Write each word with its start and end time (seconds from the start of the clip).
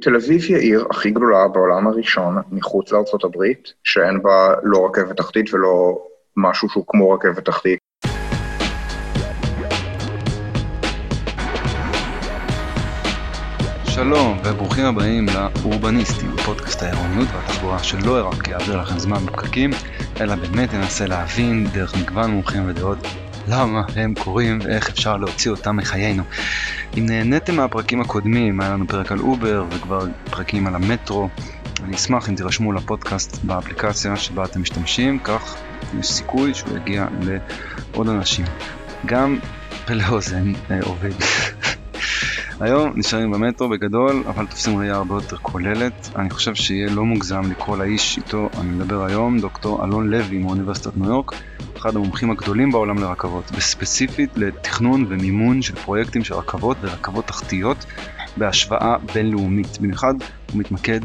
תל 0.00 0.16
אביב 0.16 0.42
היא 0.48 0.56
העיר 0.56 0.86
הכי 0.90 1.10
גדולה 1.10 1.48
בעולם 1.48 1.86
הראשון 1.86 2.36
מחוץ 2.52 2.92
לארצות 2.92 3.24
הברית, 3.24 3.72
שאין 3.84 4.22
בה 4.22 4.54
לא 4.62 4.86
רכבת 4.86 5.16
תחתית 5.16 5.54
ולא 5.54 5.98
משהו 6.36 6.68
שהוא 6.68 6.84
כמו 6.86 7.10
רכבת 7.10 7.44
תחתית. 7.44 7.78
שלום 13.84 14.38
וברוכים 14.44 14.84
הבאים 14.84 15.26
לאורבניסטים, 15.34 16.30
פודקאסט 16.44 16.82
העירוניות 16.82 17.28
והתחבורה 17.34 17.78
שלא 17.78 18.28
רק 18.28 18.48
יעביר 18.48 18.80
לכם 18.80 18.98
זמן 18.98 19.26
בפקקים, 19.26 19.70
אלא 20.20 20.34
באמת 20.34 20.72
ינסה 20.72 21.06
להבין 21.06 21.66
דרך 21.74 21.94
מגוון 21.96 22.30
מומחים 22.30 22.68
ודעות 22.68 22.98
למה 23.48 23.82
הם 23.96 24.14
קורים 24.14 24.58
ואיך 24.62 24.88
אפשר 24.88 25.16
להוציא 25.16 25.50
אותם 25.50 25.76
מחיינו. 25.76 26.22
אם 26.98 27.06
נהניתם 27.06 27.56
מהפרקים 27.56 28.00
הקודמים, 28.00 28.60
היה 28.60 28.70
לנו 28.70 28.86
פרק 28.86 29.12
על 29.12 29.18
אובר 29.20 29.64
וכבר 29.70 30.06
פרקים 30.30 30.66
על 30.66 30.74
המטרו, 30.74 31.28
אני 31.84 31.96
אשמח 31.96 32.28
אם 32.28 32.34
תירשמו 32.34 32.72
לפודקאסט 32.72 33.44
באפליקציה 33.44 34.16
שבה 34.16 34.44
אתם 34.44 34.60
משתמשים, 34.60 35.18
כך 35.18 35.56
יש 36.00 36.06
סיכוי 36.06 36.54
שהוא 36.54 36.76
יגיע 36.76 37.06
לעוד 37.20 38.08
אנשים. 38.08 38.44
גם 39.06 39.38
פה 39.84 40.04
לאוזן 40.08 40.52
אה, 40.70 40.78
עובד. 40.82 41.12
היום 42.60 42.92
נשארים 42.94 43.30
במטרו 43.30 43.68
בגדול, 43.68 44.24
אבל 44.26 44.46
תופסים 44.46 44.78
ראייה 44.78 44.94
הרבה 44.94 45.14
יותר 45.14 45.36
כוללת. 45.36 46.10
אני 46.16 46.30
חושב 46.30 46.54
שיהיה 46.54 46.90
לא 46.90 47.04
מוגזם 47.04 47.40
לקרוא 47.50 47.76
לאיש 47.76 48.16
איתו 48.16 48.48
אני 48.60 48.70
מדבר 48.70 49.04
היום, 49.04 49.38
דוקטור 49.38 49.84
אלון 49.84 50.10
לוי 50.10 50.38
מאוניברסיטת 50.38 50.96
ניו 50.96 51.08
יורק, 51.08 51.32
אחד 51.76 51.96
המומחים 51.96 52.30
הגדולים 52.30 52.70
בעולם 52.70 52.98
לרכבות, 52.98 53.50
וספציפית 53.54 54.30
לתכנון 54.36 55.06
ומימון 55.08 55.62
של 55.62 55.74
פרויקטים 55.76 56.24
של 56.24 56.34
רכבות 56.34 56.76
ורכבות 56.80 57.26
תחתיות 57.26 57.84
בהשוואה 58.36 58.96
בינלאומית. 59.14 59.80
במיוחד 59.80 60.14
הוא 60.52 60.60
מתמקד 60.60 61.00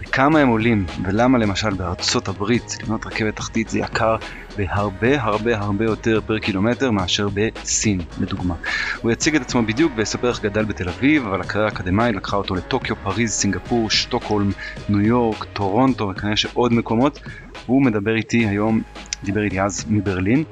בכמה 0.00 0.38
הם 0.38 0.48
עולים 0.48 0.86
ולמה 1.04 1.38
למשל 1.38 1.70
בארצות 1.70 2.28
הברית 2.28 2.76
לבנות 2.82 3.06
רכבת 3.06 3.36
תחתית 3.36 3.68
זה 3.68 3.78
יקר 3.78 4.16
בהרבה 4.56 5.22
הרבה 5.22 5.58
הרבה 5.58 5.84
יותר 5.84 6.20
פר 6.26 6.38
קילומטר 6.38 6.90
מאשר 6.90 7.28
בסין, 7.34 8.00
לדוגמה. 8.20 8.54
הוא 9.00 9.10
יציג 9.10 9.36
את 9.36 9.42
עצמו 9.42 9.62
בדיוק 9.62 9.92
ויספר 9.96 10.28
איך 10.28 10.42
גדל 10.42 10.64
בתל 10.64 10.88
אביב, 10.88 11.26
אבל 11.26 11.40
הקריירה 11.40 11.68
האקדמאית 11.70 12.16
לקחה 12.16 12.36
אותו 12.36 12.54
לטוקיו, 12.54 12.96
פריז, 12.96 13.30
סינגפור, 13.32 13.90
שטוקהולם, 13.90 14.50
ניו 14.88 15.00
יורק, 15.00 15.44
טורונטו 15.44 16.08
וכנראה 16.08 16.36
שעוד 16.36 16.72
מקומות. 16.72 17.20
הוא 17.66 17.82
מדבר 17.82 18.14
איתי 18.14 18.46
היום, 18.46 18.82
דיבר 19.24 19.42
איתי 19.42 19.60
אז 19.60 19.84
מברלין. 19.88 20.44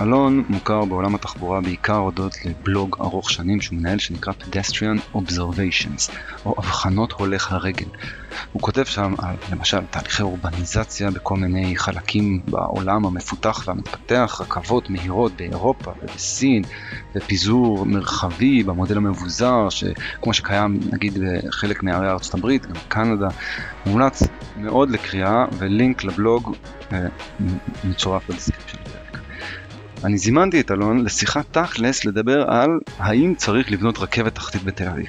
אלון 0.00 0.44
מוכר 0.48 0.84
בעולם 0.84 1.14
התחבורה 1.14 1.60
בעיקר 1.60 1.96
הודות 1.96 2.36
לבלוג 2.44 2.96
ארוך 3.00 3.30
שנים 3.30 3.60
שהוא 3.60 3.78
מנהל 3.78 3.98
שנקרא 3.98 4.32
Pedestrian 4.32 5.16
Observations, 5.16 6.12
או 6.46 6.54
אבחנות 6.58 7.12
הולך 7.12 7.52
הרגל. 7.52 7.86
הוא 8.52 8.62
כותב 8.62 8.84
שם 8.84 9.14
על 9.18 9.34
למשל 9.52 9.80
תהליכי 9.90 10.22
אורבניזציה 10.22 11.10
בכל 11.10 11.36
מיני 11.36 11.76
חלקים 11.76 12.40
בעולם 12.48 13.06
המפותח 13.06 13.64
והמתפתח, 13.66 14.40
רכבות 14.40 14.90
מהירות 14.90 15.32
באירופה 15.36 15.92
ובסין, 16.02 16.62
ופיזור 17.14 17.86
מרחבי 17.86 18.62
במודל 18.62 18.96
המבוזר, 18.96 19.68
שכמו 19.70 20.34
שקיים 20.34 20.80
נגיד 20.92 21.18
בחלק 21.18 21.82
מערי 21.82 22.10
ארצות 22.10 22.34
הברית, 22.34 22.66
גם 22.66 22.80
קנדה, 22.88 23.28
מומלץ 23.86 24.22
מאוד 24.56 24.90
לקריאה 24.90 25.44
ולינק 25.58 26.04
לבלוג 26.04 26.56
אה, 26.92 26.98
מצורף 27.84 28.30
ב 28.30 28.34
description. 28.34 28.75
אני 30.04 30.18
זימנתי 30.18 30.60
את 30.60 30.70
אלון 30.70 31.04
לשיחת 31.04 31.44
תכלס 31.50 32.04
לדבר 32.04 32.50
על 32.50 32.70
האם 32.98 33.34
צריך 33.34 33.72
לבנות 33.72 33.98
רכבת 33.98 34.34
תחתית 34.34 34.64
בתל 34.64 34.88
אביב. 34.88 35.06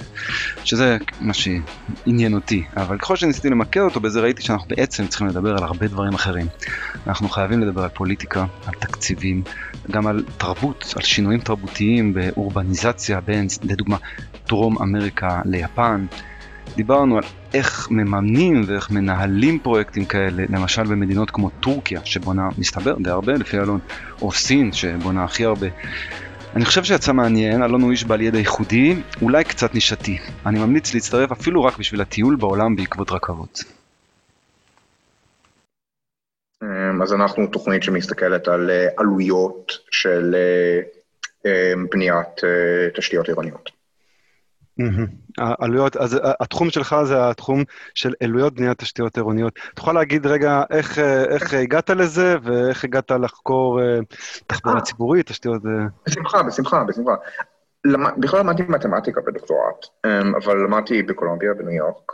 שזה 0.64 0.98
מה 1.22 1.34
שעניין 1.34 2.34
אותי, 2.34 2.64
אבל 2.78 2.98
ככל 2.98 3.16
שניסיתי 3.16 3.50
למקד 3.50 3.80
אותו 3.80 4.00
בזה 4.00 4.22
ראיתי 4.22 4.42
שאנחנו 4.42 4.68
בעצם 4.68 5.08
צריכים 5.08 5.28
לדבר 5.28 5.58
על 5.58 5.64
הרבה 5.64 5.88
דברים 5.88 6.14
אחרים. 6.14 6.48
אנחנו 7.08 7.30
חייבים 7.30 7.62
לדבר 7.62 7.84
על 7.84 7.90
פוליטיקה, 7.90 8.46
על 8.66 8.74
תקציבים, 8.80 9.44
גם 9.92 10.08
על 10.08 10.24
תרבות, 10.38 10.94
על 10.96 11.02
שינויים 11.02 11.40
תרבותיים 11.40 12.14
באורבניזציה 12.14 13.22
בין, 13.22 13.48
לדוגמה, 13.64 13.98
דרום 14.48 14.82
אמריקה 14.82 15.42
ליפן. 15.46 16.06
דיברנו 16.76 17.18
על 17.18 17.24
איך 17.54 17.88
מממנים 17.92 18.62
ואיך 18.68 18.92
מנהלים 18.92 19.60
פרויקטים 19.60 20.06
כאלה, 20.06 20.44
למשל 20.50 20.84
במדינות 20.84 21.32
כמו 21.32 21.50
טורקיה, 21.50 22.02
שבונה, 22.06 22.50
מסתבר, 22.58 22.96
די 23.00 23.10
הרבה 23.10 23.34
לפי 23.34 23.58
אלון, 23.58 23.80
או 24.22 24.32
סין, 24.32 24.72
שבונה 24.74 25.24
הכי 25.24 25.46
הרבה. 25.46 25.68
אני 26.56 26.66
חושב 26.66 26.84
שיצא 26.84 27.14
מעניין, 27.14 27.64
אלון 27.64 27.82
הוא 27.82 27.92
איש 27.92 28.04
בעל 28.04 28.22
ידע 28.22 28.40
ייחודי, 28.40 29.02
אולי 29.22 29.44
קצת 29.44 29.74
נישתי. 29.74 30.18
אני 30.46 30.60
ממליץ 30.60 30.94
להצטרף 30.94 31.32
אפילו 31.32 31.64
רק 31.64 31.78
בשביל 31.78 32.02
הטיול 32.02 32.36
בעולם 32.36 32.76
בעקבות 32.76 33.12
רכבות. 33.12 33.64
אמ, 36.64 37.02
אז 37.02 37.14
אנחנו 37.14 37.48
תוכנית 37.48 37.84
שמסתכלת 37.84 38.48
על 38.48 38.70
אה, 38.70 38.88
עלויות 38.98 39.72
של 39.92 40.36
אה, 40.36 40.82
אמ, 41.46 41.88
בניית 41.92 42.44
אה, 42.44 42.90
תשתיות 42.96 43.28
עירוניות. 43.28 43.70
העלויות, 45.38 45.98
אז 45.98 46.20
התחום 46.24 46.70
שלך 46.70 46.96
זה 47.04 47.30
התחום 47.30 47.64
של 47.94 48.14
עלויות 48.24 48.54
בניית 48.54 48.78
תשתיות 48.78 49.18
עירוניות. 49.18 49.60
תוכל 49.76 49.94
להגיד 49.94 50.26
רגע 50.26 50.64
איך, 50.70 51.00
איך 51.00 51.54
הגעת 51.54 51.90
לזה 51.90 52.36
ואיך 52.44 52.84
הגעת 52.84 53.12
לחקור 53.12 53.82
אה, 53.82 54.00
תחבורה 54.48 54.76
אה. 54.76 54.82
ציבורית, 54.82 55.28
תשתיות... 55.28 55.66
אה? 55.66 55.88
בשמחה, 56.08 56.44
בשמחה, 56.44 56.84
בשמחה. 56.84 57.16
בכלל 58.18 58.40
למדתי 58.40 58.64
מתמטיקה 58.70 59.22
בדוקטורט, 59.22 59.86
אמ, 60.06 60.36
אבל 60.36 60.58
למדתי 60.64 61.04
בקולומביה, 61.04 61.54
בניו 61.54 61.74
יורק, 61.74 62.12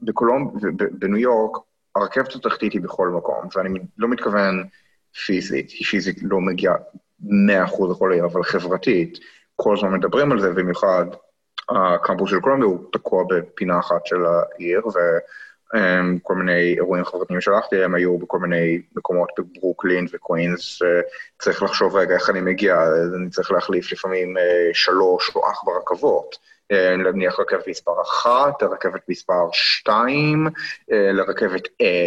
ובניו 0.00 1.18
יורק 1.18 1.56
הרכבת 1.96 2.34
התחתית 2.34 2.72
היא 2.72 2.80
בכל 2.80 3.08
מקום, 3.08 3.48
ואני 3.56 3.78
לא 3.98 4.08
מתכוון 4.08 4.64
פיזית, 5.26 5.70
היא 5.70 5.86
פיזית 5.86 6.16
לא 6.22 6.40
מגיעה 6.40 6.74
100% 7.22 7.26
לכל 7.90 8.12
העיר, 8.12 8.24
אבל 8.24 8.42
חברתית, 8.42 9.18
כל 9.56 9.76
הזמן 9.76 9.92
מדברים 9.92 10.32
על 10.32 10.40
זה, 10.40 10.52
במיוחד 10.52 11.06
הקמפוס 11.68 12.30
של 12.30 12.40
קולומביה 12.40 12.66
הוא 12.66 12.78
תקוע 12.92 13.24
בפינה 13.28 13.78
אחת 13.78 14.06
של 14.06 14.24
העיר, 14.26 14.82
וכל 14.86 16.34
מיני 16.34 16.74
אירועים 16.74 17.04
חברתיים 17.04 17.40
שלחתי, 17.40 17.84
הם 17.84 17.94
היו 17.94 18.18
בכל 18.18 18.38
מיני 18.38 18.80
מקומות 18.96 19.28
בברוקלין 19.38 20.06
וקווינס, 20.12 20.60
שצריך 20.60 21.62
לחשוב 21.62 21.96
רגע 21.96 22.14
איך 22.14 22.30
אני 22.30 22.40
מגיע, 22.40 22.84
אני 23.16 23.30
צריך 23.30 23.52
להחליף 23.52 23.92
לפעמים 23.92 24.38
אה, 24.38 24.70
שלוש 24.72 25.36
או 25.36 25.42
ארבע 25.44 25.78
רכבות. 25.78 26.54
אה, 26.72 26.96
נניח 26.96 27.40
רכבת 27.40 27.68
מספר 27.68 28.02
אחת, 28.02 28.62
רכבת 28.62 29.08
מספר 29.08 29.48
שתיים, 29.52 30.46
אה, 30.92 31.12
לרכבת 31.12 31.64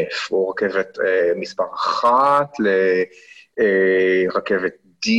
F, 0.10 0.32
או 0.32 0.50
רכבת 0.50 0.98
מספר 1.36 1.66
אחת, 1.74 2.54
לרכבת 3.58 4.74
D, 5.06 5.10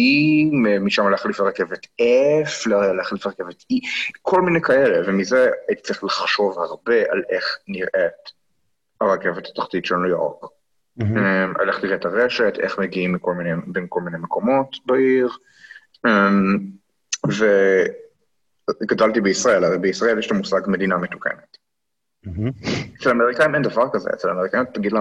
משם 0.80 1.08
להחליף 1.08 1.40
לרכבת 1.40 1.86
F, 1.86 2.68
להחליף 2.96 3.26
לרכבת 3.26 3.62
E, 3.72 3.76
כל 4.22 4.42
מיני 4.42 4.60
כאלה, 4.60 5.08
ומזה 5.08 5.50
הייתי 5.68 5.82
צריך 5.82 6.04
לחשוב 6.04 6.58
הרבה 6.58 6.96
על 7.10 7.22
איך 7.30 7.58
נראית 7.68 8.38
הרכבת 9.00 9.46
התחתית 9.46 9.84
של 9.84 9.96
ניו 9.96 10.10
יורק. 10.10 10.50
Mm-hmm. 11.00 11.60
על 11.60 11.68
איך 11.68 11.84
נראית 11.84 12.04
הרשת, 12.04 12.54
איך 12.58 12.78
מגיעים 12.78 13.12
מכל 13.12 13.34
מיני, 13.34 13.50
בין 13.66 13.86
כל 13.88 14.00
מיני 14.00 14.18
מקומות 14.18 14.76
בעיר. 14.86 15.28
אמ, 16.06 16.58
וגדלתי 18.82 19.20
בישראל, 19.20 19.64
הרי 19.64 19.78
בישראל 19.78 20.18
יש 20.18 20.26
את 20.26 20.30
המושג 20.30 20.60
מדינה 20.66 20.96
מתוקנת. 20.96 21.67
אצל 22.96 23.08
האמריקאים 23.08 23.54
אין 23.54 23.62
דבר 23.62 23.88
כזה, 23.92 24.10
אצל 24.14 24.28
האמריקאים, 24.28 24.64
תגיד 24.64 24.92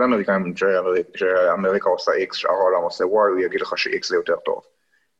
לאמריקאים 0.00 0.54
שאמריקה 1.16 1.90
עושה 1.90 2.12
X, 2.12 2.34
שאר 2.34 2.50
העולם 2.50 2.82
עושה 2.82 3.04
Y, 3.04 3.08
הוא 3.08 3.38
יגיד 3.38 3.60
לך 3.60 3.78
ש-X 3.78 4.08
זה 4.08 4.16
יותר 4.16 4.36
טוב. 4.36 4.60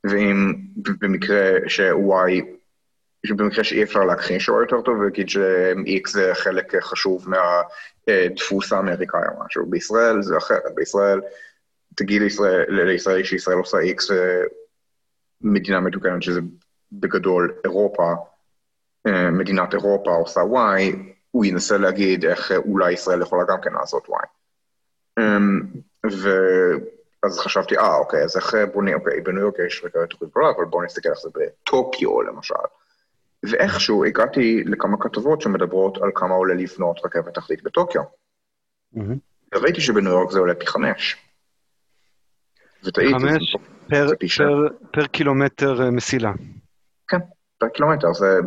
ואם 0.04 0.54
במקרה 1.00 1.50
ש-Y, 1.66 2.44
במקרה 3.30 3.64
שאי 3.64 3.82
אפשר 3.82 4.04
להכחיש 4.04 4.44
שהוא 4.44 4.60
יותר 4.60 4.80
טוב, 4.80 4.96
הוא 4.96 5.08
יגיד 5.08 5.28
ש-X 5.28 6.10
זה 6.10 6.30
חלק 6.34 6.74
חשוב 6.82 7.26
מהדפוס 7.28 8.72
האמריקאי 8.72 9.20
או 9.28 9.44
משהו. 9.44 9.66
בישראל 9.66 10.22
זה 10.22 10.36
אחרת, 10.36 10.74
בישראל, 10.74 11.20
תגיד 11.94 12.22
לישראל 12.68 13.22
שישראל 13.24 13.58
עושה 13.58 13.78
X 13.78 14.12
מדינה 15.40 15.80
מתוקנת, 15.80 16.22
שזה 16.22 16.40
בגדול 16.92 17.54
אירופה, 17.64 18.14
אה, 19.06 19.30
מדינת 19.30 19.74
אירופה 19.74 20.10
עושה 20.10 20.40
Y, 20.40 20.96
הוא 21.36 21.44
ינסה 21.44 21.78
להגיד 21.78 22.24
איך 22.24 22.52
אולי 22.52 22.92
ישראל 22.92 23.22
יכולה 23.22 23.44
גם 23.48 23.60
כן 23.62 23.72
לעשות 23.72 24.08
Y. 24.08 24.26
אמ, 25.18 25.60
ואז 26.04 27.38
חשבתי, 27.38 27.78
אה, 27.78 27.96
אוקיי, 27.96 28.24
אז 28.24 28.36
איך 28.36 28.54
בונים, 28.72 28.94
אוקיי, 28.94 29.20
בניו 29.20 29.40
יורק 29.40 29.54
יש 29.66 29.82
רכבת 29.84 30.10
תוכנית 30.10 30.30
גדולה, 30.30 30.50
אבל 30.56 30.64
בואו 30.64 30.84
נסתכל 30.84 31.08
איך 31.08 31.18
זה 31.18 31.28
בטוקיו, 31.34 32.22
למשל. 32.22 32.54
ואיכשהו 33.42 34.04
הגעתי 34.04 34.64
לכמה 34.64 34.96
כתבות 35.00 35.40
שמדברות 35.40 35.98
על 36.02 36.10
כמה 36.14 36.34
עולה 36.34 36.54
לבנות 36.54 37.00
רכבת 37.04 37.34
תחתית 37.34 37.62
בטוקיו. 37.62 38.02
וראיתי 39.54 39.80
שבניו 39.80 40.12
יורק 40.12 40.30
זה 40.30 40.38
עולה 40.38 40.54
פי 40.54 40.66
חמש. 40.66 41.16
וטעיתי. 42.84 43.12
חמש 43.12 43.56
פר, 43.88 44.08
פר, 44.36 44.68
פר 44.92 45.06
קילומטר 45.06 45.82
אה, 45.82 45.90
מסילה. 45.90 46.32
כן. 47.60 47.68
קילומטר, 47.68 48.12
זה 48.12 48.40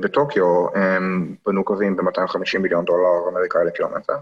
בטוקיו 0.00 0.66
הם 0.74 1.34
בנו 1.46 1.64
קווים 1.64 1.96
ב-250 1.96 2.58
מיליון 2.58 2.84
דולר 2.84 3.28
אמריקאי 3.28 3.64
לקילומטר, 3.66 4.16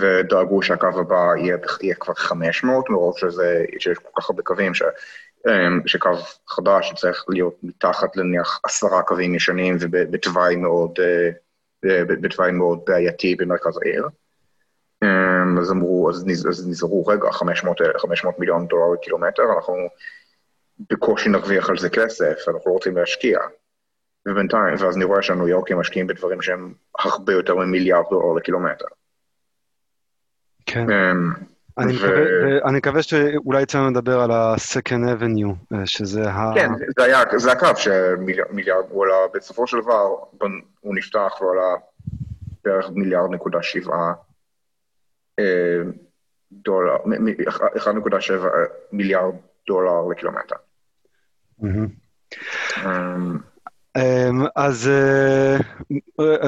ודאגו 0.00 0.62
שהקו 0.62 0.86
הבא 0.86 1.36
יהיה, 1.36 1.56
יהיה 1.82 1.94
כבר 1.94 2.14
500, 2.14 2.90
מרוב 2.90 3.18
שזה, 3.18 3.64
שיש 3.78 3.98
כל 3.98 4.20
כך 4.20 4.30
הרבה 4.30 4.42
קווים, 4.42 4.74
ש, 4.74 4.82
שקו 5.86 6.10
חדש 6.48 6.92
צריך 6.96 7.24
להיות 7.28 7.56
מתחת 7.62 8.16
לנניח 8.16 8.60
עשרה 8.64 9.02
קווים 9.02 9.34
ישנים 9.34 9.76
ובתוואי 9.80 10.56
מאוד, 10.56 10.98
בתוואי 11.82 12.52
מאוד 12.52 12.80
בעייתי 12.86 13.36
במרכז 13.36 13.78
העיר. 13.82 14.08
אז 15.60 15.72
אמרו, 15.72 16.10
אז, 16.10 16.24
אז 16.48 16.68
נזהרו, 16.68 17.06
רגע, 17.06 17.32
500, 17.32 17.80
500 17.98 18.38
מיליון 18.38 18.66
דולר 18.66 18.92
לקילומטר, 18.94 19.42
אנחנו 19.56 19.74
בקושי 20.90 21.28
נרוויח 21.28 21.70
על 21.70 21.78
זה 21.78 21.90
כסף, 21.90 22.48
אנחנו 22.48 22.62
לא 22.66 22.72
רוצים 22.72 22.96
להשקיע. 22.96 23.38
ובינתיים, 24.28 24.74
ואז 24.78 24.96
אני 24.96 25.04
רואה 25.04 25.22
שהניו 25.22 25.48
יורקים 25.48 25.78
משקיעים 25.78 26.06
בדברים 26.06 26.42
שהם 26.42 26.74
הרבה 26.98 27.32
יותר 27.32 27.54
ממיליארד 27.56 28.04
דולר 28.10 28.32
לקילומטר. 28.32 28.86
כן. 30.66 30.86
אני, 31.78 31.92
ו... 31.92 31.96
מקווה, 31.96 32.68
אני 32.68 32.78
מקווה 32.78 33.02
שאולי 33.02 33.62
יצא 33.62 33.78
לנו 33.78 33.90
לדבר 33.90 34.20
על 34.20 34.30
ה-Second 34.30 35.20
Avenue, 35.20 35.76
שזה 35.84 36.30
ה... 36.30 36.52
כן, 36.54 36.70
זה 36.98 37.04
היה, 37.04 37.22
זה 37.36 37.52
הקו 37.52 37.76
שמיליארד, 37.76 38.84
הוא 38.88 39.04
עלה, 39.04 39.14
בסופו 39.34 39.66
של 39.66 39.80
דבר, 39.80 40.16
הוא 40.80 40.94
נפתח 40.94 41.32
והוא 41.40 41.52
עלה 41.52 41.74
בערך 42.64 42.90
מיליארד 42.94 43.30
נקודה 43.30 43.62
שבעה 43.62 44.12
אה, 45.38 45.78
דולר, 46.52 46.96
1.7 47.76 48.32
מיליארד 48.92 49.34
דולר 49.66 50.08
לקילומטר. 50.10 50.56
אמ, 51.64 53.38
אמ, 53.96 54.46
אז, 54.56 54.88
אה, 54.88 55.56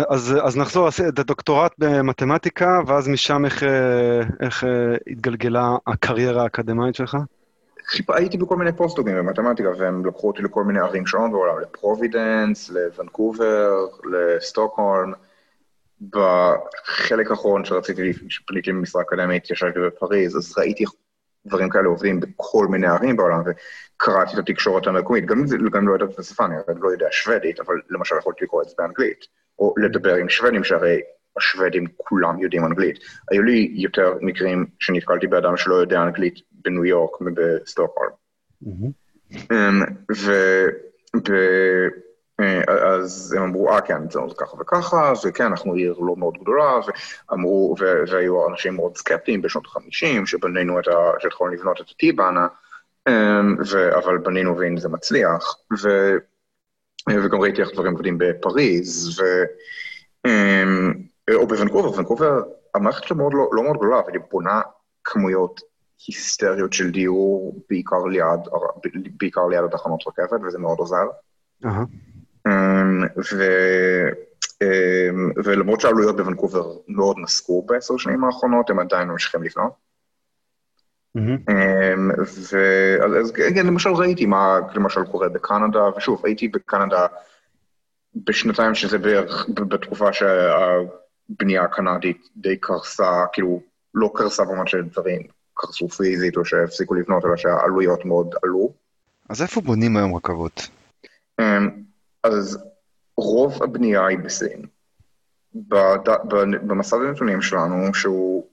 אז, 0.08 0.36
אז 0.42 0.56
נחזור, 0.56 0.88
את 1.08 1.18
הדוקטורט 1.18 1.72
במתמטיקה, 1.78 2.80
ואז 2.86 3.08
משם 3.08 3.44
איך, 3.44 3.62
אה, 3.62 4.20
איך 4.40 4.64
התגלגלה 5.10 5.76
הקריירה 5.86 6.42
האקדמית 6.42 6.94
שלך? 6.94 7.16
הייתי 8.08 8.38
בכל 8.38 8.56
מיני 8.56 8.72
פוסט-דוקים 8.72 9.16
במתמטיקה, 9.16 9.68
והם 9.78 10.06
לקחו 10.06 10.28
אותי 10.28 10.42
לכל 10.42 10.64
מיני 10.64 10.80
ערים 10.80 11.06
שונות 11.06 11.30
בעולם, 11.30 11.60
לפרובידנס, 11.60 12.70
לוונקובר, 12.70 13.86
לסטוקהולם. 14.12 15.12
בחלק 16.10 17.30
האחרון 17.30 17.64
שרציתי, 17.64 18.12
שפניתי 18.28 18.70
למשרה 18.70 19.02
אקדמית, 19.02 19.50
ישבתי 19.50 19.78
בפריז, 19.86 20.36
אז 20.36 20.58
ראיתי 20.58 20.84
דברים 21.46 21.68
כאלה 21.68 21.88
עובדים 21.88 22.20
בכל 22.20 22.66
מיני 22.70 22.86
ערים 22.86 23.16
בעולם, 23.16 23.40
וקראתי 23.40 24.34
את 24.34 24.38
התקשורת 24.38 24.86
המקומית. 24.86 25.26
גם 25.26 25.44
אם 25.72 25.88
לא 25.88 25.94
ידעתי 25.94 26.12
את 26.12 26.18
השפה, 26.18 26.44
אני 26.44 26.54
לא 26.80 26.88
יודע 26.88 27.06
שוודית, 27.10 27.60
אבל 27.60 27.74
למשל 27.90 28.14
יכולתי 28.18 28.44
לקרוא 28.44 28.62
את 28.62 28.68
זה 28.68 28.74
באנגלית, 28.78 29.24
או 29.58 29.74
לדבר 29.76 30.14
עם 30.14 30.28
שוודים, 30.28 30.64
שהרי 30.64 31.00
השוודים 31.36 31.86
כולם 31.96 32.38
יודעים 32.38 32.64
אנגלית. 32.64 32.98
היו 33.30 33.42
לי 33.42 33.72
יותר 33.74 34.14
מקרים 34.20 34.66
שנתקלתי 34.78 35.26
באדם 35.26 35.56
שלא 35.56 35.74
יודע 35.74 36.02
אנגלית 36.02 36.34
בניו 36.52 36.84
יורק 36.84 37.20
ובסטוקהולם. 37.20 38.12
אמ, 39.52 39.82
אה, 41.30 41.86
אז 42.38 43.34
הם 43.36 43.42
אמרו, 43.42 43.70
אה, 43.70 43.80
כן, 43.80 44.10
זה 44.10 44.20
ככה 44.36 44.56
וככה, 44.60 45.12
וכן, 45.24 45.44
אנחנו 45.44 45.72
עיר 45.72 45.98
לא 45.98 46.16
מאוד 46.16 46.38
גדולה, 46.40 46.78
ואמרו, 47.30 47.74
והיו 48.10 48.48
אנשים 48.48 48.74
מאוד 48.74 48.96
סקפטיים 48.96 49.42
בשנות 49.42 49.66
ה-50, 49.66 50.26
שבנינו 50.26 50.80
את 50.80 50.88
ה... 50.88 50.92
שהתחלנו 51.18 51.50
לבנות 51.50 51.80
את 51.80 51.86
הטיבאנה, 51.90 52.46
אמ, 53.08 53.56
אבל 53.96 54.18
בנינו 54.18 54.58
והנה 54.58 54.80
זה 54.80 54.88
מצליח, 54.88 55.56
ו, 55.82 55.88
וגם 57.24 57.40
ראיתי 57.40 57.60
איך 57.60 57.70
דברים 57.72 57.92
עובדים 57.92 58.18
בפריז, 58.18 59.20
ו, 59.20 59.22
אמ, 60.26 60.92
או 61.34 61.46
בוונקובר, 61.46 61.88
וונקובר, 61.90 62.42
המערכת 62.74 63.04
שלה 63.04 63.16
מאוד, 63.16 63.34
לא, 63.34 63.48
לא 63.52 63.62
מאוד 63.62 63.76
גדולה, 63.76 64.00
אבל 64.00 64.12
היא 64.12 64.20
בונה 64.30 64.60
כמויות 65.04 65.60
היסטריות 66.06 66.72
של 66.72 66.90
דיור, 66.90 67.60
בעיקר 67.70 68.04
ליד, 68.04 68.40
בעיקר 69.20 69.46
ליד 69.46 69.64
התחנות 69.64 70.04
רכבת, 70.06 70.40
וזה 70.46 70.58
מאוד 70.58 70.78
עוזר. 70.78 71.06
Uh-huh. 71.64 71.68
אמ, 72.48 73.04
ו... 73.32 73.44
אמ, 74.62 75.30
ולמרות 75.44 75.80
שהעלויות 75.80 76.16
בוונקובר 76.16 76.72
מאוד 76.88 77.16
נסקו 77.18 77.62
בעשר 77.62 77.96
שנים 77.96 78.24
האחרונות, 78.24 78.70
הם 78.70 78.78
עדיין 78.78 79.08
ממשיכים 79.08 79.42
לבנות. 79.42 79.72
אמ, 81.16 82.10
ואז 82.50 83.32
כן, 83.32 83.66
למשל 83.66 83.90
ראיתי 83.90 84.26
מה 84.26 84.58
למשל 84.74 85.04
קורה 85.04 85.28
בקנדה, 85.28 85.82
ושוב, 85.96 86.26
הייתי 86.26 86.48
בקנדה 86.48 87.06
בשנתיים 88.16 88.74
שזה 88.74 88.98
בערך 88.98 89.46
בתקופה 89.48 90.12
שהבנייה 90.12 91.62
הקנדית 91.62 92.28
די 92.36 92.56
קרסה, 92.56 93.24
כאילו, 93.32 93.62
לא 93.94 94.10
קרסה 94.14 94.44
במובן 94.44 94.66
שדברים 94.66 95.22
קרסו 95.54 95.88
פיזית 95.88 96.36
או 96.36 96.44
שהפסיקו 96.44 96.94
לבנות, 96.94 97.24
אלא 97.24 97.36
שהעלויות 97.36 98.04
מאוד 98.04 98.34
עלו. 98.42 98.72
אז 99.28 99.42
איפה 99.42 99.60
בונים 99.60 99.96
היום 99.96 100.16
רכבות? 100.16 100.68
אז 102.24 102.58
רוב 103.16 103.62
הבנייה 103.62 104.06
היא 104.06 104.18
בסין. 104.18 104.66
בד... 105.54 105.98
במסד 106.66 106.96
הנתונים 106.96 107.42
שלנו, 107.42 107.94
שהוא 107.94 108.46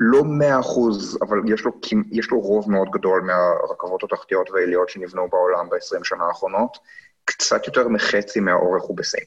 לא 0.00 0.24
מאה 0.24 0.60
אחוז, 0.60 1.18
אבל 1.22 1.38
יש 1.46 1.64
לו, 1.64 1.72
יש 2.10 2.30
לו 2.30 2.40
רוב 2.40 2.70
מאוד 2.70 2.90
גדול 2.90 3.22
מהרכבות 3.22 4.04
התחתיות 4.04 4.50
והעיליות 4.50 4.88
שנבנו 4.88 5.28
בעולם 5.28 5.68
ב-20 5.68 6.04
שנה 6.04 6.24
האחרונות, 6.24 6.78
קצת 7.24 7.66
יותר 7.66 7.88
מחצי 7.88 8.40
מהאורך 8.40 8.82
הוא 8.82 8.96
בסין. 8.96 9.24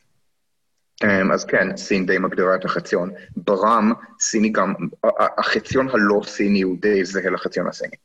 אמ, 1.03 1.31
אז 1.31 1.45
כן, 1.45 1.77
סין 1.77 2.05
די 2.05 2.17
מגדירה 2.17 2.55
את 2.55 2.65
החציון. 2.65 3.11
ברם, 3.37 3.93
סיני 4.19 4.49
גם, 4.49 4.73
החציון 5.37 5.89
הלא 5.89 6.21
סיני 6.23 6.61
הוא 6.61 6.77
די 6.81 7.05
זהה 7.05 7.29
לחציון 7.29 7.67
הסיני. 7.67 7.95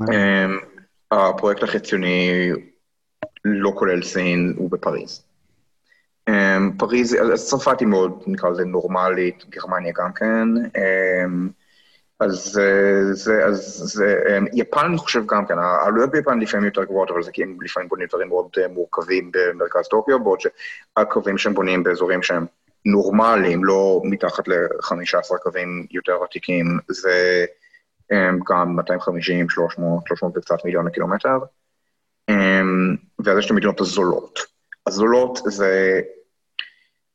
אמ, 0.00 0.58
הפרויקט 1.10 1.62
החציוני 1.62 2.50
לא 3.46 3.72
כולל 3.74 4.02
סין, 4.02 4.54
הוא 4.56 4.70
בפריז. 4.70 5.22
Um, 6.30 6.32
פריז, 6.78 7.14
אז 7.14 7.48
צרפת 7.48 7.80
היא 7.80 7.88
מאוד, 7.88 8.22
נקרא 8.26 8.50
לזה 8.50 8.64
נורמלית, 8.64 9.44
גרמניה 9.48 9.92
גם 9.96 10.12
כן. 10.12 10.48
Um, 10.66 11.52
אז 12.20 12.58
זה, 13.12 13.44
אז 13.44 13.58
זה, 13.94 14.22
um, 14.26 14.48
יפן 14.52 14.84
אני 14.84 14.98
חושב 14.98 15.26
גם 15.26 15.46
כן, 15.46 15.58
העלויות 15.58 16.10
ביפן 16.10 16.40
לפעמים 16.40 16.66
יותר 16.66 16.84
גבוהות, 16.84 17.10
אבל 17.10 17.22
זה 17.22 17.32
כי 17.32 17.42
הם 17.42 17.58
לפעמים 17.62 17.88
בונים 17.88 18.06
דברים 18.08 18.28
מאוד 18.28 18.46
uh, 18.58 18.68
מורכבים 18.68 19.30
במרכז 19.34 19.88
טוקיו, 19.88 20.24
בעוד 20.24 20.40
שהקווים 20.40 21.38
שהם 21.38 21.54
בונים 21.54 21.82
באזורים 21.82 22.22
שהם 22.22 22.46
נורמליים, 22.84 23.64
לא 23.64 24.00
מתחת 24.04 24.48
ל-15 24.48 25.38
קווים 25.42 25.86
יותר 25.90 26.22
עתיקים, 26.24 26.78
זה 26.88 27.46
גם 28.48 28.76
250, 28.76 29.50
300, 29.50 30.06
300 30.06 30.36
וקצת 30.36 30.64
מיליון 30.64 30.86
לקילומטר. 30.86 31.38
אמ, 32.28 32.96
ואז 33.18 33.38
יש 33.38 33.46
את 33.46 33.50
המדינות 33.50 33.80
הזולות. 33.80 34.38
הזולות 34.86 35.38
זה 35.44 36.00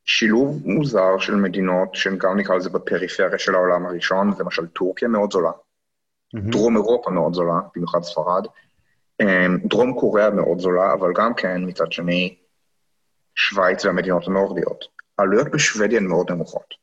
שילוב 0.06 0.62
מוזר 0.65 1.18
של 1.18 1.36
מדינות 1.36 1.96
שהן 1.96 2.18
גם 2.18 2.38
נקרא 2.38 2.56
לזה 2.56 2.70
בפריפריה 2.70 3.39
של 3.39 3.56
העולם 3.56 3.86
הראשון, 3.86 4.34
למשל 4.39 4.68
טורקיה 4.68 5.08
מאוד 5.08 5.32
זולה, 5.32 5.51
mm-hmm. 5.51 6.51
דרום 6.51 6.75
אירופה 6.77 7.12
מאוד 7.12 7.34
זולה, 7.34 7.60
במיוחד 7.75 8.03
ספרד, 8.03 8.48
אמ, 9.22 9.58
דרום 9.65 10.00
קוריאה 10.00 10.30
מאוד 10.30 10.60
זולה, 10.60 10.94
אבל 10.94 11.13
גם 11.15 11.34
כן, 11.34 11.62
מצד 11.68 11.91
שני, 11.91 12.38
שווייץ 13.36 13.86
והמדינות 13.86 14.27
הנורדיות. 14.27 14.86
העלויות 15.20 15.51
בשוודיה 15.51 16.00
הן 16.00 16.06
מאוד 16.06 16.32
נמוכות. 16.32 16.74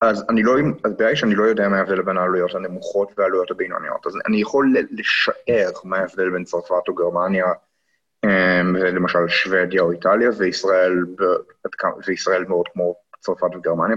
אז 0.00 0.24
אני 0.30 0.42
לא, 0.42 0.52
הבעיה 0.84 1.08
היא 1.10 1.16
שאני 1.16 1.34
לא 1.34 1.42
יודע 1.42 1.68
מה 1.68 1.78
ההבדל 1.78 2.02
בין 2.02 2.16
העלויות 2.16 2.54
הנמוכות 2.54 3.12
והעלויות 3.18 3.50
הבינוניות. 3.50 4.06
אז 4.06 4.12
אני 4.26 4.40
יכול 4.40 4.74
לשער 4.90 5.70
מה 5.84 5.96
ההבדל 5.98 6.30
בין 6.30 6.44
צרפת 6.44 6.88
או 6.88 6.94
גרמניה, 6.94 7.46
אמ, 8.24 8.76
למשל 8.76 9.28
שוודיה 9.28 9.82
או 9.82 9.92
איטליה, 9.92 10.30
וישראל, 10.38 11.04
וישראל 12.06 12.44
מאוד 12.44 12.68
כמו 12.72 12.94
צרפת 13.20 13.54
וגרמניה 13.54 13.96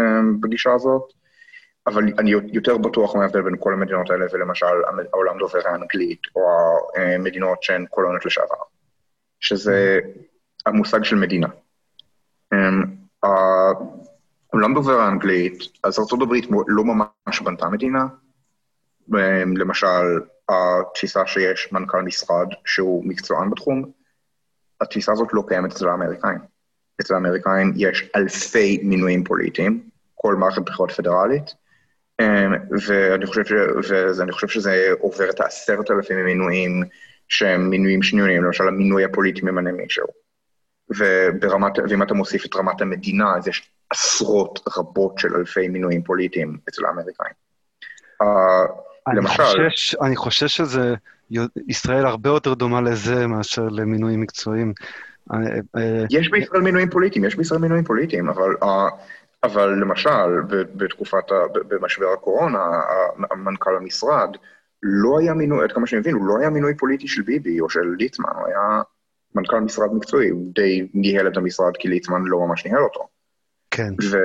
אמ, 0.00 0.40
בגישה 0.40 0.72
הזאת, 0.72 1.12
אבל 1.86 2.02
אני 2.18 2.30
יותר 2.30 2.78
בטוח 2.78 3.14
מה 3.14 3.22
ההבדל 3.22 3.42
בין 3.42 3.56
כל 3.60 3.72
המדינות 3.72 4.10
האלה, 4.10 4.26
ולמשל 4.32 4.66
העולם 5.12 5.38
דובר 5.38 5.58
האנגלית, 5.64 6.20
או 6.36 6.42
המדינות 6.96 7.62
שהן 7.62 7.86
קולוניות 7.86 8.26
לשעבר, 8.26 8.62
שזה 9.40 10.00
המושג 10.66 11.04
של 11.04 11.16
מדינה. 11.16 11.48
אמ, 14.56 14.60
כולם 14.60 14.74
דובר 14.74 15.00
האנגלית, 15.00 15.58
אז 15.82 15.98
ארה"ב 15.98 16.32
לא 16.68 16.84
ממש 16.84 17.40
בנתה 17.40 17.68
מדינה. 17.68 18.06
למשל, 19.56 20.20
התפיסה 20.48 21.26
שיש 21.26 21.72
מנכ"ל 21.72 22.02
משרד 22.02 22.46
שהוא 22.64 23.04
מקצוען 23.06 23.50
בתחום, 23.50 23.90
התפיסה 24.80 25.12
הזאת 25.12 25.28
לא 25.32 25.44
קיימת 25.48 25.72
אצל 25.72 25.88
האמריקאים. 25.88 26.38
אצל 27.00 27.14
האמריקאים 27.14 27.72
יש 27.76 28.10
אלפי 28.16 28.80
מינויים 28.82 29.24
פוליטיים, 29.24 29.82
כל 30.14 30.34
מערכת 30.34 30.62
בחירות 30.62 30.90
פדרלית, 30.90 31.54
אמ, 32.20 32.52
ואני 32.86 33.26
חושב, 33.26 33.44
ש... 33.44 33.52
ואני 34.18 34.32
חושב 34.32 34.48
שזה 34.48 34.88
עובר 35.00 35.30
את 35.30 35.40
העשרת 35.40 35.90
אלפים 35.90 36.24
מינויים 36.24 36.82
שהם 37.28 37.70
מינויים 37.70 38.02
שניוניים, 38.02 38.44
למשל 38.44 38.68
המינוי 38.68 39.04
הפוליטי 39.04 39.40
ממנה 39.42 39.72
מישהו. 39.72 40.25
וברמת, 40.90 41.72
ואם 41.88 42.02
אתה 42.02 42.14
מוסיף 42.14 42.46
את 42.46 42.56
רמת 42.56 42.80
המדינה, 42.80 43.36
אז 43.36 43.48
יש 43.48 43.70
עשרות 43.90 44.60
רבות 44.76 45.18
של 45.18 45.36
אלפי 45.36 45.68
מינויים 45.68 46.02
פוליטיים 46.02 46.58
אצל 46.68 46.84
האמריקאים. 46.84 47.32
Uh, 48.22 48.26
אני 49.08 49.16
למשל... 49.16 49.42
חושש, 49.42 49.94
אני 49.94 50.16
חושש 50.16 50.56
שזה, 50.56 50.94
ישראל 51.68 52.06
הרבה 52.06 52.30
יותר 52.30 52.54
דומה 52.54 52.80
לזה 52.80 53.26
מאשר 53.26 53.68
למינויים 53.68 54.20
מקצועיים. 54.20 54.72
אה, 55.32 55.38
אה, 55.76 56.04
יש 56.10 56.30
בישראל 56.30 56.62
מינויים 56.62 56.90
פוליטיים, 56.90 57.24
יש 57.24 57.36
בישראל 57.36 57.60
מינויים 57.60 57.84
פוליטיים, 57.84 58.28
אבל, 58.28 58.50
אבל 59.42 59.68
למשל, 59.68 60.40
בתקופת, 60.48 61.24
במשבר 61.52 62.06
הקורונה, 62.14 62.64
המנכ"ל 63.30 63.76
המשרד, 63.76 64.36
לא 64.82 65.18
היה 65.18 65.34
מינוי, 65.34 65.64
עד 65.64 65.72
כמה 65.72 65.86
שאני 65.86 66.00
מבין, 66.00 66.14
הוא 66.14 66.26
לא 66.26 66.38
היה 66.38 66.50
מינוי 66.50 66.74
פוליטי 66.74 67.08
של 67.08 67.22
ביבי 67.22 67.60
או 67.60 67.70
של 67.70 67.94
ליצמן, 67.98 68.30
הוא 68.34 68.46
היה 68.46 68.82
מנכ"ל 69.36 69.60
משרד 69.60 69.94
מקצועי, 69.94 70.28
הוא 70.28 70.52
די 70.54 70.88
ניהל 70.94 71.28
את 71.28 71.36
המשרד 71.36 71.72
כי 71.78 71.88
ליצמן 71.88 72.22
לא 72.24 72.38
ממש 72.38 72.66
ניהל 72.66 72.82
אותו. 72.82 73.08
כן. 73.70 73.92
ו, 74.10 74.16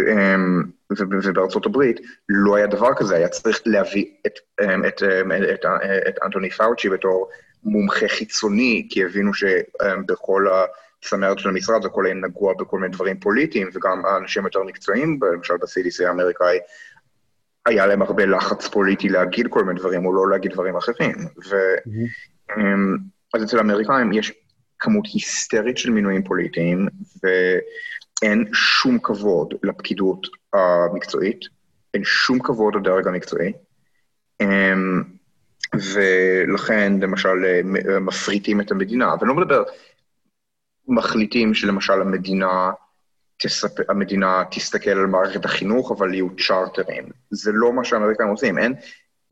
אמ, 0.00 0.62
ו, 0.98 1.02
ובארצות 1.22 1.66
הברית 1.66 2.00
לא 2.28 2.56
היה 2.56 2.66
דבר 2.66 2.94
כזה, 2.96 3.16
היה 3.16 3.28
צריך 3.28 3.62
להביא 3.66 4.06
את, 4.26 4.32
אמ, 4.62 4.84
את, 4.84 5.02
אמ, 5.02 5.32
את, 5.32 5.42
את, 5.54 5.66
את 6.08 6.14
אנטוני 6.24 6.50
פאוצ'י 6.50 6.88
בתור 6.88 7.28
מומחה 7.64 8.08
חיצוני, 8.08 8.86
כי 8.90 9.04
הבינו 9.04 9.34
שבכל 9.34 10.46
הצמרת 11.02 11.38
של 11.38 11.48
המשרד 11.48 11.84
הכל 11.84 12.06
היה 12.06 12.14
נגוע 12.14 12.54
בכל 12.58 12.78
מיני 12.78 12.92
דברים 12.92 13.20
פוליטיים, 13.20 13.68
וגם 13.72 14.06
האנשים 14.06 14.44
יותר 14.44 14.62
מקצועיים, 14.62 15.18
למשל 15.32 15.54
ב-CDC 15.54 16.06
האמריקאי, 16.06 16.58
היה 17.66 17.86
להם 17.86 18.02
הרבה 18.02 18.26
לחץ 18.26 18.68
פוליטי 18.68 19.08
להגיד 19.08 19.46
כל 19.50 19.64
מיני 19.64 19.80
דברים, 19.80 20.06
או 20.06 20.14
לא 20.14 20.30
להגיד 20.30 20.52
דברים 20.52 20.76
אחרים. 20.76 21.16
ו... 21.50 21.56
Mm-hmm. 21.76 23.15
אז 23.34 23.44
אצל 23.44 23.58
האמריקאים 23.58 24.12
יש 24.12 24.32
כמות 24.78 25.04
היסטרית 25.12 25.78
של 25.78 25.90
מינויים 25.90 26.24
פוליטיים, 26.24 26.88
ואין 27.22 28.44
שום 28.52 28.98
כבוד 28.98 29.54
לפקידות 29.62 30.26
המקצועית, 30.52 31.40
אין 31.94 32.04
שום 32.04 32.38
כבוד 32.38 32.74
לדרג 32.74 33.08
המקצועי, 33.08 33.52
אמ, 34.40 35.02
ולכן 35.74 36.92
למשל 37.00 37.62
מפריטים 38.00 38.60
את 38.60 38.70
המדינה, 38.70 39.14
ואני 39.20 39.28
לא 39.28 39.34
מדבר, 39.34 39.62
מחליטים 40.88 41.54
שלמשל 41.54 42.00
המדינה, 42.00 42.70
תספ... 43.36 43.90
המדינה 43.90 44.42
תסתכל 44.50 44.90
על 44.90 45.06
מערכת 45.06 45.44
החינוך, 45.44 45.92
אבל 45.92 46.14
יהיו 46.14 46.28
צ'ארטרים. 46.46 47.08
זה 47.30 47.50
לא 47.54 47.72
מה 47.72 47.84
שהאמריקאים 47.84 48.28
עושים, 48.28 48.58
אין 48.58 48.74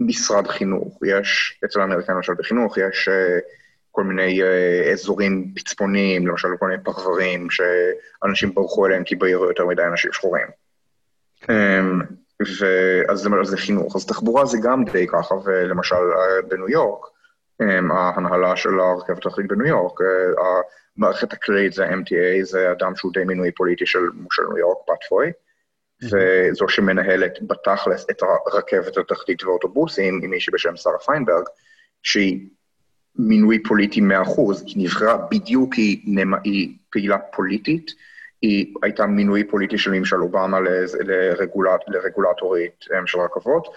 משרד 0.01 0.47
חינוך. 0.47 0.99
יש, 1.07 1.61
אצל 1.65 1.81
האמריקאים 1.81 2.17
למשל 2.17 2.35
בחינוך, 2.39 2.79
יש... 2.79 3.09
Uh, 3.09 3.64
כל 3.95 4.05
מיני 4.05 4.43
uh, 4.43 4.93
אזורים 4.93 5.53
פצפוניים, 5.55 6.27
למשל 6.27 6.49
כל 6.59 6.67
מיני 6.69 6.83
פרברים 6.83 7.49
שאנשים 7.51 8.55
ברחו 8.55 8.87
אליהם 8.87 9.05
כי 9.05 9.17
בעיר 9.17 9.39
יותר 9.39 9.67
מדי 9.67 9.83
אנשים 9.85 10.13
שחורים. 10.13 10.47
Um, 11.43 11.47
ואז 12.41 13.19
זה, 13.19 13.31
זה 13.43 13.57
חינוך. 13.57 13.97
אז 13.97 14.07
תחבורה 14.07 14.47
זה 14.47 14.59
גם 14.63 14.85
די 14.85 15.07
ככה, 15.07 15.35
ולמשל 15.35 15.97
uh, 15.97 16.47
בניו 16.49 16.69
יורק, 16.69 17.07
um, 17.63 17.93
ההנהלה 17.93 18.57
של 18.57 18.81
הרכבת 18.81 19.27
התחתית 19.27 19.47
בניו 19.49 19.67
יורק, 19.67 20.01
uh, 20.01 20.05
המערכת 20.97 21.33
הכללית 21.33 21.73
זה 21.73 21.89
MTA, 21.89 22.43
זה 22.43 22.73
אדם 22.73 22.97
שהוא 22.97 23.13
די 23.13 23.25
מינוי 23.25 23.53
פוליטי 23.53 23.87
של 23.87 24.03
של 24.33 24.43
ניו 24.43 24.59
יורק, 24.59 24.79
פטפוי, 24.87 25.33
וזו 26.03 26.69
שמנהלת 26.69 27.33
בתכלס 27.43 28.07
את 28.11 28.23
הרכבת 28.23 28.97
התחתית 28.99 29.45
ואוטובוסים, 29.45 30.21
עם 30.23 30.31
מישהי 30.31 30.53
בשם 30.53 30.77
שרה 30.77 30.99
פיינברג, 30.99 31.45
שהיא 32.03 32.49
מינוי 33.17 33.63
פוליטי 33.63 34.01
100%, 34.01 34.05
היא 34.67 34.85
נבחרה 34.85 35.17
בדיוק 35.31 35.75
כי 35.75 36.05
היא 36.45 36.75
פעילה 36.91 37.19
פוליטית, 37.19 37.91
היא 38.43 38.75
הייתה 38.83 39.07
מינוי 39.07 39.45
פוליטי 39.45 39.79
של 39.79 39.91
ממשל 39.91 40.23
אובמה 40.23 40.61
לרגולט, 41.05 41.81
לרגולטורית 41.89 42.85
אה, 42.93 42.99
של 43.07 43.19
רכבות, 43.21 43.69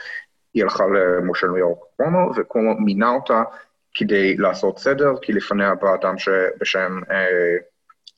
היא 0.53 0.63
הלכה 0.63 0.83
למושל 0.87 1.47
ניו 1.47 1.57
יורק 1.57 1.79
קומו, 1.97 2.31
וקומו 2.35 2.79
מינה 2.79 3.09
אותה 3.09 3.43
כדי 3.93 4.37
לעשות 4.37 4.79
סדר, 4.79 5.13
כי 5.21 5.33
לפניה 5.33 5.75
בא 5.75 5.95
אדם 5.95 6.15
בשם, 6.59 6.99
אה, 7.11 7.25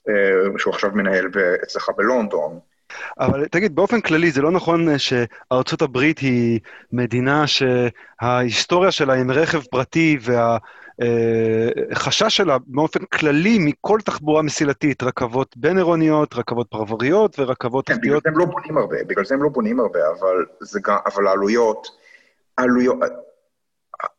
אה, 0.09 0.57
שהוא 0.57 0.73
עכשיו 0.73 0.91
מנהל 0.93 1.27
אצלך 1.63 1.89
בלונדון, 1.97 2.59
אבל 3.19 3.45
תגיד, 3.45 3.75
באופן 3.75 4.01
כללי, 4.01 4.31
זה 4.31 4.41
לא 4.41 4.51
נכון 4.51 4.89
אה, 4.89 4.95
שארצות 4.99 5.81
הברית 5.81 6.19
היא 6.19 6.59
מדינה 6.91 7.43
שההיסטוריה 7.47 8.91
שלה 8.91 9.13
עם 9.13 9.31
רכב 9.31 9.61
פרטי 9.61 10.17
והחשש 10.99 12.23
אה, 12.23 12.29
שלה 12.29 12.57
באופן 12.67 13.05
כללי 13.05 13.57
מכל 13.59 13.99
תחבורה 14.05 14.41
מסילתית, 14.41 15.03
רכבות 15.03 15.57
בין-עירוניות, 15.57 16.33
רכבות 16.33 16.67
פרבריות 16.69 17.39
ורכבות 17.39 17.87
כן, 17.87 17.95
תחתיות. 17.95 18.23
בגלל 18.23 18.31
זה 18.33 18.39
הם 18.39 18.39
לא 18.39 18.45
בונים 18.45 18.77
הרבה, 18.77 18.97
בגלל 19.07 19.25
זה 19.25 19.35
הם 19.35 19.43
לא 19.43 19.49
בונים 19.49 19.79
הרבה, 19.79 19.99
אבל, 20.19 20.45
זה 20.59 20.79
גם, 20.83 20.97
אבל 21.05 21.27
העלויות, 21.27 21.87
העלויות, 22.57 22.99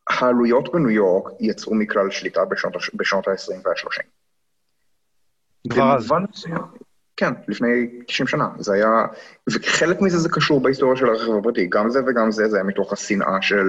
העלויות 0.09 0.71
בניו 0.71 0.89
יורק 0.89 1.31
יצאו 1.39 1.75
מכלל 1.75 2.11
שליטה 2.11 2.45
בשנות, 2.45 2.73
בשנות 2.93 3.27
ה-20 3.27 3.53
וה-30. 3.65 4.03
כבר 5.69 5.95
אז. 5.95 6.11
כן, 7.21 7.33
לפני 7.47 7.87
90 8.07 8.27
שנה. 8.27 8.47
זה 8.59 8.73
היה... 8.73 9.05
וחלק 9.49 10.01
מזה 10.01 10.17
זה 10.17 10.29
קשור 10.29 10.61
בהיסטוריה 10.61 10.95
של 10.95 11.09
הרכב 11.09 11.37
הפרטי. 11.39 11.67
גם 11.67 11.89
זה 11.89 11.99
וגם 12.07 12.31
זה, 12.31 12.47
זה 12.47 12.57
היה 12.57 12.63
מתוך 12.63 12.93
השנאה 12.93 13.41
של 13.41 13.65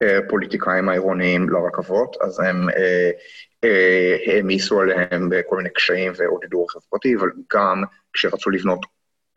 הפוליטיקאים 0.00 0.88
העירוניים 0.88 1.48
לרכבות, 1.48 2.16
אז 2.20 2.40
הם 2.40 2.68
אה, 2.68 3.10
אה, 3.64 4.16
העמיסו 4.26 4.80
עליהם 4.80 5.28
בכל 5.30 5.56
מיני 5.56 5.70
קשיים 5.70 6.12
ועודדו 6.16 6.64
רכב 6.64 6.80
פרטי, 6.90 7.16
אבל 7.16 7.30
גם 7.52 7.82
כשרצו 8.12 8.50
לבנות 8.50 8.86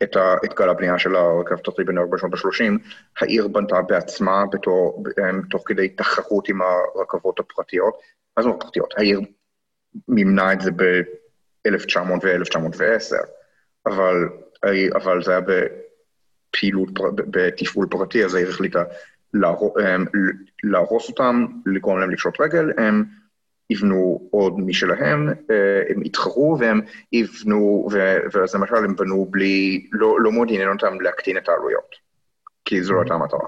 את, 0.02 0.16
ה, 0.16 0.34
את 0.44 0.54
גל 0.54 0.68
הבנייה 0.68 0.98
של 0.98 1.16
הרכב 1.16 1.56
בניו 1.86 2.02
יורק 2.02 2.14
בשנות 2.14 2.34
ה-30, 2.34 2.72
העיר 3.20 3.48
בנתה 3.48 3.82
בעצמה 3.82 4.44
בתור, 4.52 5.04
תוך 5.50 5.62
כדי 5.66 5.88
תחרות 5.88 6.48
עם 6.48 6.60
הרכבות 6.62 7.40
הפרטיות. 7.40 7.94
מה 8.36 8.42
זאת 8.42 8.48
אומרת 8.48 8.62
פרטיות? 8.62 8.94
העיר 8.96 9.20
מימנה 10.08 10.52
את 10.52 10.60
זה 10.60 10.70
ב... 10.70 10.82
1900 11.66 12.24
ו-1910, 12.24 13.16
אבל, 13.86 14.28
אבל 14.94 15.22
זה 15.22 15.30
היה 15.30 15.40
בפעילות, 15.40 16.90
בתפעול 17.14 17.86
פרטי, 17.90 18.24
אז 18.24 18.34
העיר 18.34 18.48
החליטה 18.48 18.84
להרוס 20.64 21.08
אותם, 21.08 21.46
לגרום 21.66 21.98
להם 21.98 22.10
לפשוט 22.10 22.40
רגל, 22.40 22.70
הם 22.78 23.04
יבנו 23.70 24.28
עוד 24.30 24.60
משלהם, 24.60 25.28
אה, 25.28 25.82
הם 25.88 26.02
יתחרו 26.02 26.56
והם 26.60 26.80
יבנו, 27.12 27.88
ואז 28.32 28.54
למשל 28.54 28.76
הם 28.76 28.96
בנו 28.96 29.26
בלי, 29.30 29.86
לא, 29.92 30.20
לא 30.20 30.32
מאוד 30.32 30.48
עניין 30.50 30.68
אותם 30.68 31.00
להקטין 31.00 31.36
את 31.36 31.48
העלויות, 31.48 31.94
כי 32.64 32.82
זו 32.82 32.92
לא 32.92 33.00
הייתה 33.00 33.14
המטרה. 33.14 33.46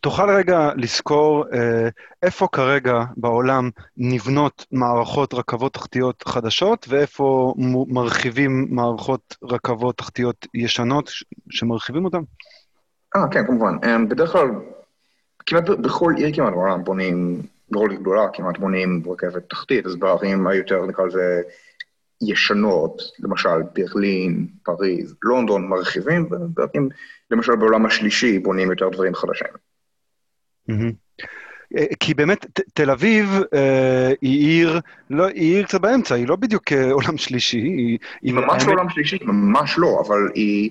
תוכל 0.00 0.30
רגע 0.30 0.70
לזכור 0.76 1.44
אה, 1.52 1.88
איפה 2.22 2.48
כרגע 2.52 3.04
בעולם 3.16 3.70
נבנות 3.96 4.66
מערכות 4.72 5.34
רכבות 5.34 5.74
תחתיות 5.74 6.24
חדשות, 6.28 6.86
ואיפה 6.88 7.54
מרחיבים 7.88 8.66
מערכות 8.70 9.36
רכבות 9.42 9.96
תחתיות 9.96 10.46
ישנות 10.54 11.10
שמרחיבים 11.50 12.04
אותן? 12.04 12.20
אה, 13.16 13.28
כן, 13.30 13.46
כמובן. 13.46 13.76
אה, 13.84 13.96
בדרך 14.08 14.32
כלל, 14.32 14.48
כמעט 15.46 15.68
בכל 15.68 16.12
עיר 16.16 16.34
כמעט 16.34 16.52
בעולם 16.52 16.84
בונים, 16.84 17.42
בכל 17.70 17.90
עיר 17.90 18.00
גדולה 18.00 18.26
כמעט 18.32 18.58
בונים 18.58 19.02
רכבת 19.06 19.50
תחתית, 19.50 19.86
אז 19.86 19.96
בערים 19.96 20.46
היותר, 20.46 20.86
נקרא 20.86 21.06
לזה, 21.06 21.42
ישנות, 22.20 23.02
למשל 23.18 23.62
ברלין, 23.74 24.46
פריז, 24.62 25.14
לונדון, 25.22 25.68
מרחיבים, 25.68 26.28
ובערים, 26.30 26.88
למשל 27.30 27.56
בעולם 27.56 27.86
השלישי, 27.86 28.38
בונים 28.38 28.70
יותר 28.70 28.88
דברים 28.88 29.14
חדשים. 29.14 29.48
אה, 31.76 31.84
כי 32.00 32.14
באמת, 32.14 32.46
תל 32.74 32.90
אביב 32.90 33.28
אה, 33.54 34.12
היא 34.20 34.48
עיר, 34.48 34.80
לא, 35.10 35.26
היא 35.26 35.56
עיר 35.56 35.66
קצת 35.66 35.80
באמצע, 35.80 36.14
היא 36.14 36.28
לא 36.28 36.36
בדיוק 36.36 36.72
אה, 36.72 36.92
עולם 36.92 37.16
שלישי. 37.16 37.58
היא, 37.58 37.98
היא 38.22 38.34
ממש 38.34 38.64
לא 38.66 38.72
עולם 38.72 38.88
שלישי, 38.90 39.18
ממש 39.22 39.74
לא, 39.78 40.02
אבל 40.06 40.28
היא, 40.34 40.70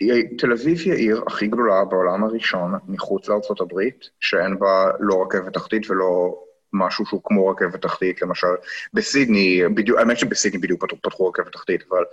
היא... 0.00 0.24
תל 0.38 0.52
אביב 0.52 0.78
היא 0.78 0.92
העיר 0.92 1.24
הכי 1.26 1.46
גדולה 1.46 1.84
בעולם 1.84 2.24
הראשון 2.24 2.72
מחוץ 2.88 3.28
לארצות 3.28 3.60
הברית, 3.60 4.08
שאין 4.20 4.58
בה 4.58 4.90
לא 5.00 5.22
רכבת 5.22 5.54
תחתית 5.54 5.90
ולא 5.90 6.40
משהו 6.72 7.06
שהוא 7.06 7.20
כמו 7.24 7.48
רכבת 7.48 7.82
תחתית, 7.82 8.22
למשל, 8.22 8.46
בסידני, 8.94 9.62
בדיוק, 9.74 9.98
האמת 9.98 10.18
שבסידני 10.18 10.60
בדיוק 10.60 10.84
פתחו 11.02 11.26
רכבת 11.28 11.52
תחתית, 11.52 11.84
אבל 11.90 12.04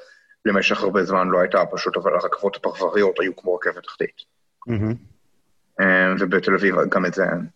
למשך 0.46 0.84
הרבה 0.84 1.04
זמן 1.04 1.28
לא 1.28 1.40
הייתה 1.40 1.66
פשוט, 1.72 1.98
אבל 1.98 2.14
הרכבות 2.14 2.56
הפרבריות 2.56 3.20
היו 3.20 3.36
כמו 3.36 3.56
רכבת 3.56 3.84
תחתית. 3.84 4.16
Mm-hmm. 4.70 5.84
ובתל 6.20 6.56
אביב 6.56 6.76
גם 6.90 7.06
את 7.06 7.14
זה 7.14 7.24
אין. 7.24 7.48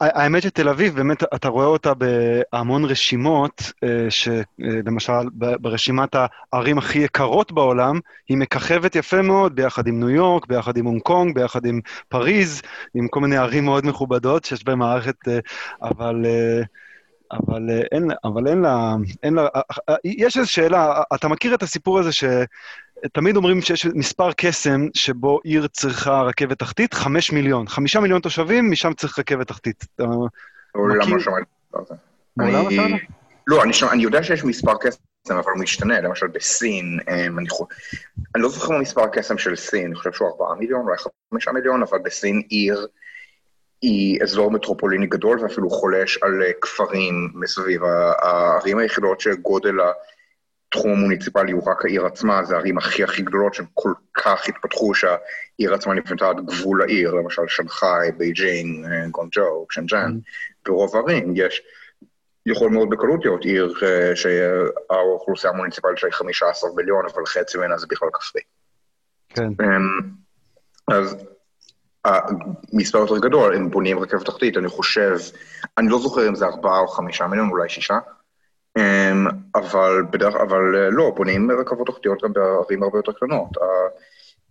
האמת 0.00 0.42
שתל 0.42 0.68
אביב, 0.68 0.94
באמת, 0.94 1.22
אתה 1.34 1.48
רואה 1.48 1.66
אותה 1.66 1.92
בהמון 1.94 2.84
רשימות, 2.84 3.72
שלמשל 4.08 5.12
ברשימת 5.36 6.16
הערים 6.52 6.78
הכי 6.78 6.98
יקרות 6.98 7.52
בעולם, 7.52 8.00
היא 8.28 8.36
מככבת 8.36 8.96
יפה 8.96 9.22
מאוד 9.22 9.54
ביחד 9.54 9.86
עם 9.86 10.00
ניו 10.00 10.10
יורק, 10.10 10.46
ביחד 10.46 10.76
עם 10.76 10.84
הונג 10.84 11.02
קונג, 11.02 11.34
ביחד 11.34 11.66
עם 11.66 11.80
פריז, 12.08 12.62
עם 12.94 13.08
כל 13.08 13.20
מיני 13.20 13.36
ערים 13.36 13.64
מאוד 13.64 13.86
מכובדות 13.86 14.44
שיש 14.44 14.64
בהן 14.64 14.78
מערכת, 14.78 15.16
אבל... 15.82 16.24
אבל 17.32 17.70
אין, 17.92 18.10
אבל 18.24 18.46
אין 18.46 18.62
לה, 18.62 18.94
אין 19.22 19.34
לה, 19.34 19.48
יש 20.04 20.36
איזו 20.36 20.52
שאלה, 20.52 21.02
אתה 21.14 21.28
מכיר 21.28 21.54
את 21.54 21.62
הסיפור 21.62 21.98
הזה 21.98 22.10
שתמיד 22.12 23.36
אומרים 23.36 23.62
שיש 23.62 23.86
מספר 23.86 24.32
קסם 24.32 24.86
שבו 24.94 25.40
עיר 25.44 25.66
צריכה 25.66 26.22
רכבת 26.22 26.58
תחתית, 26.58 26.94
חמש 26.94 27.32
מיליון. 27.32 27.68
חמישה 27.68 28.00
מיליון 28.00 28.20
תושבים, 28.20 28.70
משם 28.70 28.92
צריך 28.92 29.18
רכבת 29.18 29.48
תחתית. 29.48 29.84
מכיר? 30.74 31.14
לא 31.14 31.20
שמעתי 31.20 31.44
על 31.72 31.82
זה. 31.88 31.94
לא, 33.46 33.62
אני 33.92 34.02
יודע 34.02 34.22
שיש 34.22 34.44
מספר 34.44 34.74
קסם, 34.80 35.36
אבל 35.36 35.52
הוא 35.54 35.62
משתנה. 35.62 36.00
למשל 36.00 36.26
בסין, 36.26 36.98
אמ, 37.08 37.38
אני 37.38 38.42
לא 38.42 38.48
זוכר 38.48 38.72
מה 38.72 38.78
מספר 38.78 39.02
הקסם 39.02 39.38
של 39.38 39.56
סין, 39.56 39.86
אני 39.86 39.94
חושב 39.94 40.12
שהוא 40.12 40.28
ארבעה 40.28 40.54
מיליון, 40.54 40.80
אולי 40.80 40.96
חמישה 41.32 41.52
מיליון, 41.52 41.82
אבל 41.82 41.98
בסין 41.98 42.42
עיר... 42.48 42.86
היא 43.82 44.22
אזור 44.22 44.50
מטרופוליני 44.50 45.06
גדול 45.06 45.40
ואפילו 45.40 45.70
חולש 45.70 46.18
על 46.22 46.42
אה, 46.42 46.52
כפרים 46.60 47.30
מסביב. 47.34 47.82
הערים 47.84 48.78
היחידות 48.78 49.20
שגודל 49.20 49.74
התחום 50.68 50.90
המוניציפלי 50.90 51.52
הוא 51.52 51.70
רק 51.70 51.84
העיר 51.84 52.06
עצמה, 52.06 52.44
זה 52.44 52.54
הערים 52.54 52.78
הכי 52.78 53.04
הכי 53.04 53.22
גדולות 53.22 53.54
שהן 53.54 53.66
כל 53.74 53.92
כך 54.14 54.48
התפתחו 54.48 54.94
שהעיר 54.94 55.74
עצמה 55.74 55.94
נבנתה 55.94 56.28
עד 56.28 56.46
גבול 56.46 56.82
העיר, 56.82 57.14
למשל 57.14 57.42
שנגחאי, 57.48 58.12
בייג'ינג, 58.16 58.86
אה, 58.86 59.08
גואנגג'ו, 59.10 59.66
שנג'ן. 59.68 60.12
Mm-hmm. 60.12 60.62
ברוב 60.66 60.96
הערים 60.96 61.32
יש, 61.36 61.62
יכול 62.46 62.70
מאוד 62.70 62.90
בקלות 62.90 63.24
להיות 63.24 63.44
עיר 63.44 63.74
אה, 63.82 64.16
שהאוכלוסייה 64.16 65.52
המוניציפלית 65.52 65.98
שלה 65.98 66.10
היא 66.10 66.14
15 66.14 66.70
מיליון, 66.74 67.04
אבל 67.14 67.26
חצי 67.26 67.58
ממנה 67.58 67.78
זה 67.78 67.86
בכלל 67.90 68.08
כפרי. 68.12 68.42
כן. 69.28 69.42
אמ, 69.42 70.10
אז 70.88 71.16
המספר 72.72 72.98
יותר 72.98 73.18
גדול, 73.18 73.54
הם 73.54 73.70
בונים 73.70 73.98
רכבת 73.98 74.26
תחתית, 74.26 74.56
אני 74.56 74.68
חושב, 74.68 75.16
אני 75.78 75.88
לא 75.88 75.98
זוכר 75.98 76.28
אם 76.28 76.34
זה 76.34 76.46
ארבעה 76.46 76.80
או 76.80 76.88
חמישה 76.88 77.26
מיליון, 77.26 77.50
אולי 77.50 77.68
שישה, 77.68 77.98
אמ, 78.78 79.26
אבל 79.54 80.02
בדרך, 80.10 80.34
אבל 80.34 80.76
אה, 80.76 80.90
לא, 80.90 81.12
בונים 81.16 81.50
רכבות 81.60 81.86
תחתיות 81.86 82.22
גם 82.22 82.32
בערים 82.32 82.82
הרבה 82.82 82.98
יותר 82.98 83.12
קטנות. 83.12 83.48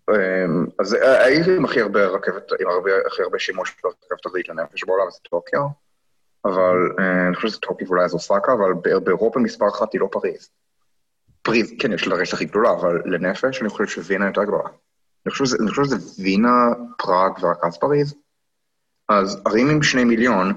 אמ, 0.09 0.65
אז 0.79 0.93
העיר 0.93 1.49
עם 1.49 1.65
הכי 1.65 1.81
הרבה 1.81 2.05
רכבת, 2.05 2.51
עם 2.59 2.67
הרבה, 2.67 2.91
הכי 3.07 3.21
הרבה 3.21 3.39
שימוש 3.39 3.75
ברכבת 3.83 4.21
תחתית 4.23 4.49
לנפש 4.49 4.83
בעולם 4.83 5.11
זה 5.11 5.19
טוקיו, 5.29 5.67
אבל 6.45 6.91
אה, 6.99 7.27
אני 7.27 7.35
חושב 7.35 7.47
שזה 7.47 7.59
טוקיו 7.59 7.87
ואולי 7.87 8.09
זה 8.09 8.13
אוסקה, 8.13 8.53
אבל 8.53 8.99
באירופה 9.03 9.39
מספר 9.39 9.67
אחת 9.67 9.93
היא 9.93 10.01
לא 10.01 10.09
פריז. 10.11 10.49
פריז, 11.41 11.73
כן, 11.79 11.93
יש 11.93 12.07
לה 12.07 12.15
רשת 12.15 12.33
הכי 12.33 12.45
גדולה, 12.45 12.71
אבל 12.71 13.01
לנפש 13.05 13.61
אני 13.61 13.69
חושב 13.69 13.85
שווינה 13.85 14.25
יותר 14.25 14.43
גדולה. 14.43 14.69
אני 15.27 15.69
חושב 15.69 15.83
שזה 15.83 16.23
וינה, 16.23 16.73
פראג 16.97 17.31
ורק 17.41 17.65
פריז. 17.79 18.15
אז 19.09 19.41
ערים 19.45 19.69
עם 19.69 19.83
שני 19.83 20.03
מיליון 20.03 20.53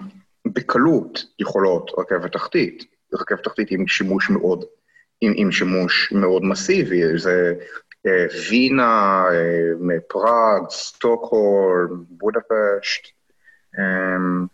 בקלות 0.46 1.24
יכולות 1.38 1.90
רכבת 1.98 2.32
תחתית. 2.32 2.84
רכבת 3.12 3.44
תחתית 3.44 3.70
עם 3.70 3.88
שימוש 3.88 4.30
מאוד, 4.30 4.64
עם, 5.20 5.32
עם 5.36 5.52
שימוש 5.52 6.12
מאוד 6.12 6.44
מסיבי, 6.44 7.18
זה 7.18 7.54
אה, 8.06 8.26
וינה, 8.50 9.24
אה, 9.32 10.00
פראג, 10.08 10.70
סטוקהולם, 10.70 12.04
בודפשט. 12.10 13.08
אה, 13.78 14.46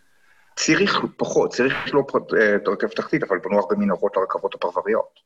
צריך 0.55 1.05
פחות, 1.17 1.53
צריך 1.53 1.93
לא 1.93 2.05
אה, 2.37 2.55
את 2.55 2.67
רכבת 2.67 2.95
תחתית, 2.95 3.23
אבל 3.23 3.37
בנו 3.37 3.59
הרבה 3.59 3.75
מנהרות 3.75 4.17
לרכבות 4.17 4.55
הפרבריות. 4.55 5.19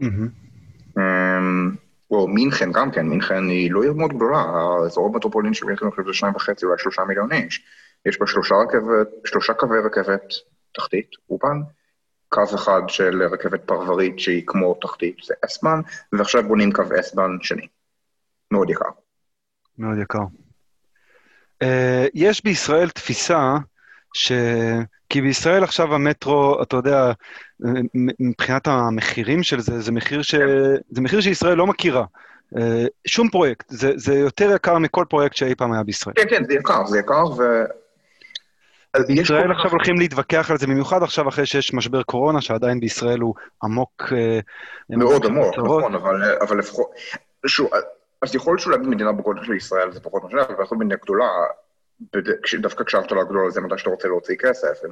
Mm-hmm. 0.00 0.98
או 2.10 2.28
מינכן 2.28 2.72
גם 2.72 2.90
כן, 2.90 3.06
מינכן 3.06 3.48
היא 3.48 3.72
לא 3.72 3.82
עיר 3.82 3.92
מאוד 3.92 4.12
גדולה, 4.12 4.38
האזור 4.38 5.06
המטרופולין 5.06 5.54
של 5.54 5.66
מינכן 5.66 5.86
אני 5.86 6.14
שניים 6.14 6.36
וחצי, 6.36 6.66
אולי 6.66 6.78
שלושה 6.78 7.04
מיליון 7.04 7.32
איש. 7.32 7.64
יש 8.06 8.18
בה 8.18 8.26
שלושה, 8.26 8.54
רכבת, 8.54 9.08
שלושה 9.24 9.54
קווי 9.54 9.78
רכבת 9.78 10.24
תחתית, 10.74 11.10
אופן, 11.30 11.60
קו 12.28 12.42
אחד 12.54 12.80
של 12.88 13.22
רכבת 13.22 13.60
פרברית 13.64 14.18
שהיא 14.18 14.42
כמו 14.46 14.74
תחתית, 14.80 15.16
זה 15.24 15.34
אסבן, 15.46 15.80
ועכשיו 16.12 16.42
בונים 16.48 16.72
קו 16.72 16.82
אסבן 17.00 17.30
שני. 17.42 17.66
מאוד 18.50 18.70
יקר. 18.70 18.88
מאוד 19.78 19.98
יקר. 19.98 20.24
Uh, 21.64 21.66
יש 22.14 22.44
בישראל 22.44 22.90
תפיסה 22.90 23.56
ש... 24.14 24.32
כי 25.08 25.20
בישראל 25.20 25.64
עכשיו 25.64 25.94
המטרו, 25.94 26.62
אתה 26.62 26.76
יודע, 26.76 27.12
מבחינת 28.20 28.66
המחירים 28.66 29.42
של 29.42 29.60
זה, 29.60 29.80
זה 29.80 29.92
מחיר, 29.92 30.22
ש... 30.22 30.34
זה 30.90 31.00
מחיר 31.00 31.20
שישראל 31.20 31.56
לא 31.56 31.66
מכירה. 31.66 32.04
אה, 32.56 32.86
שום 33.06 33.28
פרויקט, 33.28 33.66
זה, 33.68 33.92
זה 33.96 34.14
יותר 34.14 34.54
יקר 34.54 34.78
מכל 34.78 35.04
פרויקט 35.08 35.36
שאי 35.36 35.54
פעם 35.54 35.72
היה 35.72 35.82
בישראל. 35.82 36.14
כן, 36.16 36.26
כן, 36.30 36.44
זה 36.44 36.54
יקר, 36.54 36.86
זה 36.86 36.98
יקר, 36.98 37.24
ו... 37.38 37.42
בישראל 39.06 39.52
עכשיו 39.52 39.70
הולכים 39.70 39.98
להתווכח 39.98 40.50
על 40.50 40.58
זה, 40.58 40.66
במיוחד 40.66 41.02
עכשיו 41.02 41.28
אחרי 41.28 41.46
שיש 41.46 41.74
משבר 41.74 42.02
קורונה, 42.02 42.40
שעדיין 42.40 42.80
בישראל 42.80 43.20
הוא 43.20 43.34
עמוק. 43.62 44.12
אה, 44.12 44.40
מאוד 44.90 45.26
עמוק, 45.26 45.58
נכון, 45.58 45.94
אבל, 46.40 46.58
לפחות... 46.58 46.90
שוב, 47.46 47.70
אז 48.22 48.34
יכול 48.34 48.52
להיות 48.52 48.60
שאולי 48.60 48.78
במדינה 48.78 49.12
בגודל 49.12 49.44
של 49.44 49.54
ישראל 49.54 49.92
זה 49.92 50.00
פחות 50.00 50.24
משנה, 50.24 50.42
אבל 50.42 50.64
יכול 50.64 50.78
מדינה 50.78 50.96
גדולה, 51.02 51.24
דווקא 52.60 52.84
כשהאבטלה 52.84 53.24
גדולה 53.24 53.50
זה 53.50 53.60
מתי 53.60 53.78
שאתה 53.78 53.90
רוצה 53.90 54.08
להוציא 54.08 54.36
כסף, 54.36 54.82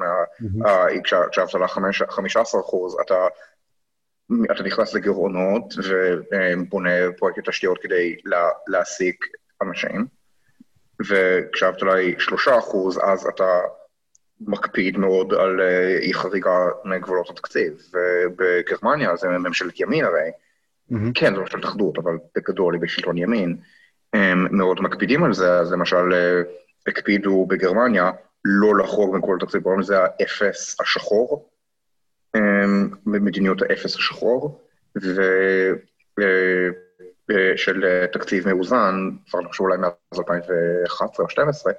כשהאבטלה 1.31 1.69
15 2.09 2.61
אחוז, 2.61 2.97
אתה, 3.07 3.27
אתה 4.53 4.63
נכנס 4.63 4.95
לגירעונות 4.95 5.75
ובונה 5.77 6.91
פרויקט 7.19 7.49
תשתיות 7.49 7.79
כדי 7.83 8.17
לה, 8.25 8.49
להעסיק 8.69 9.27
אנשים, 9.63 10.07
וכשהאבטלה 11.09 11.95
היא 11.95 12.15
3 12.19 12.49
אחוז, 12.49 13.01
אז 13.03 13.27
אתה 13.27 13.61
מקפיד 14.41 14.99
מאוד 14.99 15.35
על 15.35 15.61
אה, 15.61 15.99
אי 15.99 16.15
חריגה 16.15 16.59
מגבולות 16.85 17.31
התקציב. 17.31 17.73
ובגרמניה 17.93 19.17
זה 19.17 19.29
ממשלת 19.29 19.81
ימין 19.81 20.05
הרי, 20.05 20.31
mm-hmm. 20.93 20.97
כן, 21.15 21.35
זו 21.35 21.41
ממשלת 21.41 21.65
אחדות, 21.65 21.99
אבל 21.99 22.19
בגדול 22.37 22.75
היא 22.75 22.83
בשלטון 22.83 23.19
ימין, 23.19 23.57
הם 24.13 24.59
מאוד 24.59 24.81
מקפידים 24.81 25.25
על 25.25 25.35
זה, 25.35 25.53
אז 25.59 25.73
למשל... 25.73 26.13
אה, 26.87 26.93
הקפידו 26.93 27.47
בגרמניה 27.47 28.11
לא 28.45 28.77
לחרוג 28.77 29.17
מכל 29.17 29.37
התקציב, 29.41 29.63
קוראים 29.63 29.81
לזה 29.81 29.97
האפס 30.03 30.81
השחור, 30.81 31.51
אמ, 32.37 32.91
מדיניות 33.07 33.63
האפס 33.63 33.97
השחור, 33.97 34.61
ו... 35.03 35.21
אה, 36.21 36.69
אה, 37.31 38.07
תקציב 38.13 38.49
מאוזן, 38.49 39.11
כבר 39.31 39.41
נחשוב 39.41 39.67
אולי 39.67 39.79
מאז 39.79 40.19
2011 40.19 41.25
או 41.25 41.25
2012, 41.25 41.73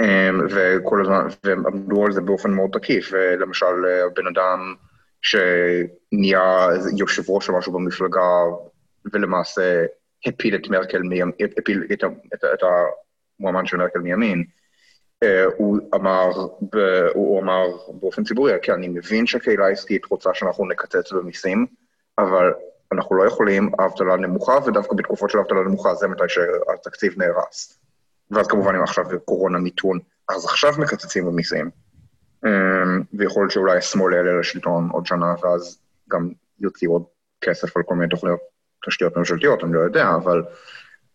אמ, 0.00 0.46
וכל 0.50 1.00
הזמן, 1.00 1.26
והם 1.44 1.66
עמדו 1.66 2.06
על 2.06 2.12
זה 2.12 2.20
באופן 2.20 2.50
מאוד 2.50 2.70
תקיף, 2.72 3.12
למשל, 3.12 3.66
הבן 4.06 4.26
אדם 4.26 4.74
שנהיה 5.22 6.68
יושב 6.96 7.30
ראש 7.30 7.48
או 7.48 7.58
משהו 7.58 7.72
במפלגה, 7.72 8.20
ולמעשה 9.12 9.84
הפיל 10.26 10.54
את 10.54 10.68
מרקל, 10.68 11.02
הפיל 11.58 11.84
את, 11.92 12.04
את, 12.34 12.44
את 12.44 12.62
מועמד 13.40 13.66
של 13.66 13.76
מרקל 13.76 13.98
מימין, 13.98 14.44
אה, 15.22 15.44
הוא 15.56 15.78
אמר, 15.94 16.30
הוא 17.14 17.40
אמר 17.42 17.66
באופן 18.00 18.24
ציבורי, 18.24 18.52
כי 18.62 18.72
אני 18.72 18.88
מבין 18.88 19.26
שהקהילה 19.26 19.66
העסקית 19.66 20.04
רוצה 20.04 20.30
שאנחנו 20.34 20.68
נקצץ 20.68 21.12
במיסים, 21.12 21.66
אבל 22.18 22.52
אנחנו 22.92 23.16
לא 23.16 23.26
יכולים, 23.26 23.70
האבטלה 23.78 24.16
נמוכה, 24.16 24.58
ודווקא 24.66 24.96
בתקופות 24.96 25.30
של 25.30 25.38
אבטלה 25.38 25.62
נמוכה 25.62 25.94
זה 25.94 26.08
מתי 26.08 26.24
שהתקציב 26.28 27.14
נהרס. 27.16 27.78
ואז 28.30 28.46
כמובן 28.46 28.74
אם 28.74 28.82
עכשיו 28.82 29.04
קורונה 29.24 29.58
מיתון, 29.58 29.98
אז 30.28 30.44
עכשיו 30.44 30.72
מקצצים 30.78 31.26
במיסים. 31.26 31.70
אה, 32.44 32.50
ויכול 33.14 33.42
להיות 33.42 33.52
שאולי 33.52 33.78
השמאל 33.78 34.14
יעלה 34.14 34.40
לשלטון 34.40 34.88
עוד 34.92 35.06
שנה, 35.06 35.34
ואז 35.42 35.78
גם 36.10 36.30
יוציא 36.60 36.88
עוד 36.88 37.04
כסף 37.40 37.76
על 37.76 37.82
כל 37.82 37.94
מיני 37.94 38.08
תוכניות 38.08 38.40
תשתיות 38.86 39.16
ממשלתיות, 39.16 39.64
אני 39.64 39.72
לא 39.72 39.80
יודע, 39.80 40.10
אבל 40.14 40.42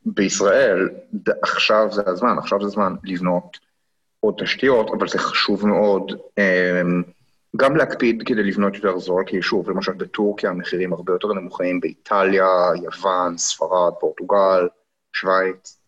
בישראל, 0.05 0.89
עכשיו 1.41 1.87
זה 1.91 2.01
הזמן, 2.05 2.35
עכשיו 2.37 2.61
זה 2.61 2.67
הזמן 2.67 2.95
לבנות 3.03 3.57
עוד 4.19 4.35
תשתיות, 4.43 4.89
אבל 4.97 5.07
זה 5.07 5.19
חשוב 5.19 5.67
מאוד 5.67 6.11
אמ, 6.37 7.03
גם 7.57 7.75
להקפיד 7.75 8.23
כדי 8.25 8.43
לבנות 8.43 8.75
יותר 8.75 8.97
זול, 8.97 9.23
כי 9.27 9.41
שוב, 9.41 9.69
למשל 9.69 9.91
בטורקיה 9.91 10.49
המחירים 10.49 10.93
הרבה 10.93 11.13
יותר 11.13 11.27
נמוכים, 11.33 11.79
באיטליה, 11.79 12.47
יוון, 12.83 13.37
ספרד, 13.37 13.93
פורטוגל, 13.99 14.67
שווייץ, 15.13 15.79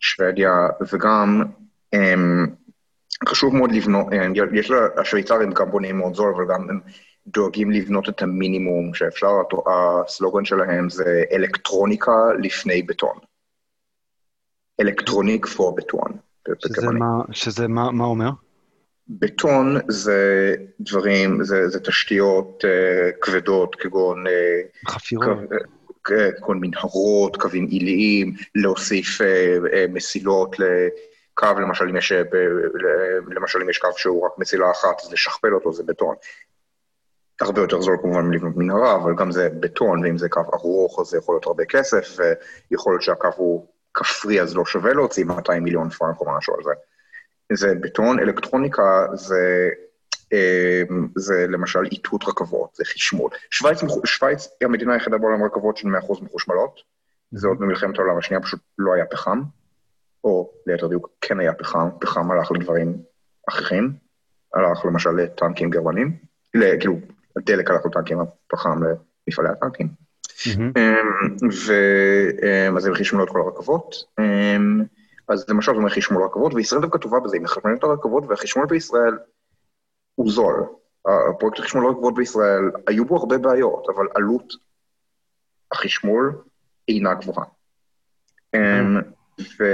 שוודיה, 0.00 0.68
וגם 0.92 1.42
אמ, 1.94 2.46
חשוב 3.28 3.54
מאוד 3.54 3.72
לבנות, 3.72 4.06
אמ, 4.12 4.32
יש 4.54 4.70
לה, 4.70 4.78
השוויצרים 4.96 5.52
גם 5.52 5.70
בונים 5.70 5.98
מאוד 5.98 6.14
זול, 6.14 6.34
אבל 6.36 6.44
גם 6.54 6.70
הם 6.70 6.80
דואגים 7.26 7.70
לבנות 7.70 8.08
את 8.08 8.22
המינימום 8.22 8.94
שאפשר, 8.94 9.28
הסלוגן 9.66 10.44
שלהם 10.44 10.90
זה 10.90 11.22
אלקטרוניקה 11.32 12.12
לפני 12.42 12.82
בטון. 12.82 13.18
אלקטרוניק 14.80 15.46
פור 15.46 15.76
בטון. 15.76 16.12
שזה 16.58 16.86
מה, 16.90 17.22
שזה 17.32 17.68
מה, 17.68 17.90
מה 17.90 18.04
אומר? 18.04 18.30
בטון 19.08 19.76
זה 19.88 20.54
דברים, 20.80 21.44
זה, 21.44 21.68
זה 21.68 21.80
תשתיות 21.80 22.64
uh, 22.64 23.16
כבדות 23.20 23.74
כגון... 23.74 24.26
Uh, 24.26 24.90
חפירות. 24.90 25.38
כל 26.40 26.56
מנהרות, 26.56 27.36
קווים 27.36 27.66
עיליים, 27.66 28.34
להוסיף 28.54 29.20
uh, 29.20 29.24
uh, 29.24 29.92
מסילות 29.92 30.56
לקו, 30.58 31.60
למשל 31.60 31.88
אם, 31.88 31.96
יש, 31.96 32.12
uh, 32.12 32.36
למשל 33.34 33.62
אם 33.62 33.70
יש 33.70 33.78
קו 33.78 33.88
שהוא 33.96 34.26
רק 34.26 34.32
מסילה 34.38 34.70
אחת, 34.70 35.00
אז 35.02 35.12
לשכפל 35.12 35.54
אותו 35.54 35.72
זה 35.72 35.82
בטון. 35.82 36.14
הרבה 37.40 37.60
יותר 37.60 37.80
זול 37.80 37.96
כמובן 38.02 38.30
לבנות 38.30 38.56
מנהרה, 38.56 38.94
אבל 38.96 39.14
גם 39.14 39.32
זה 39.32 39.48
בטון, 39.60 40.04
ואם 40.04 40.18
זה 40.18 40.28
קו 40.28 40.40
ארוך 40.54 41.00
אז 41.00 41.06
זה 41.06 41.18
יכול 41.18 41.34
להיות 41.34 41.46
הרבה 41.46 41.64
כסף, 41.64 42.16
ויכול 42.70 42.92
להיות 42.92 43.02
שהקו 43.02 43.28
הוא 43.36 43.66
כפרי 43.94 44.40
אז 44.40 44.56
לא 44.56 44.64
שווה 44.64 44.92
להוציא 44.92 45.24
200 45.24 45.64
מיליון 45.64 45.90
פרנק 45.90 46.20
או 46.20 46.36
משהו 46.36 46.54
על 46.54 46.62
זה. 46.64 46.70
זה 47.52 47.74
בטון, 47.74 48.18
אלקטרוניקה 48.18 49.06
זה, 49.14 49.68
אמ, 50.32 51.08
זה 51.16 51.46
למשל 51.48 51.84
איתות 51.92 52.24
רכבות, 52.24 52.74
זה 52.74 52.84
חשמול. 52.84 53.30
שווייץ, 53.50 53.80
שווייץ 54.04 54.48
היא 54.60 54.68
המדינה 54.68 54.92
היחידה 54.92 55.18
בעולם 55.18 55.44
רכבות 55.44 55.76
של 55.76 55.88
100% 55.88 56.22
מחושמלות, 56.22 56.80
זה 57.32 57.48
עוד 57.48 57.58
במלחמת 57.58 57.98
העולם 57.98 58.18
השנייה, 58.18 58.42
פשוט 58.42 58.60
לא 58.78 58.94
היה 58.94 59.06
פחם, 59.06 59.42
או 60.24 60.52
ליתר 60.66 60.86
דיוק 60.86 61.08
כן 61.20 61.40
היה 61.40 61.52
פחם, 61.52 61.88
פחם 62.00 62.30
הלך 62.30 62.52
לדברים 62.52 63.02
אחרים, 63.48 63.92
הלך 64.54 64.84
למשל 64.84 65.10
לטנקים 65.10 65.70
גרמנים, 65.70 66.16
כאילו 66.80 66.96
הדלק 67.36 67.70
הלך 67.70 67.86
לטנקים, 67.86 68.18
הפחם 68.20 68.80
למפעלי 68.82 69.48
הטנקים. 69.48 69.88
ואז 72.74 72.86
הם 72.86 72.94
חשמלו 72.94 73.24
את 73.24 73.28
כל 73.30 73.40
הרכבות. 73.40 73.94
אז 75.28 75.44
למשל 75.48 75.72
זה 75.72 75.78
אומר 75.78 75.90
חשמול 75.90 76.24
רכבות, 76.24 76.54
וישראל 76.54 76.80
דווקא 76.82 76.98
טובה 76.98 77.20
בזה, 77.20 77.36
היא 77.36 77.42
מחשמלת 77.42 77.78
את 77.78 77.84
הרכבות, 77.84 78.24
והחשמול 78.28 78.66
בישראל 78.66 79.18
הוא 80.14 80.30
זול. 80.30 80.66
הפרויקט 81.06 81.58
החשמול 81.58 81.86
הרכבות 81.86 82.14
בישראל, 82.14 82.70
היו 82.86 83.04
בו 83.04 83.16
הרבה 83.16 83.38
בעיות, 83.38 83.86
אבל 83.94 84.06
עלות 84.14 84.52
החשמול 85.72 86.32
אינה 86.88 87.14
גבוהה. 87.14 87.44
אמ, 88.54 89.00
ו... 89.40 89.64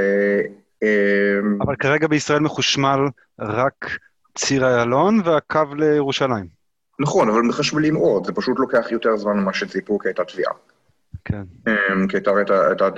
אמ, 0.82 1.58
אבל 1.62 1.76
כרגע 1.76 2.08
בישראל 2.08 2.40
מחושמל 2.40 3.00
רק 3.38 3.90
ציר 4.34 4.66
איילון 4.66 5.20
והקו 5.24 5.74
לירושלים. 5.76 6.59
נכון, 7.00 7.28
אבל 7.28 7.40
מחשמלים 7.40 7.94
עוד, 7.94 8.26
זה 8.26 8.32
פשוט 8.32 8.58
לוקח 8.58 8.86
יותר 8.90 9.16
זמן 9.16 9.36
ממה 9.36 9.52
שציפו 9.52 9.98
כי 9.98 10.08
הייתה 10.08 10.24
תביעה. 10.24 10.52
כן. 11.24 11.42
אמ, 11.68 12.08
כי 12.08 12.16
הייתה 12.16 12.30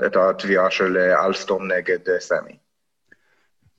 את 0.07 0.17
התביעה 0.17 0.71
של 0.71 0.97
אה, 0.97 1.27
אלסטום 1.27 1.73
נגד 1.73 2.09
אה, 2.09 2.21
סמי. 2.21 2.57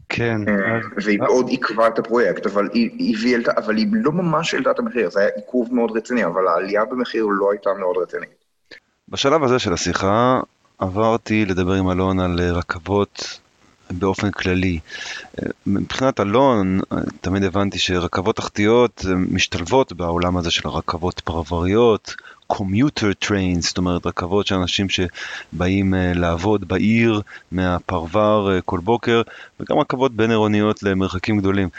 כן. 0.09 0.41
אמ, 0.49 0.79
והיא 1.03 1.19
מאוד 1.19 1.47
עיכבה 1.47 1.87
את 1.87 1.99
הפרויקט, 1.99 2.45
אבל 2.45 2.69
היא 2.73 3.37
אבל 3.57 3.77
היא 3.77 3.87
לא 3.91 4.11
ממש 4.11 4.53
העלתה 4.53 4.71
את 4.71 4.79
המחיר, 4.79 5.09
זה 5.09 5.19
היה 5.19 5.29
עיכוב 5.35 5.73
מאוד 5.73 5.97
רציני, 5.97 6.25
אבל 6.25 6.47
העלייה 6.47 6.85
במחיר 6.85 7.25
לא 7.29 7.51
הייתה 7.51 7.69
מאוד 7.79 7.97
רצינית. 7.97 8.43
בשלב 9.09 9.43
הזה 9.43 9.59
של 9.59 9.73
השיחה 9.73 10.39
עברתי 10.79 11.45
לדבר 11.45 11.73
עם 11.73 11.89
אלון 11.89 12.19
על 12.19 12.39
אה, 12.39 12.51
רכבות 12.51 13.39
באופן 13.99 14.31
כללי. 14.31 14.79
מבחינת 15.67 16.19
אלון, 16.19 16.79
תמיד 17.21 17.43
הבנתי 17.43 17.79
שרכבות 17.79 18.35
תחתיות 18.35 19.05
משתלבות 19.15 19.93
בעולם 19.93 20.37
הזה 20.37 20.51
של 20.51 20.67
הרכבות 20.67 21.19
פרבריות, 21.19 22.15
commuter 22.47 23.13
trains, 23.13 23.67
זאת 23.67 23.77
אומרת 23.77 24.05
רכבות 24.05 24.47
של 24.47 24.55
אנשים 24.55 24.87
שבאים 24.89 25.93
uh, 25.93 26.17
לעבוד 26.17 26.67
בעיר 26.67 27.21
מהפרבר 27.51 28.57
uh, 28.57 28.61
כל 28.61 28.79
בוקר, 28.79 29.21
וגם 29.59 29.79
רכבות 29.79 30.15
בין 30.15 30.29
עירוניות 30.29 30.83
למרחקים 30.83 31.37
גדולים. 31.37 31.69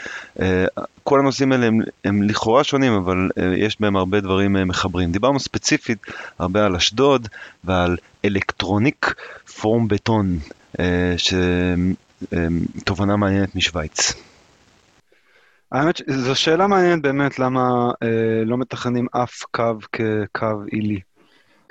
כל 1.03 1.19
הנושאים 1.19 1.51
האלה 1.51 1.65
הם, 1.65 1.79
הם 2.05 2.23
לכאורה 2.23 2.63
שונים, 2.63 2.93
אבל 2.93 3.29
יש 3.57 3.77
בהם 3.79 3.95
הרבה 3.95 4.21
דברים 4.21 4.67
מחברים. 4.67 5.11
דיברנו 5.11 5.39
ספציפית 5.39 5.97
הרבה 6.39 6.65
על 6.65 6.75
אשדוד 6.75 7.27
ועל 7.63 7.97
אלקטרוניק 8.25 9.13
פורם 9.55 9.87
בטון, 9.87 10.39
uh, 10.73 10.79
שתובנה 12.23 13.15
מעניינת 13.15 13.55
משוויץ. 13.55 14.13
האמת 15.71 15.97
שזו 15.97 16.35
שאלה 16.35 16.67
מעניינת 16.67 17.01
באמת, 17.01 17.39
למה 17.39 17.91
אה, 18.03 18.43
לא 18.45 18.57
מתכננים 18.57 19.07
אף 19.11 19.43
קו 19.51 19.77
כקו 19.91 20.61
עילי. 20.71 20.99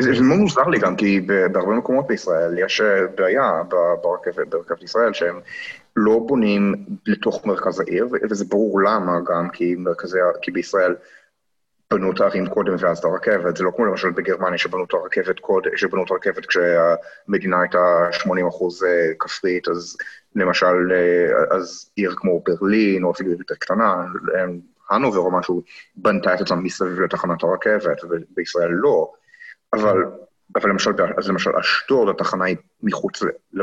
זה 0.01 0.23
מאוד 0.23 0.39
מוזר 0.39 0.69
לי 0.69 0.79
גם, 0.79 0.97
כי 0.97 1.21
בהרבה 1.21 1.73
מקומות 1.73 2.07
בישראל 2.07 2.59
יש 2.59 2.81
אה, 2.81 3.07
בעיה 3.17 3.63
ברכבת, 4.03 4.49
ברכבת 4.49 4.83
ישראל, 4.83 5.13
שהם 5.13 5.41
לא 5.97 6.21
בונים 6.27 6.75
לתוך 7.07 7.47
מרכז 7.47 7.81
העיר, 7.81 8.09
וזה 8.31 8.45
ברור 8.45 8.81
למה 8.81 9.13
גם, 9.27 9.49
כי, 9.49 9.75
מרכזי, 9.79 10.19
כי 10.43 10.51
בישראל 10.51 10.95
בנו 11.95 12.13
את 12.13 12.21
הערים 12.21 12.47
קודם 12.47 12.75
ואז 12.79 12.99
את 12.99 13.05
הרכבת, 13.05 13.57
זה 13.57 13.65
לא 13.65 13.71
כמו 13.77 13.85
למשל 13.85 14.11
בגרמניה 14.11 14.59
שבנו 14.59 14.85
את 14.85 14.95
הרכבת 14.95 15.41
קודם, 15.41 15.77
שבנו 15.77 16.05
את 16.05 16.11
הרכבת 16.11 16.47
כשהמדינה 16.47 17.61
הייתה 17.61 18.09
80 18.13 18.47
אחוז 18.47 18.85
אה, 18.85 19.15
כפרית, 19.19 19.69
אז 19.69 19.97
למשל, 20.37 20.93
אה, 20.93 21.57
אז 21.57 21.91
עיר 21.97 22.15
כמו 22.17 22.43
ברלין, 22.47 23.05
או 23.05 23.11
אפילו 23.11 23.31
יותר 23.31 23.55
קטנה, 23.55 24.05
הנובר 24.91 25.19
או 25.19 25.31
משהו, 25.31 25.63
בנתה 25.97 26.35
את 26.35 26.41
עצמה 26.41 26.57
מסביב 26.57 27.01
לתחנת 27.01 27.43
הרכבת, 27.43 28.05
ובישראל 28.05 28.71
לא. 28.71 29.13
אבל, 29.73 29.97
אבל 30.57 30.71
למשל, 30.71 30.91
אז 31.19 31.29
למשל 31.29 31.51
אשדוד, 31.61 32.09
התחנה 32.09 32.45
היא 32.45 32.57
מחוץ, 32.83 33.23
ל, 33.53 33.63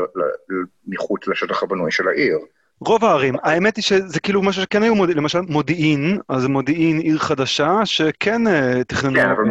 מחוץ 0.86 1.28
לשטח 1.28 1.62
הבנוי 1.62 1.90
של 1.90 2.08
העיר. 2.08 2.38
רוב 2.86 3.04
הערים, 3.04 3.34
האמת 3.42 3.76
היא 3.76 3.82
שזה 3.82 4.20
כאילו 4.20 4.42
משהו 4.42 4.62
שכן 4.62 4.82
היו, 4.82 4.94
מודיעין, 4.94 5.18
למשל 5.18 5.40
מודיעין, 5.40 6.18
אז 6.28 6.46
מודיעין 6.46 6.98
עיר 6.98 7.18
חדשה, 7.18 7.80
שכן 7.84 8.46
אה, 8.46 8.84
תכננו... 8.84 9.14
כן, 9.14 9.30
אבל 9.30 9.44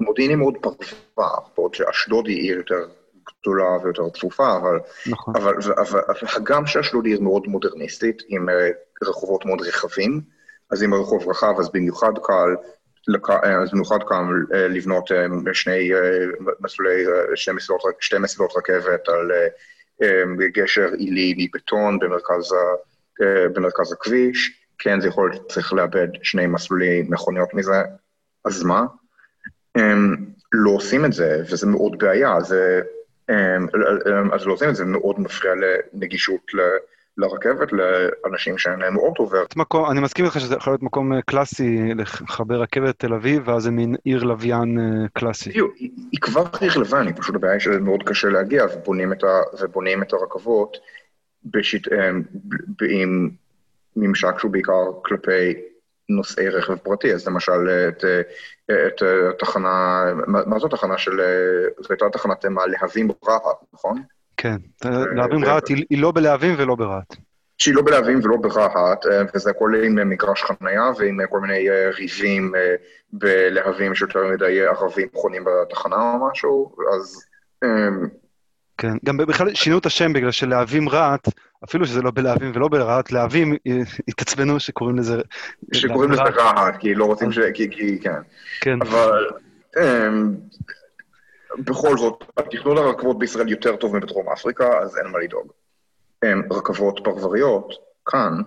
מודיעין 0.00 0.30
היא 0.30 0.38
מאוד 0.38 0.54
פרפה, 0.60 1.28
בעוד 1.56 1.74
שאשדוד 1.74 2.26
היא 2.26 2.36
עיר 2.36 2.56
יותר 2.56 2.86
גדולה 3.40 3.76
ויותר 3.82 4.08
צפופה, 4.08 4.56
אבל, 4.56 4.78
נכון. 5.06 5.34
אבל, 5.36 5.54
אבל, 5.76 6.00
אבל 6.08 6.28
הגם 6.36 6.66
שאשדוד 6.66 7.04
היא 7.04 7.14
עיר 7.14 7.22
מאוד 7.22 7.46
מודרניסטית, 7.46 8.22
עם 8.28 8.48
אה, 8.48 8.68
רחובות 9.02 9.46
מאוד 9.46 9.60
רחבים, 9.60 10.20
אז 10.70 10.82
אם 10.82 10.92
הרחוב 10.92 11.28
רחב, 11.28 11.54
אז 11.58 11.70
במיוחד 11.74 12.12
קל, 12.22 12.54
אה, 13.30 13.62
אז 13.62 13.70
במיוחד 13.72 13.98
קל 14.06 14.24
לבנות 14.50 15.10
שני 15.52 15.90
מסלולי, 16.60 17.04
שתי 18.00 18.18
מסילות 18.18 18.52
רכבת 18.56 19.08
על 19.08 19.30
גשר 20.52 20.88
עילי 20.98 21.34
מבטון 21.38 21.98
במרכז, 21.98 22.54
במרכז 23.54 23.92
הכביש, 23.92 24.60
כן, 24.78 25.00
זה 25.00 25.08
יכול 25.08 25.30
להיות 25.30 25.52
צריך 25.52 25.72
לאבד 25.72 26.08
שני 26.22 26.46
מסלולי 26.46 27.02
מכוניות 27.08 27.54
מזה, 27.54 27.82
אז 28.44 28.62
מה? 28.62 28.84
לא 30.52 30.70
עושים 30.70 31.04
את 31.04 31.12
זה, 31.12 31.42
וזה 31.50 31.66
מאוד 31.66 31.98
בעיה, 31.98 32.40
זה, 32.40 32.80
אז 34.32 34.46
לא 34.46 34.52
עושים 34.52 34.68
את 34.68 34.76
זה, 34.76 34.84
מאוד 34.84 35.20
מפריע 35.20 35.52
לנגישות 35.54 36.50
לרכבת, 37.18 37.68
לאנשים 37.72 38.58
שאין 38.58 38.78
להם 38.78 38.96
אוטו. 38.96 39.30
מקום, 39.56 39.90
אני 39.90 40.00
מסכים 40.00 40.24
איתך 40.24 40.40
שזה 40.40 40.54
יכול 40.54 40.72
להיות 40.72 40.82
מקום 40.82 41.12
אה, 41.12 41.22
קלאסי 41.22 41.94
לחבר 41.94 42.60
רכבת 42.60 42.98
תל 42.98 43.14
אביב, 43.14 43.48
ואז 43.48 43.62
זה 43.62 43.70
מין 43.70 43.94
עיר 44.04 44.22
לוויין 44.22 44.78
אה, 44.78 45.08
קלאסי. 45.12 45.50
היא 46.12 46.20
כבר 46.20 46.44
עיר 46.60 46.78
לוויין, 46.78 47.06
היא 47.06 47.14
פשוט 47.16 47.34
הבעיה 47.34 47.60
שזה 47.60 47.80
מאוד 47.80 48.02
קשה 48.02 48.28
להגיע, 48.28 48.64
ובונים 48.74 49.12
את, 49.12 49.24
ה, 49.24 49.40
ובונים 49.60 50.02
את 50.02 50.12
הרכבות 50.12 50.76
בשיט, 51.44 51.92
אה, 51.92 52.10
עם 52.90 53.30
ממשק 53.96 54.38
שהוא 54.38 54.50
בעיקר 54.50 54.84
כלפי 55.04 55.54
נוסעי 56.08 56.48
רכב 56.48 56.76
פרטי, 56.76 57.14
אז 57.14 57.26
למשל 57.28 57.68
את, 57.88 58.04
את 58.70 59.02
התחנה, 59.30 60.04
מה 60.26 60.58
זו 60.58 60.66
התחנה 60.66 60.98
של, 60.98 61.20
זו 61.80 61.88
הייתה 61.90 62.10
תחנת 62.12 62.44
להבים 62.80 63.10
רהט, 63.28 63.42
נכון? 63.72 64.02
כן, 64.44 64.56
להבים 65.16 65.44
רהט 65.44 65.68
היא 65.68 65.98
לא 66.02 66.12
בלהבים 66.12 66.54
ולא 66.58 66.74
ברהט. 66.74 67.16
שהיא 67.58 67.74
לא 67.74 67.82
בלהבים 67.82 68.20
ולא 68.22 68.36
ברהט, 68.36 69.06
אה, 69.06 69.22
וזה 69.34 69.50
הכל 69.50 69.72
עם 69.84 70.08
מגרש 70.08 70.42
חנייה 70.42 70.90
ועם 70.98 71.18
כל 71.30 71.40
מיני 71.40 71.70
אה, 71.70 71.90
ריבים 71.90 72.54
אה, 72.54 72.74
בלהבים 73.12 73.94
שיותר 73.94 74.20
מדי 74.34 74.66
ערבים 74.66 75.08
חונים 75.14 75.44
בתחנה 75.44 75.96
או 75.96 76.28
משהו, 76.30 76.76
אז... 76.94 77.24
כן, 78.78 78.92
גם 79.04 79.16
בכלל 79.16 79.54
שינו 79.54 79.78
את 79.78 79.86
השם 79.86 80.12
בגלל 80.12 80.30
שלהבים 80.30 80.88
רהט, 80.88 81.28
אפילו 81.64 81.86
שזה 81.86 82.02
לא 82.02 82.10
בלהבים 82.10 82.52
ולא 82.54 82.68
ברהט, 82.68 83.12
להבים 83.12 83.56
התעצבנו 84.08 84.60
שקוראים 84.60 84.96
לזה... 84.96 85.16
שקוראים 85.72 86.10
לזה 86.10 86.22
רהט, 86.22 86.76
כי 86.80 86.94
לא 86.94 87.04
רוצים 87.04 87.32
ש... 87.32 87.38
כי, 87.54 87.98
כן. 88.00 88.20
כן. 88.60 88.78
אבל 88.82 89.28
בכל 91.58 91.98
זאת, 91.98 92.24
התכנון 92.36 92.78
הרכבות 92.78 93.18
בישראל 93.18 93.48
יותר 93.48 93.76
טוב 93.76 93.96
מבדרום 93.96 94.28
אפריקה, 94.28 94.78
אז 94.78 94.98
אין 94.98 95.06
מה 95.06 95.18
לדאוג. 95.18 95.52
רכבות 96.50 97.00
פרבריות, 97.04 97.72
כאן, 98.06 98.42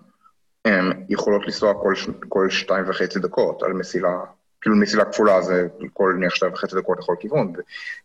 הן 0.65 1.05
יכולות 1.09 1.45
לנסוע 1.45 1.73
כל, 1.73 1.93
כל 2.29 2.49
שתיים 2.49 2.89
וחצי 2.89 3.19
דקות 3.19 3.63
על 3.63 3.73
מסילה, 3.73 4.19
כאילו 4.61 4.75
מסילה 4.75 5.05
כפולה 5.05 5.41
זה 5.41 5.67
כל 5.93 6.13
נניח 6.17 6.35
שתיים 6.35 6.53
וחצי 6.53 6.75
דקות 6.75 6.97
לכל 6.99 7.15
כיוון. 7.19 7.53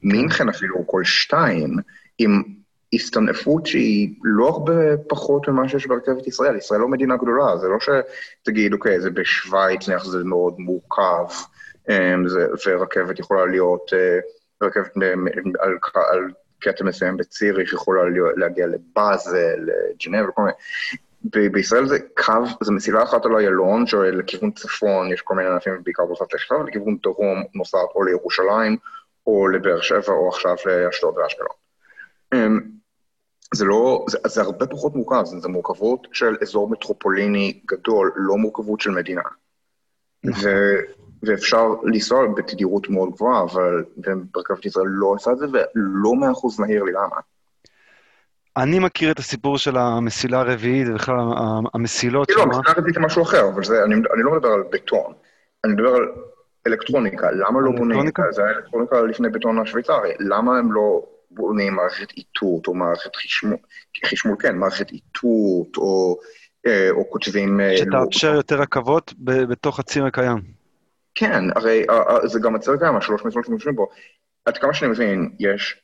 מינכן 0.02 0.48
אפילו 0.48 0.86
כל 0.86 1.04
שתיים, 1.04 1.76
עם 2.18 2.42
הסתנפות 2.94 3.66
שהיא 3.66 4.14
לא 4.22 4.48
הרבה 4.48 4.96
פחות 5.08 5.48
ממה 5.48 5.68
שיש 5.68 5.86
ברכבת 5.86 6.26
ישראל. 6.26 6.56
ישראל 6.56 6.80
לא 6.80 6.88
מדינה 6.88 7.16
גדולה, 7.16 7.56
זה 7.56 7.68
לא 7.68 7.76
שתגיד, 7.80 8.72
אוקיי, 8.72 9.00
זה 9.00 9.10
בשוויץ, 9.10 9.88
נניח 9.88 10.04
זה 10.04 10.24
מאוד 10.24 10.54
מורכב, 10.58 11.24
אמ, 11.88 12.28
זה, 12.28 12.46
ורכבת 12.66 13.18
יכולה 13.18 13.46
להיות, 13.46 13.90
אה, 13.92 14.18
רכבת 14.62 14.96
על, 15.58 15.78
על 16.12 16.30
קטע 16.58 16.84
מסוים 16.84 17.16
בציריך 17.16 17.72
יכולה 17.72 18.02
להגיע 18.36 18.66
לבאזל, 18.66 19.56
לג'נב 19.58 20.28
וכל 20.28 20.42
מיני. 20.42 21.48
בישראל 21.52 21.86
זה 21.86 21.98
קו, 22.16 22.44
זה 22.62 22.72
מסילה 22.72 23.02
אחת 23.02 23.26
על 23.26 23.36
איילון, 23.36 23.86
שלכיוון 23.86 24.50
צפון 24.50 25.12
יש 25.12 25.20
כל 25.22 25.34
מיני 25.34 25.48
ענפים, 25.48 25.82
בעיקר 25.84 26.04
בסוף 26.12 26.34
לחיפה, 26.34 26.54
ולכיוון 26.54 26.96
דרום 27.02 27.42
נוסעת 27.54 27.88
או 27.94 28.02
לירושלים, 28.02 28.76
או 29.26 29.48
לבאר 29.48 29.80
שבע, 29.80 30.12
או 30.12 30.28
עכשיו 30.28 30.56
לאשדוד 30.66 31.18
ואשקלון. 31.18 31.56
אמ, 32.34 32.60
זה 33.54 33.64
לא, 33.64 34.04
זה, 34.08 34.18
זה 34.26 34.42
הרבה 34.42 34.66
פחות 34.66 34.94
מורכב, 34.94 35.24
זה, 35.24 35.38
זה 35.38 35.48
מורכבות 35.48 36.06
של 36.12 36.36
אזור 36.42 36.70
מטרופוליני 36.70 37.60
גדול, 37.66 38.12
לא 38.16 38.36
מורכבות 38.36 38.80
של 38.80 38.90
מדינה. 38.90 39.22
נכון. 40.24 40.44
ו, 40.44 40.76
ואפשר 41.22 41.68
לנסוע 41.84 42.26
בתדירות 42.36 42.90
מאוד 42.90 43.10
גבוהה, 43.10 43.42
אבל 43.42 43.84
ברכבת 44.34 44.66
ישראל 44.66 44.86
לא 44.88 45.06
עושה 45.06 45.32
את 45.32 45.38
זה, 45.38 45.46
ולא 45.46 46.14
מאה 46.14 46.30
אחוז 46.30 46.60
מהיר 46.60 46.82
לי 46.82 46.92
למה. 46.92 47.16
אני 48.56 48.78
מכיר 48.78 49.10
את 49.10 49.18
הסיפור 49.18 49.58
של 49.58 49.76
המסילה 49.76 50.40
הרביעית, 50.40 50.88
ובכלל 50.90 51.16
המסילות 51.74 52.30
לא, 52.30 52.42
המסילה 52.42 52.72
הרביעית 52.76 52.94
זה 52.94 53.00
משהו 53.00 53.22
אחר, 53.22 53.48
אבל 53.48 53.64
זה, 53.64 53.84
אני, 53.84 53.94
אני 53.94 54.22
לא 54.22 54.32
מדבר 54.32 54.48
על 54.48 54.62
בטון, 54.72 55.12
אני 55.64 55.72
מדבר 55.72 55.94
על 55.94 56.02
אלקטרוניקה. 56.66 57.30
למה 57.30 57.60
לא 57.60 57.70
בונים? 57.70 58.10
זה 58.30 58.44
היה 58.44 58.56
אלקטרוניקה 58.56 59.00
לפני 59.00 59.28
בטון 59.28 59.58
השוויצרי. 59.58 60.12
למה 60.20 60.58
הם 60.58 60.72
לא 60.72 61.02
בונים 61.30 61.74
מערכת 61.74 62.10
איתות, 62.16 62.66
או 62.66 62.74
מערכת 62.74 63.16
חשמול, 63.16 63.56
חשמול 64.06 64.36
כן, 64.38 64.56
מערכת 64.56 64.90
איתות, 64.90 65.76
או, 65.76 66.18
אה, 66.66 66.90
או 66.90 67.10
כותבים... 67.10 67.60
אה, 67.60 67.76
שתאפשר 67.76 68.32
לא... 68.32 68.36
יותר 68.36 68.60
רכבות 68.60 69.14
בתוך 69.18 69.80
הציר 69.80 70.06
הקיים. 70.06 70.61
כן, 71.14 71.44
הרי 71.56 71.84
אה, 71.90 72.26
זה 72.28 72.40
גם 72.40 72.54
הציר 72.54 72.74
הקיים, 72.74 72.96
השלוש 72.96 73.24
מסילות 73.24 73.46
שמשתמשים 73.46 73.76
בו. 73.76 73.88
עד 74.44 74.58
כמה 74.58 74.74
שאני 74.74 74.90
מבין, 74.90 75.36
יש 75.38 75.82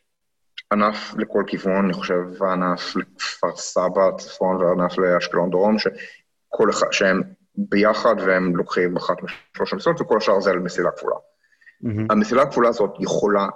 ענף 0.72 1.14
לכל 1.18 1.42
כיוון, 1.46 1.84
אני 1.84 1.92
חושב, 1.92 2.42
ענף 2.42 2.96
לכפר 2.96 3.56
סבא, 3.56 4.10
צפון, 4.18 4.56
וענף 4.56 4.98
לאשקלון 4.98 5.50
דרום, 5.50 5.76
שכל 5.78 6.70
אחד, 6.70 6.92
שהם 6.92 7.22
ביחד 7.54 8.14
והם 8.18 8.56
לוקחים 8.56 8.96
אחת 8.96 9.16
משלוש 9.22 9.72
המסילות, 9.72 10.00
וכל 10.00 10.16
השאר 10.16 10.40
זה 10.40 10.50
על 10.50 10.58
מסילה 10.58 10.90
כפולה. 10.90 11.14
Mm-hmm. 11.14 12.06
המסילה 12.10 12.42
הכפולה 12.42 12.68
הזאת 12.68 12.90
יכולה, 13.00 13.48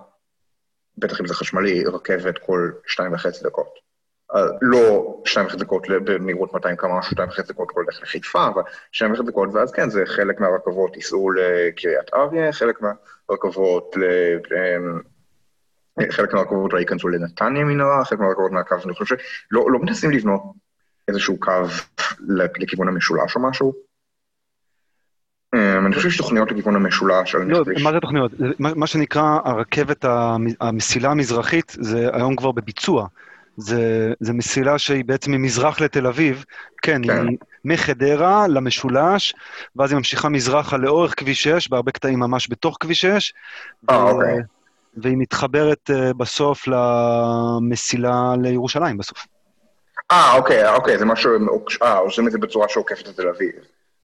בטח 0.99 1.21
אם 1.21 1.27
זה 1.27 1.35
חשמלי, 1.35 1.85
רכבת 1.85 2.39
כל 2.39 2.71
שתיים 2.87 3.13
וחצי 3.13 3.45
דקות. 3.45 3.92
Uh, 4.35 4.39
לא 4.63 5.17
שתיים 5.25 5.47
וחצי 5.47 5.59
דקות 5.59 5.87
במהירות 6.05 6.53
200 6.55 6.77
קמ"ש, 6.77 7.11
שתיים 7.11 7.29
וחצי 7.29 7.53
דקות 7.53 7.69
כל 7.71 7.85
דרך 7.87 8.03
לחיפה, 8.03 8.47
אבל 8.47 8.63
שתיים 8.93 9.13
וחצי 9.13 9.27
דקות, 9.27 9.49
ואז 9.53 9.73
כן, 9.73 9.91
זה 9.91 10.03
חלק 10.07 10.41
מהרכבות 10.41 10.97
ייסעו 10.97 11.31
לקריית 11.31 12.15
אריה, 12.15 12.53
חלק 12.53 12.81
מהרכבות 12.83 13.97
ל... 13.97 14.03
חלק 16.11 16.35
מהרכבות 16.35 16.73
לא 16.73 16.79
ייכנסו 16.79 17.09
לנתניה 17.09 17.65
מנהרה, 17.65 18.05
חלק 18.05 18.19
מהרכבות 18.19 18.53
מהקו, 18.53 18.75
אני 18.85 18.95
חושב 18.95 19.17
שלא 19.17 19.71
לא 19.71 19.79
מנסים 19.79 20.11
לבנות 20.11 20.43
איזשהו 21.09 21.41
קו 21.41 21.53
לכיוון 22.61 22.89
המשולש 22.89 23.37
או 23.37 23.41
משהו. 23.41 23.73
אני 25.55 25.95
חושב 25.95 26.11
שיש 26.11 26.19
תוכניות 26.19 26.53
לכיוון 26.53 26.77
המשולש. 26.77 27.35
לא, 27.35 27.65
מה 27.83 27.93
זה 27.93 28.01
תוכניות? 28.01 28.33
מה 28.59 28.87
שנקרא 28.87 29.39
הרכבת, 29.45 30.05
המסילה 30.61 31.11
המזרחית, 31.11 31.77
זה 31.81 32.11
היום 32.13 32.37
כבר 32.37 32.53
בביצוע. 32.53 33.07
זה, 33.57 34.13
זה 34.21 34.33
מסילה 34.33 34.79
שהיא 34.79 35.05
בעצם 35.05 35.33
ממזרח 35.33 35.81
לתל 35.81 36.07
אביב, 36.07 36.45
כן, 36.83 37.03
כן. 37.07 37.29
היא 37.29 37.39
מחדרה 37.65 38.49
למשולש, 38.49 39.35
ואז 39.77 39.91
היא 39.91 39.97
ממשיכה 39.97 40.29
מזרחה 40.29 40.77
לאורך 40.77 41.15
כביש 41.17 41.43
6, 41.43 41.69
בהרבה 41.69 41.93
קטעים 41.93 42.19
ממש 42.19 42.49
בתוך 42.51 42.77
כביש 42.81 43.01
6. 43.01 43.33
אה, 43.91 44.03
אוקיי. 44.03 44.39
והיא 44.97 45.17
מתחברת 45.17 45.91
uh, 45.91 46.15
בסוף 46.15 46.65
למסילה 46.67 48.35
לירושלים 48.43 48.99
בסוף. 48.99 49.27
אה, 50.11 50.35
אוקיי, 50.35 50.69
אוקיי, 50.69 50.99
זה 50.99 51.05
משהו, 51.05 51.31
אה, 51.83 51.99
עושים 51.99 52.27
את 52.27 52.33
זה 52.33 52.39
בצורה 52.39 52.69
שעוקפת 52.69 53.09
את 53.09 53.17
תל 53.17 53.29
אביב. 53.29 53.53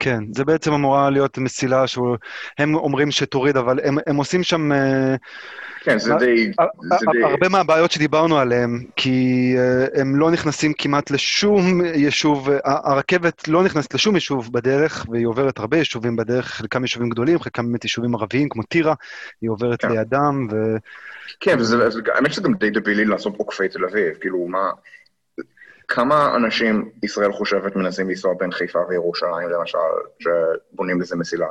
כן, 0.01 0.25
זה 0.35 0.45
בעצם 0.45 0.73
אמורה 0.73 1.11
להיות 1.11 1.39
מסילה 1.39 1.87
שהם 1.87 2.75
אומרים 2.75 3.11
שתוריד, 3.11 3.57
אבל 3.57 3.81
הם, 3.85 3.99
הם 4.07 4.17
עושים 4.17 4.43
שם... 4.43 4.73
אה, 4.73 5.17
כן, 5.81 5.99
זה 5.99 6.15
די... 6.15 6.53
הרבה 7.25 7.49
מהבעיות 7.49 7.91
שדיברנו 7.91 8.39
עליהן, 8.39 8.85
כי 8.97 9.55
הם 9.95 10.17
לא 10.17 10.31
נכנסים 10.31 10.73
כמעט 10.79 11.11
לשום 11.11 11.85
יישוב, 11.85 12.49
הרכבת 12.65 13.49
לא 13.49 13.65
נכנסת 13.65 13.95
לשום 13.95 14.15
יישוב 14.15 14.53
בדרך, 14.53 15.07
והיא 15.11 15.27
עוברת 15.27 15.59
הרבה 15.59 15.79
יישובים 15.79 16.17
בדרך, 16.17 16.47
חלקם 16.47 16.83
יישובים 16.83 17.09
גדולים, 17.09 17.39
חלקם 17.39 17.67
באמת 17.67 17.85
יישובים 17.85 18.15
ערביים, 18.15 18.49
כמו 18.49 18.63
טירה, 18.63 18.95
היא 19.41 19.51
עוברת 19.51 19.81
כן. 19.81 19.93
לידם, 19.93 20.47
ו... 20.51 20.77
כן, 21.41 21.59
האמת 22.15 22.33
שזה 22.33 22.43
גם 22.43 22.55
די 22.55 22.71
דבילי 22.71 23.05
לעשות 23.05 23.37
עוקפי 23.37 23.69
תל 23.69 23.85
אביב, 23.85 24.15
כאילו, 24.21 24.47
מה... 24.49 24.71
כמה 25.89 26.37
אנשים 26.37 26.91
ישראל 27.03 27.33
חושבת 27.33 27.77
מנסים 27.77 28.09
לנסוע 28.09 28.35
בין 28.39 28.53
חיפה 28.53 28.79
וירושלים, 28.89 29.49
למשל, 29.49 29.79
שבונים 30.19 31.01
לזה 31.01 31.17
מסילה 31.17 31.47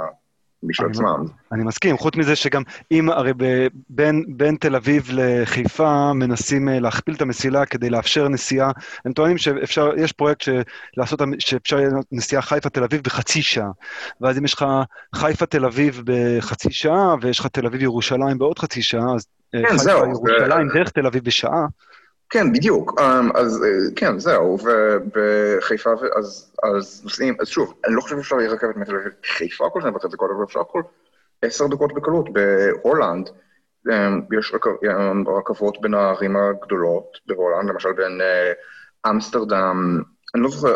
משל 0.64 0.86
עצמם? 0.86 1.26
אני 1.52 1.64
מסכים, 1.64 1.98
חוץ 1.98 2.16
מזה 2.16 2.36
שגם 2.36 2.64
אם, 2.92 3.10
הרי 3.10 3.34
ב, 3.38 3.68
בין, 3.90 4.26
בין 4.28 4.56
תל 4.56 4.76
אביב 4.76 5.10
לחיפה 5.14 6.14
מנסים 6.14 6.70
אה, 6.70 6.80
להכפיל 6.80 7.16
את 7.16 7.22
המסילה 7.22 7.66
כדי 7.66 7.90
לאפשר 7.90 8.28
נסיעה, 8.28 8.72
הם 9.06 9.14
טוענים 9.14 9.38
שאפשר, 9.38 9.90
יש 9.98 10.12
פרויקט 10.12 10.50
לעשות, 10.98 11.20
שאפשר 11.40 11.78
נסיעה 12.12 12.42
חיפה-תל 12.42 12.84
אביב 12.84 13.02
בחצי 13.02 13.42
שעה, 13.42 13.72
ואז 14.22 14.38
אם 14.38 14.46
יש 14.46 14.54
לך 14.54 14.66
חיפה-תל 15.16 15.66
אביב 15.66 16.02
בחצי 16.06 16.72
שעה, 16.72 17.16
ויש 17.22 17.40
לך 17.40 17.48
תל 17.48 17.66
אביב-ירושלים 17.66 18.38
בעוד 18.38 18.60
חצי 18.60 18.82
שעה, 18.82 19.16
אז 19.16 19.28
אה, 19.56 19.62
כן, 19.62 19.78
חיפה-ירושלים 19.78 20.68
דרך 20.74 20.90
תל 20.90 21.06
אביב 21.08 21.24
בשעה. 21.24 21.66
כן, 22.30 22.54
בדיוק. 22.54 23.00
Um, 23.00 23.38
אז 23.38 23.64
uh, 23.64 23.94
כן, 23.96 24.20
זהו, 24.20 24.58
ובחיפה, 24.64 25.90
אז, 26.18 26.54
אז 26.64 27.02
נוסעים, 27.04 27.38
אז 27.42 27.48
שוב, 27.48 27.74
אני 27.86 27.96
לא 27.96 28.02
חושב 28.02 28.16
שאפשר 28.16 28.40
יהיה 28.40 28.52
רכבת 28.52 28.76
מתל 28.76 28.96
אביב 28.96 29.12
חיפה 29.26 29.70
כל 29.70 29.82
שתיים 29.82 29.96
וחצי 29.96 30.08
דקות, 30.08 30.32
אבל 30.36 30.44
אפשר 30.44 30.64
כל 30.72 30.82
עשר 31.42 31.68
דקות 31.68 31.94
בקלות. 31.94 32.30
בהולנד 32.34 33.30
um, 33.88 33.92
יש 34.40 34.54
um, 34.54 35.30
רכבות 35.40 35.82
בין 35.82 35.94
הערים 35.94 36.36
הגדולות 36.36 37.18
בהולנד, 37.28 37.70
למשל 37.70 37.92
בין 37.94 38.22
uh, 38.22 39.10
אמסטרדם, 39.10 40.02
אני 40.36 40.44
לא 40.44 40.50
זוכר, 40.50 40.76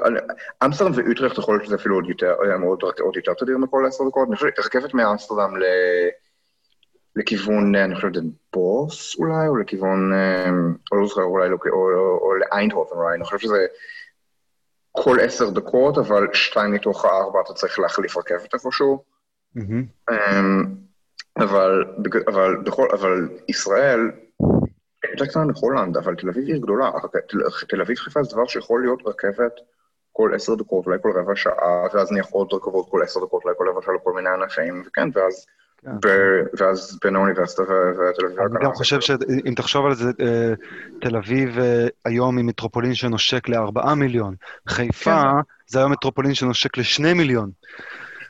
אמסטרדם 0.65 0.91
ואוטרכט 0.95 1.37
יכול 1.37 1.55
להיות 1.55 1.65
שזה 1.65 1.75
אפילו 1.75 1.95
עוד 1.95 2.09
יותר, 2.09 2.35
עוד, 2.63 2.81
עוד 2.99 3.15
יותר 3.15 3.33
תדיר 3.33 3.57
מכל 3.57 3.85
עשר 3.87 4.03
דקות. 4.07 4.27
אני 4.27 4.35
חושב, 4.35 4.47
רכבת 4.59 4.93
מאמסטרדם 4.93 5.57
ל... 5.57 5.63
לכיוון, 7.15 7.75
אני 7.75 7.95
חושב, 7.95 8.07
בוס 8.53 9.15
אולי, 9.19 9.47
או 9.47 9.55
לכיוון, 9.55 10.13
אה, 10.13 10.49
או 10.91 10.97
לא 10.97 11.07
זוכר, 11.07 11.23
אולי, 11.23 11.49
לא, 11.49 11.57
או, 11.71 12.35
לאיינדהופן 12.35 12.95
אולי, 12.95 13.15
אני 13.15 13.23
חושב 13.23 13.39
שזה 13.39 13.65
כל 14.91 15.17
עשר 15.19 15.49
דקות, 15.49 15.97
אבל 15.97 16.27
שתיים 16.33 16.73
מתוך 16.73 17.05
הארבע 17.05 17.39
אתה 17.45 17.53
צריך 17.53 17.79
להחליף 17.79 18.17
רכבת 18.17 18.53
איפשהו. 18.53 19.03
Mm-hmm. 19.57 20.11
אבל, 21.37 21.83
אבל, 22.27 22.55
בכל, 22.63 22.87
אבל 22.93 23.29
ישראל, 23.47 24.11
יותר 25.11 25.25
קטנה 25.25 25.45
מחולנד, 25.45 25.97
אבל 25.97 26.15
תל 26.15 26.29
אביב 26.29 26.47
היא 26.47 26.61
גדולה. 26.61 26.91
תל, 27.27 27.37
תל 27.69 27.81
אביב 27.81 27.97
חיפה 27.97 28.23
זה 28.23 28.35
דבר 28.35 28.47
שיכול 28.47 28.81
להיות 28.81 29.01
רכבת 29.05 29.53
כל 30.11 30.31
עשר 30.35 30.55
דקות, 30.55 30.85
אולי 30.85 30.97
כל 31.01 31.11
רבע 31.15 31.35
שעה, 31.35 31.87
ואז 31.93 32.11
נניח 32.11 32.27
עוד 32.29 32.53
רכבות 32.53 32.89
כל 32.89 33.03
עשר 33.03 33.19
דקות, 33.25 33.43
אולי 33.43 33.55
כל 33.57 33.69
רבע 33.69 33.81
שעה 33.81 33.93
לכל 33.93 34.13
מיני 34.13 34.29
ענפים, 34.29 34.83
וכן, 34.87 35.09
ואז... 35.13 35.45
כן. 35.85 36.09
ואז 36.57 36.99
בין 37.03 37.15
האוניברסיטה 37.15 37.61
ותל 37.63 38.25
אביב. 38.25 38.39
אני 38.39 38.65
גם 38.65 38.73
חושב 38.73 39.01
שאם 39.01 39.53
תחשוב 39.55 39.85
על 39.85 39.95
זה, 39.95 40.11
אה, 40.21 40.53
תל 41.01 41.15
אביב 41.15 41.59
אה, 41.59 41.87
היום 42.05 42.37
היא 42.37 42.45
מטרופולין 42.45 42.93
שנושק 42.93 43.49
לארבעה 43.49 43.95
מיליון. 43.95 44.35
חיפה 44.67 45.21
כן. 45.21 45.37
זה 45.67 45.79
היום 45.79 45.91
מטרופולין 45.91 46.33
שנושק 46.33 46.77
לשני 46.77 47.13
מיליון. 47.13 47.51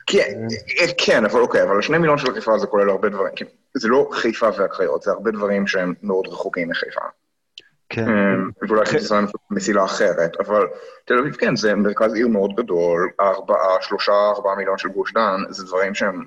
כן, 0.06 0.46
אה, 0.80 0.86
כן, 0.98 1.24
אבל 1.24 1.40
אוקיי, 1.40 1.62
אבל 1.62 1.78
השני 1.78 1.98
מיליון 1.98 2.18
של 2.18 2.34
חיפה 2.34 2.58
זה 2.58 2.66
כולל 2.66 2.90
הרבה 2.90 3.08
דברים. 3.08 3.32
זה 3.74 3.88
לא 3.88 4.08
חיפה 4.12 4.48
והקריות, 4.58 5.02
זה 5.02 5.10
הרבה 5.10 5.30
דברים 5.30 5.66
שהם 5.66 5.94
מאוד 6.02 6.26
רחוקים 6.28 6.68
מחיפה. 6.68 7.00
כן. 7.88 8.06
ואולי 8.68 8.86
חיפה 8.86 9.18
מסילה 9.50 9.84
אחרת, 9.84 10.36
אבל 10.40 10.66
תל 11.04 11.18
אביב 11.18 11.34
כן, 11.34 11.56
זה 11.56 11.74
מרכז 11.74 12.14
עיר 12.14 12.28
מאוד 12.28 12.50
גדול, 12.56 13.10
ארבעה, 13.20 13.76
שלושה, 13.80 14.12
ארבעה 14.36 14.56
מיליון 14.56 14.78
של 14.78 14.88
גוש 14.88 15.12
דן, 15.12 15.40
זה 15.48 15.64
דברים 15.66 15.94
שהם 15.94 16.26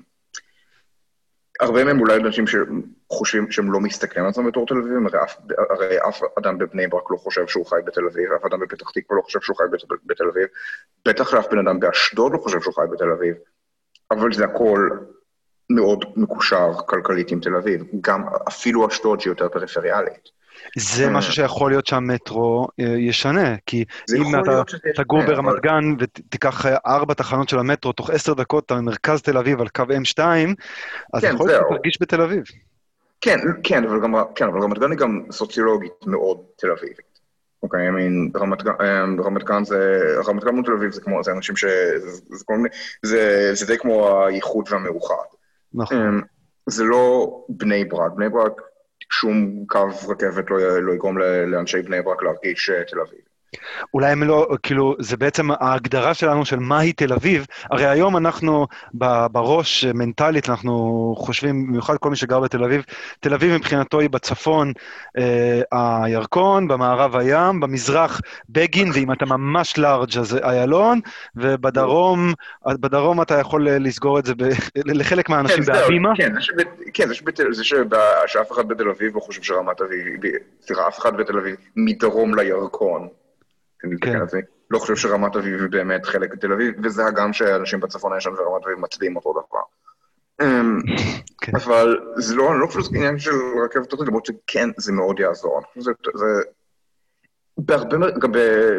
הרבה 1.60 1.84
מהם 1.84 2.00
אולי 2.00 2.16
אנשים 2.16 2.44
שחושבים 2.46 3.50
שהם 3.50 3.72
לא 3.72 3.80
מסתכלים 3.80 4.24
על 4.24 4.30
עצמם 4.30 4.46
בתור 4.46 4.66
תל 4.66 4.74
אביבים, 4.74 5.06
הרי 5.06 5.18
הרי 5.70 5.98
אף 6.08 6.20
אדם 6.38 6.58
בבני 6.58 6.86
ברק 6.86 7.10
לא 7.10 7.16
חושב 7.16 7.46
שהוא 7.46 7.66
חי 7.66 7.76
בתל 7.84 8.06
אביב, 8.12 8.32
אף 8.32 8.44
אדם 8.44 8.60
בפתח 8.60 8.90
תקווה 8.90 9.16
לא 9.16 9.22
חושב 9.22 9.40
שהוא 9.40 9.56
חי 9.56 9.64
בת, 9.72 9.80
בתל 10.06 10.24
אביב, 10.28 10.46
בטח 11.04 11.30
שאף 11.30 11.46
בן 11.50 11.58
אדם 11.58 11.80
באשדוד 11.80 12.32
לא 12.32 12.38
חושב 12.38 12.60
שהוא 12.60 12.74
חי 12.74 12.82
בתל 12.92 13.10
אביב, 13.10 13.36
אבל 14.10 14.32
זה 14.32 14.44
הכל 14.44 14.90
מאוד 15.70 16.04
מקושר 16.16 16.72
כלכלית 16.86 17.30
עם 17.30 17.40
תל 17.40 17.56
אביב, 17.56 17.84
גם 18.00 18.24
אפילו 18.48 18.88
אשדוד 18.88 19.20
שהיא 19.20 19.30
יותר 19.30 19.48
פריפריאלית. 19.48 20.35
זה 20.78 21.10
משהו 21.10 21.32
שיכול 21.32 21.70
להיות 21.70 21.86
שהמטרו 21.86 22.68
ישנה, 22.78 23.54
כי 23.66 23.84
אם 24.16 24.40
אתה 24.42 24.62
תגור 24.96 25.22
ברמת 25.22 25.62
גן 25.62 25.84
ותיקח 25.98 26.66
ארבע 26.66 27.14
תחנות 27.14 27.48
של 27.48 27.58
המטרו, 27.58 27.92
תוך 27.92 28.10
עשר 28.10 28.34
דקות 28.34 28.66
אתה 28.66 28.74
במרכז 28.74 29.22
תל 29.22 29.38
אביב 29.38 29.60
על 29.60 29.68
קו 29.68 29.82
M2, 29.82 30.20
אז 31.14 31.22
כן, 31.22 31.34
יכול 31.34 31.46
להיות 31.46 31.66
שתרגיש 31.70 31.98
בתל 32.00 32.20
אביב. 32.20 32.42
כן, 33.20 33.38
כן, 33.62 33.84
אבל 33.84 34.00
גם, 34.02 34.14
כן, 34.34 34.46
אבל 34.46 34.60
רמת 34.60 34.78
גן 34.78 34.90
היא 34.90 34.98
גם 34.98 35.22
סוציולוגית 35.30 36.06
מאוד 36.06 36.38
תל 36.56 36.70
אביבית. 36.70 37.16
אוקיי, 37.62 37.88
I 37.88 37.92
mean, 37.92 38.38
רמת 38.40 38.62
גן, 38.62 39.16
רמת 39.24 39.44
גן 39.44 39.64
זה, 39.64 40.02
רמת 40.26 40.44
גן 40.44 40.54
מול 40.54 40.64
תל 40.64 40.72
אביב 40.72 40.92
זה 40.92 41.00
כמו, 41.00 41.24
זה 41.24 41.32
אנשים 41.32 41.56
ש... 41.56 41.64
זה, 41.96 42.10
זה, 42.10 42.44
זה, 43.02 43.50
זה 43.54 43.66
די 43.66 43.78
כמו 43.78 44.24
הייחוד 44.26 44.68
והמאוחד. 44.70 45.14
נכון. 45.74 46.20
זה 46.66 46.84
לא 46.84 47.30
בני 47.48 47.84
ברק, 47.84 48.12
בני 48.12 48.28
ברק, 48.28 48.60
שום 49.10 49.64
קו 49.68 49.88
רכבת 50.08 50.50
לא, 50.50 50.80
לא 50.80 50.92
יגרום 50.92 51.18
לאנשי 51.18 51.82
בני 51.82 52.02
ברק 52.02 52.22
להרגיש 52.22 52.70
תל 52.70 53.00
אביב. 53.00 53.25
אולי 53.94 54.12
הם 54.12 54.22
לא, 54.22 54.48
כאילו, 54.62 54.96
זה 54.98 55.16
בעצם 55.16 55.48
ההגדרה 55.60 56.14
שלנו 56.14 56.44
של 56.44 56.58
מהי 56.58 56.92
תל 56.92 57.12
אביב. 57.12 57.46
הרי 57.70 57.86
היום 57.86 58.16
אנחנו 58.16 58.66
בראש, 59.32 59.84
מנטלית, 59.84 60.48
אנחנו 60.48 61.14
חושבים, 61.18 61.66
במיוחד 61.66 61.96
כל 61.96 62.10
מי 62.10 62.16
שגר 62.16 62.40
בתל 62.40 62.64
אביב, 62.64 62.84
תל 63.20 63.34
אביב 63.34 63.56
מבחינתו 63.56 64.00
היא 64.00 64.10
בצפון 64.10 64.72
אה, 65.18 65.60
הירקון, 66.04 66.68
במערב 66.68 67.16
הים, 67.16 67.60
במזרח 67.60 68.20
בגין, 68.48 68.90
ואם 68.94 69.12
אתה 69.12 69.26
ממש 69.26 69.78
לארג' 69.78 70.18
אז 70.18 70.36
איילון, 70.36 71.00
ובדרום, 71.36 72.32
בדרום 72.66 73.22
אתה 73.22 73.38
יכול 73.38 73.68
לסגור 73.70 74.18
את 74.18 74.26
זה 74.26 74.34
ב, 74.34 74.42
לחלק 74.76 75.28
מהאנשים 75.28 75.64
כן, 75.64 75.72
בהבימה. 75.72 76.12
כן, 76.16 76.32
כן, 76.94 77.08
זה 77.52 77.64
שאף 78.26 78.52
אחד 78.52 78.68
בתל 78.68 78.88
אביב 78.88 79.14
לא 79.14 79.20
חושב 79.20 79.42
שרמת 79.42 79.80
אביב, 79.80 80.04
סליחה, 80.62 80.88
אף 80.88 80.98
אחד 80.98 81.16
בתל 81.16 81.38
אביב 81.38 81.56
מדרום 81.76 82.34
לירקון. 82.34 83.08
כן. 84.00 84.18
לא 84.70 84.78
חושב 84.78 84.96
שרמת 84.96 85.36
אביב 85.36 85.60
היא 85.60 85.70
באמת 85.70 86.06
חלק 86.06 86.34
מתל 86.34 86.52
אביב, 86.52 86.74
וזה 86.82 87.06
הגם 87.06 87.32
שאנשים 87.32 87.80
בצפון 87.80 88.12
הישן 88.12 88.30
ורמת 88.30 88.64
אביב 88.64 88.78
מצביעים 88.78 89.16
אותו 89.16 89.32
דבר. 89.32 89.60
אמ, 90.42 90.80
כן. 91.40 91.52
אבל 91.56 91.98
זה 92.16 92.34
לא, 92.34 92.52
אני 92.52 92.60
לא 92.60 92.66
חושב 92.66 92.80
שזה 92.80 92.96
עניין 92.96 93.18
של 93.18 93.30
רכבת 93.64 93.90
תחתית, 93.90 94.08
למרות 94.08 94.26
שכן, 94.26 94.68
זה 94.76 94.92
מאוד 94.92 95.20
יעזור. 95.20 95.58
אני 95.58 95.82
חושב 95.82 95.92
שזה... 96.02 96.26
בהרבה, 97.58 98.10
גם 98.10 98.32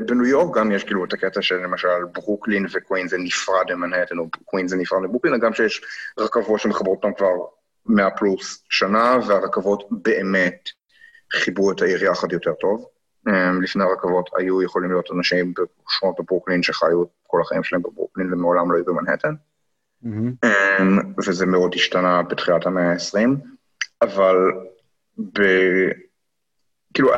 בניו 0.05 0.25
יורק 0.25 0.57
גם 0.57 0.71
יש 0.71 0.83
כאילו 0.83 1.05
את 1.05 1.13
הקטע 1.13 1.41
של 1.41 1.55
למשל 1.55 1.87
ברוקלין 2.13 2.65
וקווין 2.73 3.07
זה 3.07 3.17
נפרד 3.17 3.73
ממנהטן, 3.73 4.17
או 4.17 4.27
קווין 4.45 4.67
זה 4.67 4.77
נפרד 4.77 4.99
מברוקלין, 4.99 5.39
גם 5.39 5.53
שיש 5.53 5.81
רכבות 6.19 6.59
שמחברות 6.59 7.03
אותם 7.03 7.13
כבר 7.13 7.33
100 7.85 8.09
פלוס 8.09 8.63
שנה, 8.69 9.17
והרכבות 9.27 9.87
באמת 9.91 10.69
חיברו 11.33 11.71
את 11.71 11.81
העיר 11.81 12.03
יחד 12.03 12.31
יותר 12.31 12.53
טוב. 12.53 12.85
אמ, 13.27 13.61
לפני 13.61 13.83
הרכבות 13.83 14.29
היו 14.37 14.61
יכולים 14.61 14.91
להיות 14.91 15.11
אנשים 15.11 15.53
בשכונות 15.87 16.15
בברוקלין 16.19 16.63
שחיו 16.63 17.03
כל 17.27 17.41
החיים 17.41 17.63
שלהם 17.63 17.81
בברוקלין 17.81 18.33
ומעולם 18.33 18.71
לא 18.71 18.77
היו 18.77 18.85
במנהטן. 18.85 19.33
Mm-hmm. 20.03 20.47
וזה 21.27 21.45
מאוד 21.45 21.73
השתנה 21.75 22.23
בתחילת 22.23 22.65
המאה 22.65 22.91
ה-20, 22.91 23.29
אבל 24.01 24.35
ב... 25.17 25.41
כאילו, 26.93 27.09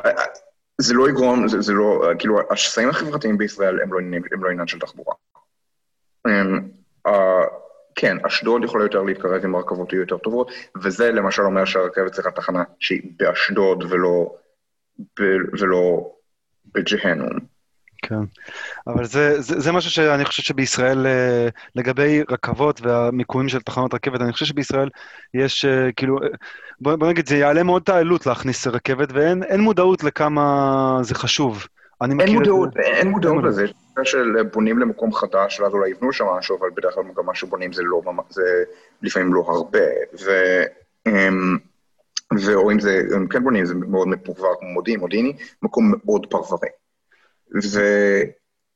זה 0.82 0.94
לא 0.94 1.10
יגרום, 1.10 1.48
זה, 1.48 1.62
זה 1.62 1.74
לא, 1.74 2.04
כאילו, 2.20 2.40
השסעים 2.52 2.90
החברתיים 2.90 3.38
בישראל 3.38 3.82
הם 3.82 3.94
לא, 3.94 4.00
הם 4.32 4.44
לא 4.44 4.50
עניין 4.50 4.68
של 4.68 4.80
תחבורה. 4.80 5.14
Uh, 6.28 7.12
כן, 7.96 8.18
אשדוד 8.26 8.64
יכולה 8.64 8.84
יותר 8.84 9.04
להתקרב 9.04 9.44
אם 9.46 9.56
הרכבות 9.56 9.94
יהיו 9.94 10.02
יותר 10.02 10.18
טובות, 10.18 10.52
וזה 10.84 11.12
למשל 11.12 11.42
אומר 11.42 11.66
שהרכבת 11.66 12.12
צריכה 12.12 12.32
תחנה 12.32 12.64
שהיא 12.80 13.02
באשדוד 13.20 13.84
ולא 13.90 14.36
ולא 15.60 16.12
בג'הנום. 16.76 17.40
כן, 18.02 18.16
אבל 18.88 19.06
זה, 19.06 19.42
זה, 19.42 19.60
זה 19.60 19.72
משהו 19.72 19.92
שאני 19.92 20.26
חושב 20.26 20.44
שבישראל, 20.44 21.08
אה, 21.08 21.48
לגבי 21.76 22.24
רכבות 22.30 22.82
והמיקומים 22.82 23.50
של 23.50 23.60
תחנות 23.62 23.94
רכבת, 23.94 24.22
אני 24.22 24.32
חושב 24.32 24.46
שבישראל 24.46 24.90
יש, 25.34 25.66
אה, 25.66 25.92
כאילו, 25.96 26.24
אה, 26.24 26.28
בוא, 26.82 26.96
בוא 26.96 27.08
נגיד, 27.08 27.28
זה 27.28 27.38
יעלה 27.38 27.64
מאוד 27.64 27.82
את 27.82 27.90
העלות 27.90 28.26
להכניס 28.26 28.68
רכבת, 28.68 29.10
ואין 29.14 29.62
מודעות 29.62 30.04
לכמה 30.04 30.98
זה 31.02 31.16
חשוב. 31.16 31.66
אני 32.02 32.14
מכיר 32.14 32.28
אין 32.28 32.36
מודעות, 32.36 32.70
את 32.70 32.74
זה. 32.74 32.80
אין 32.80 33.08
מודעות 33.08 33.44
לזה, 33.44 33.64
יש 34.02 34.12
של 34.12 34.44
בונים 34.54 34.80
למקום 34.80 35.14
חדש, 35.14 35.60
ואז 35.60 35.74
אולי 35.74 35.90
יבנו 35.90 36.14
שם 36.14 36.26
משהו, 36.26 36.58
אבל 36.60 36.70
בדרך 36.78 36.94
כלל 36.94 37.04
גם 37.18 37.26
מה 37.26 37.36
שבונים 37.36 37.74
זה 37.74 37.84
לא, 37.86 38.02
זה 38.30 38.64
לפעמים 39.02 39.34
לא 39.34 39.46
הרבה, 39.48 39.80
ו... 40.26 40.32
ואו 42.38 42.72
אם 42.72 42.80
זה, 42.80 43.02
הם 43.16 43.28
כן 43.28 43.44
בונים, 43.44 43.66
זה 43.66 43.76
מאוד 43.76 44.08
מפורבר 44.08 44.56
כמו 44.60 44.70
מודיעין, 44.70 45.00
מודיעיני, 45.00 45.34
מקום 45.62 45.94
מאוד 46.06 46.26
פרברי. 46.26 46.70
ו... 47.64 47.80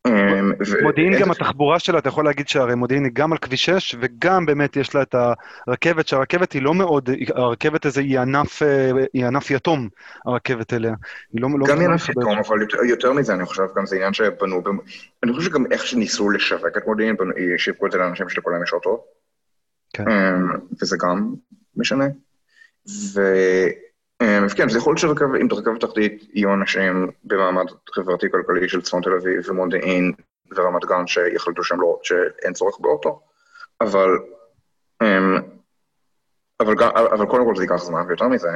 אמ, 0.08 0.52
מודיעין 0.84 1.20
גם 1.20 1.32
התחבורה 1.32 1.80
שלה, 1.80 2.00
אתה 2.00 2.10
יכול 2.10 2.26
להגיד 2.26 2.48
שהרי 2.48 2.76
מודיעין 2.76 3.04
היא 3.04 3.12
גם 3.16 3.32
על 3.32 3.38
כביש 3.38 3.66
6, 3.66 3.96
וגם 4.02 4.46
באמת 4.46 4.76
יש 4.76 4.96
לה 4.96 5.02
את 5.02 5.16
הרכבת, 5.68 6.08
שהרכבת 6.08 6.52
היא 6.52 6.62
לא 6.62 6.74
מאוד, 6.74 7.10
הרכבת 7.36 7.86
הזה 7.86 8.02
היא 8.02 8.20
ענף, 8.20 8.63
אה, 8.63 8.92
היא 9.13 9.26
ענף 9.26 9.52
יתום, 9.52 9.89
הרכבת 10.26 10.74
אליה. 10.74 10.94
היא 11.34 11.42
לא, 11.42 11.50
לא 11.60 11.66
גם 11.68 11.80
היא 11.80 11.88
ענף 11.88 12.10
יתום, 12.10 12.38
אבל 12.48 12.62
יותר, 12.62 12.78
יותר 12.84 13.13
מזה, 13.13 13.34
אני 13.34 13.46
חושב, 13.46 13.63
גם 13.76 13.86
זה 13.86 13.96
עניין 13.96 14.13
שבנו, 14.13 14.63
אני 15.24 15.34
חושב 15.34 15.50
שגם 15.50 15.66
איך 15.72 15.88
שניסו 15.88 16.30
לשווק 16.30 16.78
את 16.78 16.88
מודיעין, 16.88 17.16
שיווקו 17.58 17.86
את 17.86 17.92
זה 17.92 17.98
לאנשים 17.98 18.30
שלכולם 18.30 18.63
יש 18.63 18.74
אוטו. 18.74 19.04
כן. 19.94 20.10
אמ, 20.10 20.48
וזה 20.82 20.98
גם 21.00 21.34
משנה. 21.76 22.06
וכן, 24.46 24.69
זה 24.69 24.78
יכול 24.78 24.96
להיות 25.02 25.19
שאם 25.19 25.48
רכבת 25.52 25.82
תחתית 25.82 26.30
יהיו 26.34 26.54
אנשים 26.54 27.12
במעמד 27.24 27.65
חברתי-כלכלי 27.91 28.69
של 28.69 28.82
צפון 28.82 29.02
תל 29.02 29.13
אביב 29.13 29.50
ומודיעין 29.50 30.13
ורמת 30.56 30.86
גן 30.86 31.08
שיחלטו 31.08 31.63
שם 31.63 31.82
לא, 31.82 32.00
שאין 32.04 32.54
צורך 32.54 32.80
באוטו, 32.80 33.22
אבל, 33.82 34.10
אמ, 35.04 35.41
אבל, 36.60 36.74
אבל 37.13 37.26
קודם 37.26 37.46
כל 37.46 37.56
זה 37.56 37.63
ייקח 37.63 37.84
זמן, 37.84 38.06
ויותר 38.08 38.28
מזה, 38.28 38.50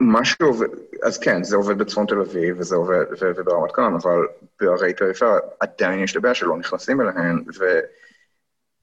מה 0.00 0.24
שעובד, 0.24 0.66
אז 1.02 1.18
כן, 1.18 1.44
זה 1.44 1.56
עובד 1.56 1.78
בצפון 1.78 2.06
תל 2.06 2.20
אביב 2.20 2.56
וזה 2.58 2.76
עובד, 2.76 3.04
וברמת 3.20 3.72
גן, 3.76 3.94
אבל 4.02 4.26
בערי 4.60 4.94
פריפריה 4.94 5.38
עדיין 5.60 6.00
יש 6.00 6.12
את 6.12 6.16
הבעיה 6.16 6.34
שלא 6.34 6.56
נכנסים 6.56 7.00
אליהן, 7.00 7.44
ו... 7.58 7.64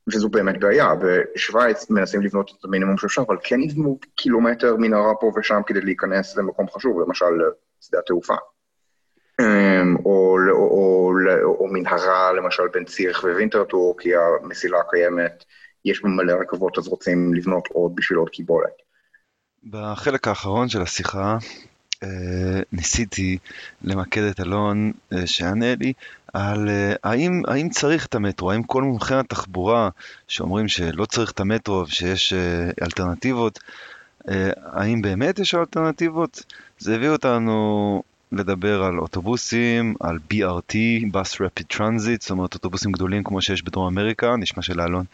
וזו 0.08 0.30
באמת 0.30 0.60
בעיה. 0.60 0.94
בשוויץ 0.96 1.90
מנסים 1.90 2.22
לבנות 2.22 2.52
את 2.60 2.66
המינימום 2.66 2.98
שאפשר, 2.98 3.22
אבל 3.28 3.38
כן 3.44 3.62
יבנו 3.62 4.00
קילומטר 4.16 4.76
מנהרה 4.76 5.16
פה 5.20 5.32
ושם 5.36 5.62
כדי 5.66 5.82
להיכנס 5.82 6.38
למקום 6.38 6.68
חשוב, 6.70 7.02
למשל 7.02 7.26
שדה 7.82 8.00
התעופה. 8.00 8.36
אמ, 9.42 9.96
או, 10.06 10.38
או, 10.52 10.58
או, 10.58 11.56
או, 11.60 11.68
מנהרה, 11.68 12.34
למשל, 12.34 12.64
בין 12.74 12.86
ציריך 12.86 13.24
ווינטרטור, 13.24 13.96
כי 14.00 14.10
המסילה 14.16 14.78
הקיימת, 14.80 15.44
יש 15.86 16.04
מלא 16.04 16.34
רכבות, 16.34 16.78
אז 16.78 16.88
רוצים 16.88 17.34
לבנות 17.34 17.68
עוד 17.74 17.92
בשביל 17.96 18.18
עוד 18.18 18.30
קיבולת. 18.30 18.74
בחלק 19.70 20.28
האחרון 20.28 20.70
של 20.70 20.82
השיחה, 20.82 21.38
אה, 22.04 22.60
ניסיתי 22.72 23.38
למקד 23.82 24.22
את 24.22 24.40
אלון 24.40 24.92
אה, 25.14 25.28
שיענה 25.28 25.76
לי 25.80 25.94
על 26.34 26.70
אה, 26.70 26.94
האם, 27.04 27.42
האם 27.48 27.70
צריך 27.70 28.06
את 28.06 28.16
המטרו, 28.16 28.52
האם 28.52 28.64
כל 28.64 28.84
מומחי 28.84 29.16
התחבורה 29.16 29.90
שאומרים 30.28 30.68
שלא 30.68 31.06
צריך 31.06 31.32
את 31.32 31.40
המטרו 31.40 31.84
ושיש 31.88 32.34
אלטרנטיבות, 32.82 33.60
האם 34.74 35.02
באמת 35.02 35.40
יש 35.40 35.56
אלטרנטיבות? 35.56 36.44
זה 36.80 36.96
הביא 36.96 37.10
אותנו 37.10 38.02
לדבר 38.32 38.84
על 38.84 39.00
אוטובוסים, 39.00 39.96
על 40.00 40.20
BRT, 40.34 40.76
Bus 41.14 41.36
Rapid 41.36 41.76
Transit, 41.76 42.18
זאת 42.20 42.32
אומרת 42.32 42.54
אוטובוסים 42.54 42.92
גדולים 42.92 43.24
כמו 43.24 43.42
שיש 43.42 43.64
בדרום 43.64 43.88
אמריקה, 43.88 44.36
נשמע 44.36 44.64
שלאלון. 44.64 45.06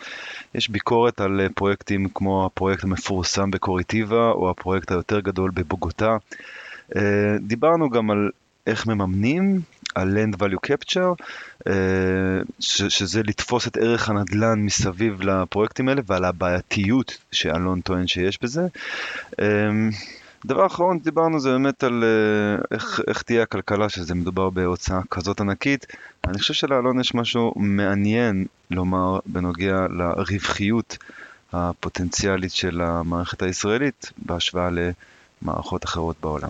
יש 0.56 0.70
ביקורת 0.70 1.22
על 1.22 1.48
פרויקטים 1.56 2.10
כמו 2.14 2.46
הפרויקט 2.46 2.84
המפורסם 2.84 3.52
בקוריטיבה, 3.52 4.32
או 4.32 4.50
הפרויקט 4.50 4.92
היותר 4.92 5.20
גדול 5.20 5.52
בבוגוטה. 5.54 6.18
אה, 6.96 7.02
דיברנו 7.42 7.90
גם 7.90 8.12
על 8.12 8.30
איך 8.68 8.88
מממנים, 8.88 9.62
על 9.98 10.18
Land 10.18 10.38
Value 10.38 10.70
Capture, 10.72 11.24
אה, 11.68 11.74
שזה 12.60 13.22
לתפוס 13.24 13.68
את 13.68 13.78
ערך 13.78 14.10
הנדל"ן 14.10 14.60
מסביב 14.60 15.22
לפרויקטים 15.22 15.90
האלה 15.90 16.02
ועל 16.06 16.26
הבעייתיות 16.26 17.18
שאלון 17.32 17.82
טוען 17.82 18.08
שיש 18.08 18.42
בזה. 18.42 18.68
אה, 19.40 19.70
דבר 20.46 20.66
אחרון 20.66 21.00
דיברנו 21.00 21.40
זה 21.40 21.52
באמת 21.52 21.84
על 21.84 22.04
איך, 22.72 23.02
איך 23.08 23.22
תהיה 23.22 23.44
הכלכלה 23.44 23.90
שזה 23.90 24.16
מדובר 24.16 24.50
בהוצאה 24.50 25.00
כזאת 25.12 25.42
ענקית. 25.42 25.86
אני 26.28 26.40
חושב 26.40 26.54
שלאלון 26.54 27.00
יש 27.00 27.16
משהו 27.16 27.54
מעניין 27.56 28.46
לומר 28.72 29.20
בנוגע 29.26 29.78
לרווחיות 29.98 30.98
הפוטנציאלית 31.54 32.52
של 32.52 32.82
המערכת 32.82 33.42
הישראלית 33.42 34.12
בהשוואה 34.18 34.70
למערכות 35.42 35.86
אחרות 35.86 36.16
בעולם. 36.22 36.50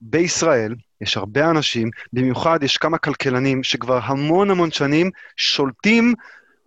בישראל 0.00 0.74
יש 1.00 1.16
הרבה 1.16 1.50
אנשים, 1.50 1.90
במיוחד 2.12 2.62
יש 2.62 2.76
כמה 2.76 2.98
כלכלנים 2.98 3.62
שכבר 3.62 4.00
המון 4.02 4.50
המון 4.50 4.70
שנים 4.70 5.10
שולטים 5.36 6.14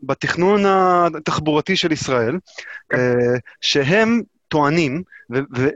בתכנון 0.04 0.64
התחבורתי 1.18 1.76
של 1.76 1.92
ישראל, 1.92 2.38
כן. 2.90 2.98
אה, 2.98 3.38
שהם 3.62 4.22
טוענים, 4.48 5.04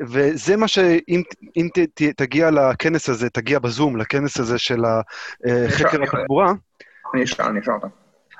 וזה 0.08 0.58
מה 0.58 0.68
שאם 0.68 1.22
תגיע 2.18 2.52
לכנס 2.52 3.10
הזה, 3.10 3.30
תגיע 3.30 3.60
בזום, 3.60 3.98
לכנס 3.98 4.40
הזה 4.40 4.58
של 4.58 4.82
חקר 5.68 6.04
התחבורה, 6.04 6.54
אני 7.14 7.24
אשאל, 7.24 7.46
אני 7.46 7.60
אשאל 7.60 7.74
אותם. 7.74 7.88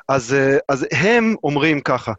אז, 0.08 0.36
אז 0.70 0.88
הם 0.92 1.36
אומרים 1.44 1.82
ככה, 1.82 2.14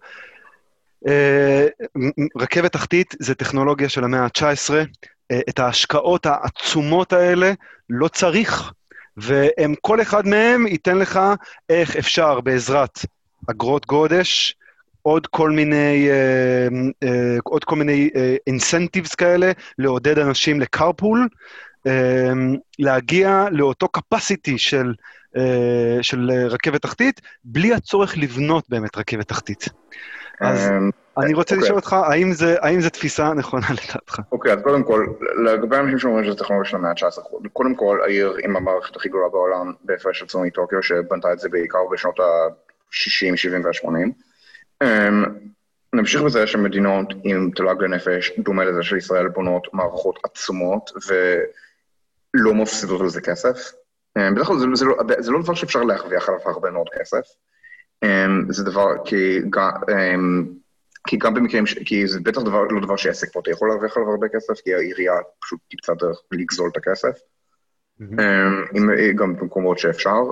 רכבת 2.36 2.72
תחתית 2.72 3.14
זה 3.20 3.34
טכנולוגיה 3.34 3.88
של 3.88 4.05
המאה 4.05 4.24
ה-19, 4.24 4.74
את 5.48 5.58
ההשקעות 5.58 6.26
העצומות 6.26 7.12
האלה 7.12 7.52
לא 7.90 8.08
צריך, 8.08 8.72
וכל 9.16 10.02
אחד 10.02 10.26
מהם 10.26 10.66
ייתן 10.66 10.98
לך 10.98 11.20
איך 11.68 11.96
אפשר 11.96 12.40
בעזרת 12.40 12.98
אגרות 13.50 13.86
גודש, 13.86 14.56
עוד 15.02 15.26
כל 15.26 15.50
מיני, 15.50 16.08
אה, 16.10 16.68
אה, 17.02 17.36
עוד 17.44 17.64
כל 17.64 17.76
מיני 17.76 18.10
אינסנטיבס 18.46 19.10
אה, 19.10 19.16
כאלה, 19.16 19.52
לעודד 19.78 20.18
אנשים 20.18 20.60
לקרפול, 20.60 21.28
אה, 21.86 22.32
להגיע 22.78 23.44
לאותו 23.50 23.88
capacity 23.98 24.52
של, 24.56 24.94
אה, 25.36 25.98
של 26.02 26.30
רכבת 26.30 26.82
תחתית, 26.82 27.20
בלי 27.44 27.74
הצורך 27.74 28.18
לבנות 28.18 28.64
באמת 28.68 28.96
רכבת 28.96 29.28
תחתית. 29.28 29.68
אז 30.40 30.58
אה, 30.58 30.78
אני 31.18 31.34
רוצה 31.34 31.54
אוקיי. 31.54 31.64
לשאול 31.64 31.78
אותך, 31.78 31.96
האם 32.62 32.80
זה 32.80 32.90
תפיסה 32.90 33.32
נכונה 33.34 33.66
לדעתך? 33.70 34.20
אוקיי, 34.32 34.52
אז 34.52 34.58
קודם 34.62 34.82
כל, 34.82 35.06
לגבי 35.44 35.76
אנשים 35.76 35.98
שאומרים 35.98 36.24
שזו 36.24 36.34
טכנולוגיה 36.34 36.70
של 36.70 36.76
המאה 36.76 36.90
ה-19, 36.90 37.48
קודם 37.52 37.74
כל, 37.74 38.00
העיר 38.04 38.36
עם 38.44 38.56
המערכת 38.56 38.96
הכי 38.96 39.08
גדולה 39.08 39.28
בעולם, 39.28 39.72
בהפרש 39.84 40.22
עצמי 40.22 40.50
טוקיו, 40.50 40.82
שבנתה 40.82 41.32
את 41.32 41.38
זה 41.38 41.48
בעיקר 41.48 41.78
בשנות 41.92 42.20
ה-60, 42.20 43.36
70 43.36 43.64
וה-80. 43.64 43.86
Um, 44.84 45.28
נמשיך 45.92 46.22
בזה 46.22 46.46
שמדינות 46.46 47.06
עם 47.24 47.50
תל"ג 47.54 47.82
לנפש, 47.82 48.32
דומה 48.38 48.64
לזה 48.64 48.82
של 48.82 48.96
ישראל, 48.96 49.28
בונות 49.28 49.68
מערכות 49.72 50.18
עצומות 50.24 50.90
ולא 51.06 52.54
מפסידות 52.54 53.00
על 53.00 53.08
זה 53.08 53.20
כסף. 53.20 53.72
Um, 54.18 54.34
בדרך 54.34 54.46
כלל 54.46 54.58
זה, 54.58 54.66
זה, 54.74 54.84
לא, 54.84 54.96
זה 55.18 55.30
לא 55.30 55.42
דבר 55.42 55.54
שאפשר 55.54 55.82
להרוויח 55.82 56.28
עליו 56.28 56.40
הרבה 56.44 56.70
מאוד 56.70 56.88
כסף. 56.98 57.22
Um, 58.04 58.08
זה 58.48 58.64
דבר, 58.64 58.88
כי, 59.04 59.40
כי 61.07 61.16
גם 61.16 61.34
במקרים, 61.34 61.64
כי 61.84 62.07
זה 62.07 62.20
בטח 62.20 62.42
דבר, 62.42 62.62
לא 62.62 62.80
דבר 62.80 62.96
שעסק 62.96 63.32
פרטי 63.32 63.50
יכול 63.50 63.68
להרוויח 63.68 63.96
עליו 63.96 64.11
הרבה 64.11 64.26
כסף, 64.28 64.61
כי 64.64 64.74
העירייה 64.74 65.14
פשוט 65.42 65.61
תמצא 65.70 65.94
דרך 65.94 66.20
לגזול 66.32 66.70
את 66.72 66.76
הכסף. 66.76 67.18
Mm-hmm. 68.00 69.16
גם 69.16 69.36
במקומות 69.36 69.78
שאפשר. 69.78 70.22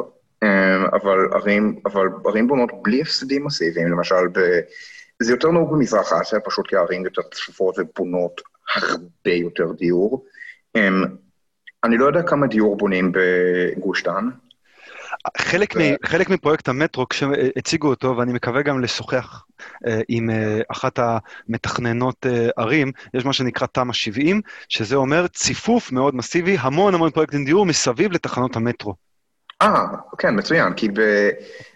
אמ, 0.42 0.84
אבל 0.92 1.28
ערים, 1.32 1.80
אבל 1.86 2.06
ערים 2.24 2.48
בונות 2.48 2.70
בלי 2.82 3.02
הפסדים 3.02 3.44
מסיביים, 3.44 3.88
למשל, 3.88 4.28
ב... 4.32 4.40
זה 5.22 5.32
יותר 5.32 5.50
נהוג 5.50 5.72
במזרח 5.72 6.12
אסיה, 6.12 6.40
פשוט 6.40 6.66
כי 6.66 6.76
הערים 6.76 7.04
יותר 7.04 7.22
צפופות 7.22 7.74
ובונות 7.78 8.40
הרבה 8.74 9.30
יותר 9.30 9.72
דיור. 9.72 10.24
אמ, 10.76 11.04
אני 11.84 11.98
לא 11.98 12.06
יודע 12.06 12.22
כמה 12.22 12.46
דיור 12.46 12.76
בונים 12.76 13.12
בגוש 13.12 14.02
דן. 14.02 14.28
חלק, 15.38 15.74
ו... 15.76 15.78
מ, 15.78 16.06
חלק 16.06 16.30
מפרויקט 16.30 16.68
המטרו, 16.68 17.08
כשהציגו 17.08 17.88
אותו, 17.88 18.16
ואני 18.16 18.32
מקווה 18.32 18.62
גם 18.62 18.80
לשוחח 18.80 19.44
אה, 19.86 20.00
עם 20.08 20.30
אה, 20.30 20.60
אחת 20.68 20.98
המתכננות 20.98 22.26
אה, 22.26 22.48
ערים, 22.56 22.92
יש 23.14 23.24
מה 23.24 23.32
שנקרא 23.32 23.66
תמ"א 23.66 23.92
70, 23.92 24.40
שזה 24.68 24.96
אומר 24.96 25.26
ציפוף 25.26 25.92
מאוד 25.92 26.14
מסיבי, 26.14 26.56
המון 26.60 26.94
המון 26.94 27.10
פרויקטים 27.10 27.44
דיור 27.44 27.66
מסביב 27.66 28.12
לתחנות 28.12 28.56
המטרו. 28.56 28.94
אה, 29.62 29.86
כן, 30.18 30.38
מצוין, 30.38 30.74
כי 30.74 30.88
ב... 30.88 31.00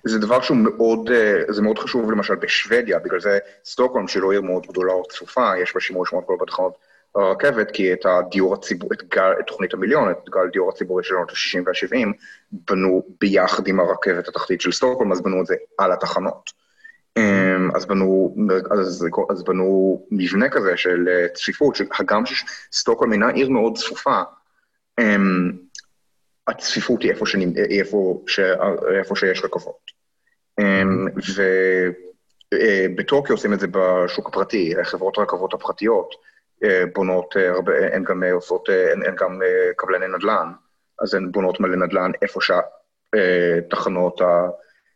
זה 0.05 0.18
דבר 0.18 0.40
שהוא 0.40 0.57
מאוד, 0.57 1.11
זה 1.49 1.62
מאוד 1.62 1.78
חשוב 1.78 2.11
למשל 2.11 2.34
בשוודיה, 2.34 2.99
בגלל 2.99 3.20
זה 3.20 3.38
סטוקהולם, 3.64 4.09
שהיא 4.09 4.22
לא 4.22 4.32
עיר 4.32 4.42
מאוד 4.42 4.66
גדולה 4.66 4.92
או 4.92 5.03
צפופה, 5.09 5.59
יש 5.62 5.74
בה 5.74 5.80
שימוש 5.80 6.12
מאוד 6.12 6.24
גדול 6.24 6.36
בתחנות 6.40 6.78
הרכבת, 7.16 7.70
כי 7.70 7.92
את 7.92 8.06
הדיור 8.06 8.54
הציבורי, 8.54 8.96
את, 8.96 9.08
גל, 9.14 9.32
את 9.40 9.46
תוכנית 9.46 9.74
המיליון, 9.74 10.10
את 10.10 10.28
גל 10.28 10.46
הדיור 10.48 10.70
הציבורי 10.70 11.04
של 11.04 11.14
שנות 11.14 11.30
ה-60 11.30 11.62
וה-70, 11.66 12.08
בנו 12.52 13.02
ביחד 13.20 13.66
עם 13.66 13.80
הרכבת 13.80 14.28
התחתית 14.28 14.60
של 14.60 14.72
סטוקהולם, 14.72 15.12
אז 15.12 15.22
בנו 15.22 15.40
את 15.40 15.46
זה 15.46 15.54
על 15.78 15.92
התחנות. 15.92 16.64
אמ, 17.16 17.70
אז 17.74 17.86
בנו, 17.86 18.36
אז, 18.70 19.06
אז 19.30 19.44
בנו 19.44 20.00
מבנה 20.10 20.48
כזה 20.48 20.76
של 20.76 21.08
אה, 21.08 21.28
צפיפות, 21.28 21.78
הגם 21.98 22.22
שסטוקהולם 22.26 23.12
אינה 23.12 23.28
עיר 23.28 23.48
מאוד 23.48 23.78
צפופה, 23.78 24.22
אמ, 25.00 25.52
הצפיפות 26.46 27.02
היא 27.02 27.10
איפה, 27.10 27.26
שנמד... 27.26 27.58
איפה, 27.58 28.22
ש... 28.26 28.40
איפה 28.98 29.16
שיש 29.16 29.44
רכבות. 29.44 29.90
אמ, 30.60 31.06
ובטוקיו 32.54 33.34
עושים 33.34 33.52
את 33.52 33.60
זה 33.60 33.66
בשוק 33.70 34.28
הפרטי, 34.28 34.74
חברות 34.82 35.18
הרכבות 35.18 35.54
הפרטיות 35.54 36.14
אה, 36.14 36.18
בונות 36.94 37.36
אה, 37.36 37.50
הרבה, 37.50 37.72
הן 37.92 38.04
גם 38.04 38.22
עושות, 38.32 38.70
אה, 38.70 38.92
הן, 38.92 39.02
הן 39.06 39.14
גם 39.16 39.40
קבלני 39.76 40.06
נדל"ן, 40.08 40.52
אז 41.00 41.14
הן 41.14 41.32
בונות 41.32 41.60
מלא 41.60 41.86
נדל"ן 41.86 42.10
איפה 42.22 42.40
שהתחנות, 42.40 44.20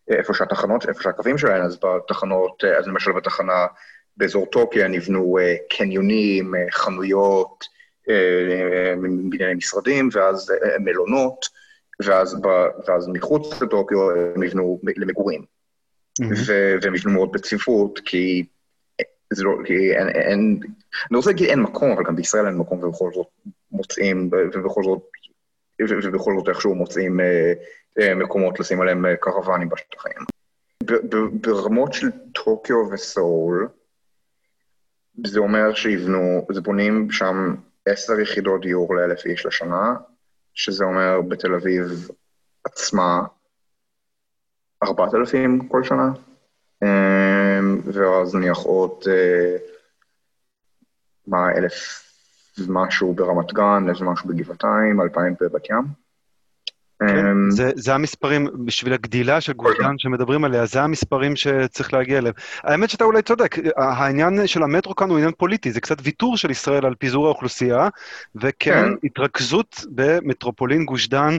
איפה 0.08 0.34
שהתחנות, 0.34 0.88
איפה 0.88 1.02
שהקווים 1.02 1.38
שלהן, 1.38 1.62
אז 1.62 1.78
בתחנות, 1.84 2.64
אז 2.64 2.88
למשל 2.88 3.12
בתחנה 3.12 3.66
באזור 4.16 4.46
טוקיה 4.46 4.88
נבנו 4.88 5.38
קניונים, 5.70 6.54
חנויות, 6.70 7.64
מבנייני 8.96 9.54
משרדים, 9.54 10.08
ואז 10.12 10.50
אה, 10.50 10.78
מלונות, 10.78 11.46
ואז, 12.02 12.40
ב, 12.42 12.46
ואז 12.86 13.08
מחוץ 13.08 13.62
לטוקיו 13.62 14.10
הם 14.10 14.42
יבנו 14.42 14.80
למגורים. 14.96 15.44
Mm-hmm. 16.22 16.50
והם 16.82 16.94
יבנו 16.94 17.12
מאוד 17.12 17.32
בצפיפות, 17.32 18.00
כי 18.04 18.44
זה 19.32 19.44
לא, 19.44 19.50
אין, 19.70 20.08
אין, 20.08 20.60
אני 21.10 21.16
רוצה 21.16 21.30
להגיד 21.30 21.48
אין 21.48 21.60
מקום, 21.60 21.90
אבל 21.90 22.04
גם 22.04 22.16
בישראל 22.16 22.46
אין 22.46 22.54
מקום, 22.54 22.84
ובכל 22.84 23.10
זאת 23.14 23.26
מוצאים, 23.72 24.30
ובכל 24.54 24.82
זאת, 24.84 25.02
ובכל 25.80 26.32
זאת 26.38 26.48
איכשהו 26.48 26.74
מוצאים 26.74 27.20
אה, 27.20 27.52
אה, 28.00 28.14
מקומות 28.14 28.60
לשים 28.60 28.80
עליהם 28.80 29.06
אה, 29.06 29.16
קרוונים 29.16 29.68
בשטחים. 29.68 30.12
ברמות 31.40 31.92
של 31.92 32.10
טוקיו 32.34 32.90
וסאול, 32.92 33.68
זה 35.26 35.40
אומר 35.40 35.74
שיבנו, 35.74 36.46
זה 36.52 36.60
בונים 36.60 37.10
שם 37.10 37.54
עשר 37.86 38.20
יחידות 38.20 38.60
דיור 38.60 38.94
לאלף 38.94 39.26
איש 39.26 39.46
לשנה, 39.46 39.94
שזה 40.54 40.84
אומר 40.84 41.20
בתל 41.28 41.54
אביב 41.54 42.08
עצמה 42.64 43.22
ארבעת 44.82 45.14
אלפים 45.14 45.68
כל 45.68 45.84
שנה, 45.84 46.10
אמ, 47.58 47.80
ואז 47.84 48.34
נניח 48.34 48.58
עוד, 48.58 48.92
אה, 49.08 49.56
מה, 51.26 51.50
אלף 51.56 52.04
ומשהו 52.58 53.14
ברמת 53.14 53.52
גן, 53.52 53.86
איזה 53.88 54.04
משהו 54.04 54.28
בגבעתיים, 54.28 55.00
אלפיים 55.00 55.34
בבת 55.40 55.70
ים. 55.70 56.08
כן, 57.00 57.26
אמ, 57.26 57.50
זה, 57.50 57.70
זה 57.74 57.94
המספרים, 57.94 58.48
בשביל 58.64 58.92
הגדילה 58.92 59.40
של 59.40 59.52
גוש 59.52 59.76
שמדברים 59.98 60.44
עליה, 60.44 60.66
זה 60.66 60.82
המספרים 60.82 61.36
שצריך 61.36 61.92
להגיע 61.92 62.18
אליהם. 62.18 62.34
האמת 62.62 62.90
שאתה 62.90 63.04
אולי 63.04 63.22
צודק, 63.22 63.56
העניין 63.76 64.46
של 64.46 64.62
המטרו 64.62 64.94
כאן 64.94 65.10
הוא 65.10 65.18
עניין 65.18 65.32
פוליטי, 65.32 65.72
זה 65.72 65.80
קצת 65.80 65.96
ויתור 66.02 66.36
של 66.36 66.50
ישראל 66.50 66.86
על 66.86 66.94
פיזור 66.94 67.26
האוכלוסייה, 67.26 67.88
וכן, 68.36 68.50
כן. 68.72 68.92
התרכזות 69.04 69.84
במטרופולין 69.90 70.84
גוש 70.84 71.08
דן, 71.08 71.36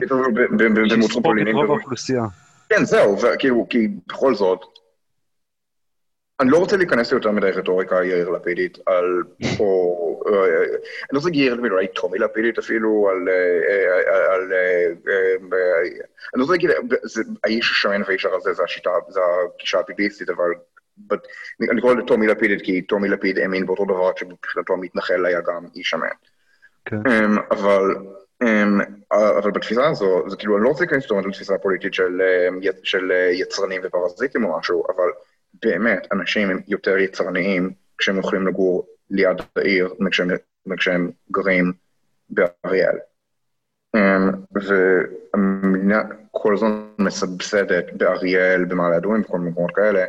במטרופולין 0.90 1.48
את 1.48 1.54
רוב 1.54 1.70
האוכלוסייה. 1.70 2.24
כן, 2.68 2.84
זהו, 2.84 3.16
כאילו, 3.38 3.66
כי 3.70 3.88
בכל 4.06 4.34
זאת, 4.34 4.60
אני 6.40 6.50
לא 6.50 6.58
רוצה 6.58 6.76
להיכנס 6.76 7.12
ליותר 7.12 7.30
מדי 7.30 7.50
רטוריקה 7.50 8.04
יאיר 8.04 8.28
לפידית 8.28 8.78
על, 8.86 9.22
או, 9.60 10.22
אה, 10.26 10.64
אני 10.64 11.12
לא 11.12 11.18
רוצה 11.18 11.28
להגיד 11.28 11.42
יאיר 11.42 11.54
לפידית, 11.54 11.72
אולי 11.72 11.88
טומי 11.88 12.18
לפידית 12.18 12.58
אפילו, 12.58 13.08
על, 13.10 13.28
אה, 13.28 13.34
אה, 14.14 14.34
על, 14.34 14.52
אני 16.34 16.40
לא 16.40 16.42
רוצה 16.42 16.52
להגיד, 16.52 16.70
האיש 17.44 17.70
השמן 17.70 18.02
והאיש 18.06 18.24
הרזה 18.24 18.52
זה 18.52 18.62
השיטה, 18.62 18.90
זה 19.08 19.20
הגישה 19.54 19.78
הביביסטית, 19.78 20.30
אבל 20.30 20.50
אני 21.70 21.80
קורא 21.80 21.94
לטומי 21.94 22.26
לפידית 22.26 22.62
כי 22.62 22.82
טומי 22.82 23.08
לפיד 23.08 23.38
האמין 23.38 23.66
באותו 23.66 23.84
דבר 23.84 24.10
שבבחינתו 24.16 24.72
המתנחל 24.72 25.26
היה 25.26 25.40
גם 25.40 25.66
איש 25.74 25.90
שמן. 25.90 26.08
כן. 26.84 26.96
אמ, 26.96 27.38
אבל 27.50 27.94
אמ, 28.42 28.80
אבל 29.12 29.50
בתפיסה 29.50 29.88
הזו, 29.88 30.24
זה 30.30 30.36
כאילו, 30.36 30.56
אני 30.56 30.64
לא 30.64 30.68
רוצה 30.68 30.84
להיכנס 30.84 31.02
יותר 31.02 31.28
לתפיסה 31.28 31.54
הפוליטית 31.54 31.94
של 32.82 33.12
יצרנים 33.32 33.80
ופרזיטים 33.84 34.44
או 34.44 34.58
משהו, 34.58 34.84
אבל 34.96 35.08
באמת, 35.62 36.06
אנשים 36.12 36.50
הם 36.50 36.60
יותר 36.68 36.98
יצרניים 36.98 37.70
כשהם 37.98 38.18
יכולים 38.18 38.46
לגור 38.46 38.86
ליד 39.10 39.36
העיר 39.56 39.94
מכשהם, 39.98 40.28
מכשהם 40.66 41.10
גרים 41.30 41.72
באריאל. 42.30 42.96
Um, 43.96 44.36
והמדינה 44.52 46.02
כל 46.30 46.54
הזמן 46.54 46.84
מסבסדת 46.98 47.92
באריאל, 47.92 48.64
במעלה 48.64 48.96
אדומים, 48.96 49.22
בכל 49.22 49.38
מיני 49.38 49.50
מקומות 49.50 49.70
כאלה, 49.74 50.04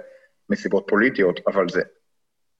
מסיבות 0.49 0.85
פוליטיות, 0.87 1.39
אבל 1.47 1.69
זה 1.69 1.81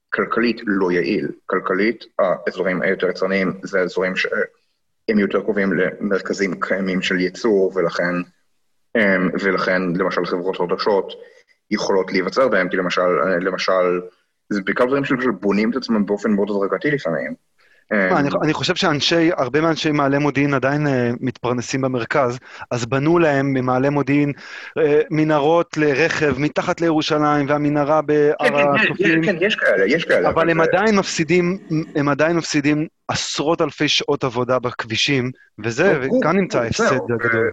כלכלית 0.10 0.62
לא 0.66 0.92
יעיל. 0.92 1.28
כלכלית, 1.46 2.06
האזורים 2.20 2.82
היותר 2.82 3.10
יצרניים 3.10 3.60
זה 3.64 3.80
אזורים 3.80 4.16
שהם 4.16 5.20
יותר 5.20 5.42
קרובים 5.42 5.74
למרכזים 5.74 6.60
קיימים 6.60 7.02
של 7.02 7.20
ייצור, 7.20 7.72
ולכן, 7.76 8.16
um, 8.98 9.44
ולכן 9.44 9.82
למשל 9.82 10.26
חברות 10.26 10.58
חדשות 10.58 11.14
יכולות 11.72 12.11
להיווצר 12.11 12.47
בהם, 12.47 12.69
כי 12.69 12.78
למשל, 12.78 13.01
למשל 13.41 14.01
זה 14.49 14.61
בעיקר 14.61 14.86
דברים 14.86 15.05
שפשוט 15.05 15.36
בונים 15.41 15.72
את 15.72 15.76
עצמם 15.76 16.05
באופן 16.05 16.32
מאוד 16.32 16.49
הדרגתי 16.49 16.91
לפעמים. 16.91 17.34
מה, 17.91 18.19
אני, 18.19 18.30
אני 18.43 18.53
חושב 18.53 18.76
שאנשי, 18.76 19.30
הרבה 19.38 19.61
מאנשי 19.61 19.91
מעלה 19.91 20.19
מודיעין 20.19 20.53
עדיין 20.53 20.88
uh, 20.88 20.89
מתפרנסים 21.19 21.82
במרכז, 21.82 22.38
אז 22.72 22.86
בנו 22.86 23.19
להם 23.19 23.53
ממעלה 23.53 23.89
מודיעין 23.89 24.32
uh, 24.32 24.82
מנהרות 25.09 25.78
לרכב 25.78 26.39
מתחת 26.39 26.82
לירושלים 26.82 27.45
והמנהרה 27.49 28.01
בהר 28.01 28.34
כן, 28.39 28.53
כן. 28.97 29.03
כן, 29.03 29.22
כן, 29.26 29.38
יש 29.41 29.55
כאלה, 29.55 29.86
יש 29.86 30.05
כאלה. 30.05 30.30
אבל 30.30 30.49
הם 30.49 30.61
עדיין 30.61 30.95
מפסידים, 30.95 31.57
הם 31.95 32.09
עדיין 32.09 32.38
מפסידים 32.38 32.88
עשרות 33.07 33.61
אלפי 33.61 33.88
שעות 33.88 34.24
עבודה 34.24 34.59
בכבישים, 34.59 35.32
וזה, 35.63 35.99
ברור, 35.99 36.19
וכאן 36.19 36.38
נמצא 36.38 36.61
ההפסד 36.61 36.95
הגדול. 37.15 37.51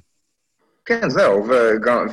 כן, 0.85 1.09
זהו, 1.09 1.49
וגם. 1.49 2.07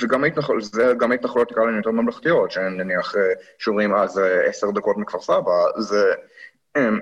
וגם 0.00 0.24
ההתנחל... 0.24 0.60
זה 0.60 0.92
גם 0.98 1.12
ההתנחלויות 1.12 1.52
נקרא 1.52 1.64
להן 1.64 1.76
יותר 1.76 1.90
ממלכתיות, 1.90 2.50
שהן 2.50 2.80
נניח 2.80 3.16
אה, 3.16 3.20
שאומרים, 3.58 3.94
אה, 3.94 4.06
זה 4.06 4.42
עשר 4.46 4.70
דקות 4.70 4.96
מכפר 4.96 5.20
סבא, 5.20 5.80
זה, 5.80 6.14
אמ, 6.76 7.00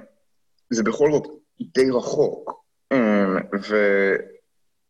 זה 0.71 0.83
בכל 0.83 1.13
זאת 1.13 1.27
די 1.61 1.91
רחוק. 1.91 2.65
אמ, 2.93 3.37
ו... 3.69 3.77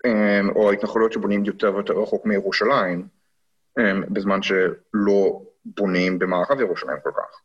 אמ, 0.07 0.51
או 0.57 0.71
ההתנחלויות 0.71 1.13
שבונים 1.13 1.45
יותר 1.45 1.75
ויותר 1.75 1.93
רחוק 1.93 2.27
מירושלים, 2.27 3.09
בזמן 4.11 4.43
שלא 4.43 5.43
בונים 5.65 6.19
במערב 6.19 6.61
ירושלים 6.61 6.97
כל 7.03 7.11
כך. 7.17 7.41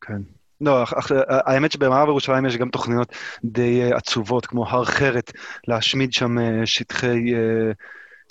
כן. 0.00 0.22
לא, 0.60 0.84
האמת 1.28 1.72
שבמערב 1.72 2.08
ירושלים 2.08 2.46
יש 2.46 2.56
גם 2.56 2.68
תוכניות 2.68 3.12
די 3.44 3.82
אה, 3.82 3.96
עצובות, 3.96 4.46
כמו 4.46 4.68
הר 4.68 4.84
חרת, 4.84 5.32
להשמיד 5.68 6.12
שם 6.12 6.38
אה, 6.38 6.66
שטחי 6.66 7.34
אה, 7.34 7.72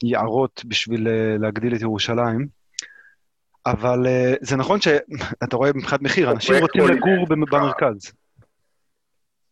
יערות 0.04 0.62
בשביל 0.66 1.08
אה, 1.08 1.36
להגדיל 1.40 1.76
את 1.76 1.82
ירושלים. 1.82 2.48
אבל 3.66 4.08
אה, 4.08 4.34
זה 4.42 4.56
נכון 4.56 4.82
שאתה 4.82 5.58
רואה 5.58 5.72
מבחינת 5.76 6.02
מחיר, 6.02 6.32
אנשים 6.32 6.56
רוצים 6.62 6.88
לגור 6.88 7.26
במ-. 7.30 7.46
במרכז. 7.46 8.12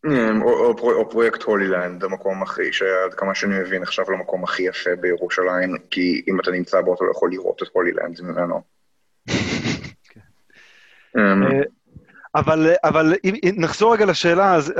אמ, 0.05 0.41
או, 0.41 0.49
או, 0.49 0.77
פרו- 0.77 0.93
או 0.93 1.09
פרויקט 1.09 1.43
הולילנד, 1.43 2.03
המקום 2.03 2.43
הכי, 2.43 2.73
שעד 2.73 3.13
כמה 3.17 3.35
שאני 3.35 3.59
מבין 3.59 3.81
נחשב 3.81 4.03
למקום 4.09 4.43
הכי 4.43 4.63
יפה 4.63 4.89
בירושלים, 5.01 5.77
כי 5.89 6.23
אם 6.27 6.39
אתה 6.39 6.51
נמצא 6.51 6.81
בו 6.81 6.93
אתה 6.93 7.03
לא 7.03 7.11
יכול 7.11 7.31
לראות 7.31 7.63
את 7.63 7.67
הולילנד 7.73 8.21
ממנו. 8.21 8.61
אמ, 11.17 11.43
אה, 11.43 11.61
אבל, 12.35 12.73
אבל 12.83 13.13
אם, 13.23 13.35
נחזור 13.57 13.93
רגע 13.93 14.05
לשאלה, 14.05 14.55
אז 14.55 14.73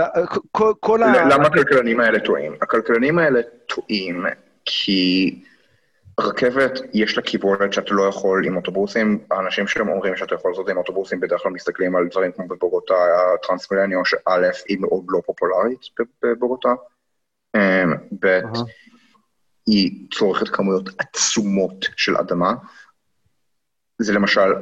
כל, 0.51 0.73
כל 0.79 1.03
ה... 1.03 1.27
למה 1.29 1.47
הכלכלנים 1.47 1.99
האלה 1.99 2.19
טועים? 2.19 2.53
הכלכלנים 2.61 3.19
האלה 3.19 3.39
טועים 3.67 4.25
כי 4.65 5.39
רכבת, 6.19 6.71
יש 6.93 7.17
לה 7.17 7.23
קיבולת 7.23 7.73
שאתה 7.73 7.93
לא 7.93 8.03
יכול 8.03 8.45
עם 8.45 8.57
אוטובוסים, 8.57 9.25
האנשים 9.31 9.67
שם 9.67 9.89
אומרים 9.89 10.15
שאתה 10.15 10.35
יכול 10.35 10.51
לעשות 10.51 10.69
עם 10.69 10.77
אוטובוסים, 10.77 11.19
בדרך 11.19 11.41
כלל 11.41 11.51
מסתכלים 11.51 11.95
על 11.95 12.07
דברים 12.07 12.31
כמו 12.31 12.47
בבוגוטה, 12.47 12.93
הטרנסמילניו, 13.35 14.05
שא' 14.05 14.19
היא 14.67 14.77
מאוד 14.79 15.05
לא 15.09 15.21
פופולרית 15.25 15.79
בבוגוטה, 16.23 16.69
אמ, 17.55 17.93
ב' 18.19 18.25
אהה. 18.25 18.63
היא 19.65 20.07
צורכת 20.11 20.49
כמויות 20.49 20.89
עצומות 20.97 21.85
של 21.95 22.17
אדמה. 22.17 22.53
זה 23.97 24.13
למשל, 24.13 24.53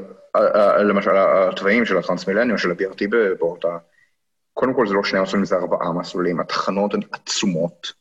למשל 0.79 1.17
התוואים 1.17 1.85
של 1.85 1.97
הטרנסמילניו, 1.97 2.57
של 2.57 2.71
ה-BRT 2.71 3.07
בבוגוטה, 3.09 3.77
קודם 4.53 4.73
כל 4.73 4.87
זה 4.87 4.93
לא 4.93 5.03
שני 5.03 5.21
מסלולים, 5.21 5.45
זה 5.45 5.55
ארבעה 5.55 5.93
מסלולים, 5.93 6.39
התחנות 6.39 6.93
הן 6.93 7.01
עצומות. 7.11 7.93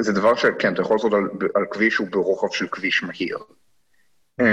זה 0.00 0.12
דבר 0.12 0.34
שכן, 0.34 0.74
אתה 0.74 0.82
יכול 0.82 0.96
לעשות 0.96 1.12
על, 1.12 1.28
על 1.54 1.64
כביש 1.70 1.94
שהוא 1.94 2.08
ברוחב 2.10 2.48
של 2.52 2.66
כביש 2.68 3.02
מהיר. 3.02 3.38
Um, 4.42 4.44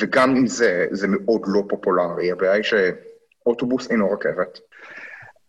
וגם 0.00 0.36
עם 0.36 0.46
זה, 0.46 0.86
זה 0.90 1.08
מאוד 1.08 1.42
לא 1.46 1.62
פופולרי, 1.68 2.32
הבעיה 2.32 2.52
היא 2.52 2.62
שאוטובוס 2.62 3.90
אינו 3.90 4.10
רכבת. 4.10 4.58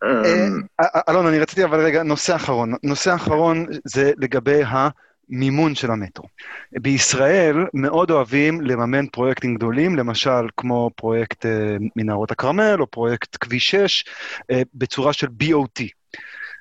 אה, 0.02 0.46
אה, 0.80 1.00
אלון, 1.08 1.26
אני 1.26 1.38
רציתי 1.38 1.64
אבל 1.64 1.80
רגע, 1.80 2.02
נושא 2.02 2.36
אחרון. 2.36 2.74
נושא 2.82 3.14
אחרון 3.14 3.66
זה 3.84 4.12
לגבי 4.16 4.62
המימון 4.66 5.74
של 5.74 5.90
המטרו. 5.90 6.24
בישראל 6.72 7.56
מאוד 7.74 8.10
אוהבים 8.10 8.60
לממן 8.60 9.06
פרויקטים 9.06 9.54
גדולים, 9.54 9.96
למשל 9.96 10.48
כמו 10.56 10.90
פרויקט 10.96 11.46
אה, 11.46 11.76
מנהרות 11.96 12.30
הכרמל 12.30 12.76
או 12.80 12.86
פרויקט 12.86 13.36
כביש 13.40 13.70
6, 13.70 14.04
אה, 14.50 14.62
בצורה 14.74 15.12
של 15.12 15.26
BOT. 15.42 15.82
אה, 15.82 15.86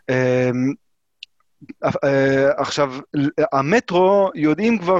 אה, 0.09 0.51
עכשיו, 2.57 2.93
המטרו 3.53 4.31
יודעים 4.35 4.77
כבר 4.79 4.99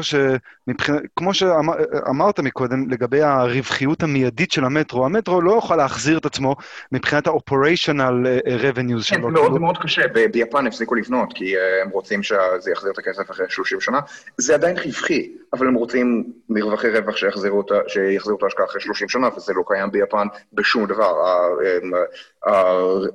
שמבחינת, 0.68 1.02
כמו 1.16 1.34
שאמרת 1.34 2.40
מקודם, 2.40 2.90
לגבי 2.90 3.22
הרווחיות 3.22 4.04
המיידית 4.04 4.52
של 4.52 4.66
המטרו, 4.66 5.06
המטרו 5.06 5.42
לא 5.42 5.52
יוכל 5.52 5.76
להחזיר 5.76 6.18
את 6.18 6.26
עצמו 6.26 6.56
מבחינת 6.92 7.28
ה-operational 7.28 8.28
אה, 8.28 8.40
revenues 8.58 8.76
כן, 8.76 9.02
שלו. 9.02 9.22
זה 9.22 9.32
מאוד 9.32 9.46
כאילו, 9.46 9.60
מאוד 9.60 9.78
קשה, 9.78 10.02
ביפן 10.32 10.68
הפסיקו 10.68 10.96
לבנות, 10.96 11.34
כי 11.34 11.58
אה, 11.58 11.82
הם 11.84 11.90
רוצים 11.90 12.24
שזה 12.24 12.72
יחזיר 12.72 12.92
את 12.92 12.98
הכסף 12.98 13.32
אחרי 13.32 13.46
30 13.50 13.82
שנה. 13.82 14.00
זה 14.38 14.56
עדיין 14.56 14.78
רווחי, 14.86 15.32
אבל 15.54 15.68
הם 15.68 15.74
רוצים 15.74 16.32
מרווחי 16.50 16.90
רווח 16.90 17.16
שיחזירו 17.16 17.62
את 17.62 18.44
ההשקעה 18.44 18.66
אחרי 18.66 18.82
30 18.82 19.10
שנה, 19.10 19.30
וזה 19.38 19.54
לא 19.54 19.64
קיים 19.68 19.92
ביפן 19.92 20.28
בשום 20.54 20.86
דבר. 20.86 21.14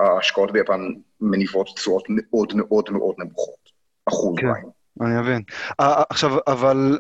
ההשקעות 0.01 0.53
ביפן 0.53 0.81
מניבות 1.21 1.67
תשואות 1.77 2.05
מאוד 2.09 2.53
מאוד 2.55 2.91
מאוד 2.91 3.15
נמוכות. 3.19 3.73
אחוז 4.09 4.37
כן. 4.39 4.47
אני 5.01 5.21
מבין. 5.21 5.43
אה, 5.81 6.03
עכשיו, 6.11 6.31
אבל, 6.47 6.99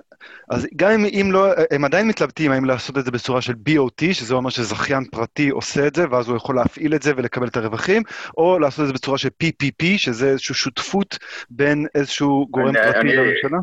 אז 0.50 0.66
גם 0.76 0.90
אם, 0.90 1.04
אם 1.04 1.32
לא, 1.32 1.46
הם 1.70 1.84
עדיין 1.84 2.08
מתלבטים 2.08 2.50
האם 2.52 2.64
לעשות 2.64 2.98
את 2.98 3.04
זה 3.04 3.10
בצורה 3.10 3.40
של 3.42 3.52
BOT, 3.68 4.12
שזה 4.12 4.34
אומר 4.34 4.50
שזכיין 4.50 5.04
פרטי 5.04 5.48
עושה 5.48 5.86
את 5.86 5.94
זה, 5.94 6.04
ואז 6.10 6.28
הוא 6.28 6.36
יכול 6.36 6.56
להפעיל 6.56 6.94
את 6.94 7.02
זה 7.02 7.12
ולקבל 7.16 7.46
את 7.48 7.56
הרווחים, 7.56 8.02
או 8.36 8.58
לעשות 8.58 8.80
את 8.82 8.86
זה 8.86 8.92
בצורה 8.92 9.18
של 9.18 9.28
PPP, 9.42 9.84
שזה 9.96 10.28
איזושהי 10.28 10.54
שותפות 10.54 11.18
בין 11.50 11.86
איזשהו 11.94 12.46
גורם 12.50 12.68
אני- 12.68 12.78
פרטי 12.92 13.06
לממשלה. 13.16 13.58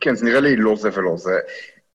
כן, 0.00 0.14
זה 0.14 0.24
נראה 0.24 0.40
לי 0.40 0.56
לא 0.56 0.76
זה 0.76 0.88
ולא 0.94 1.16
זה. 1.16 1.38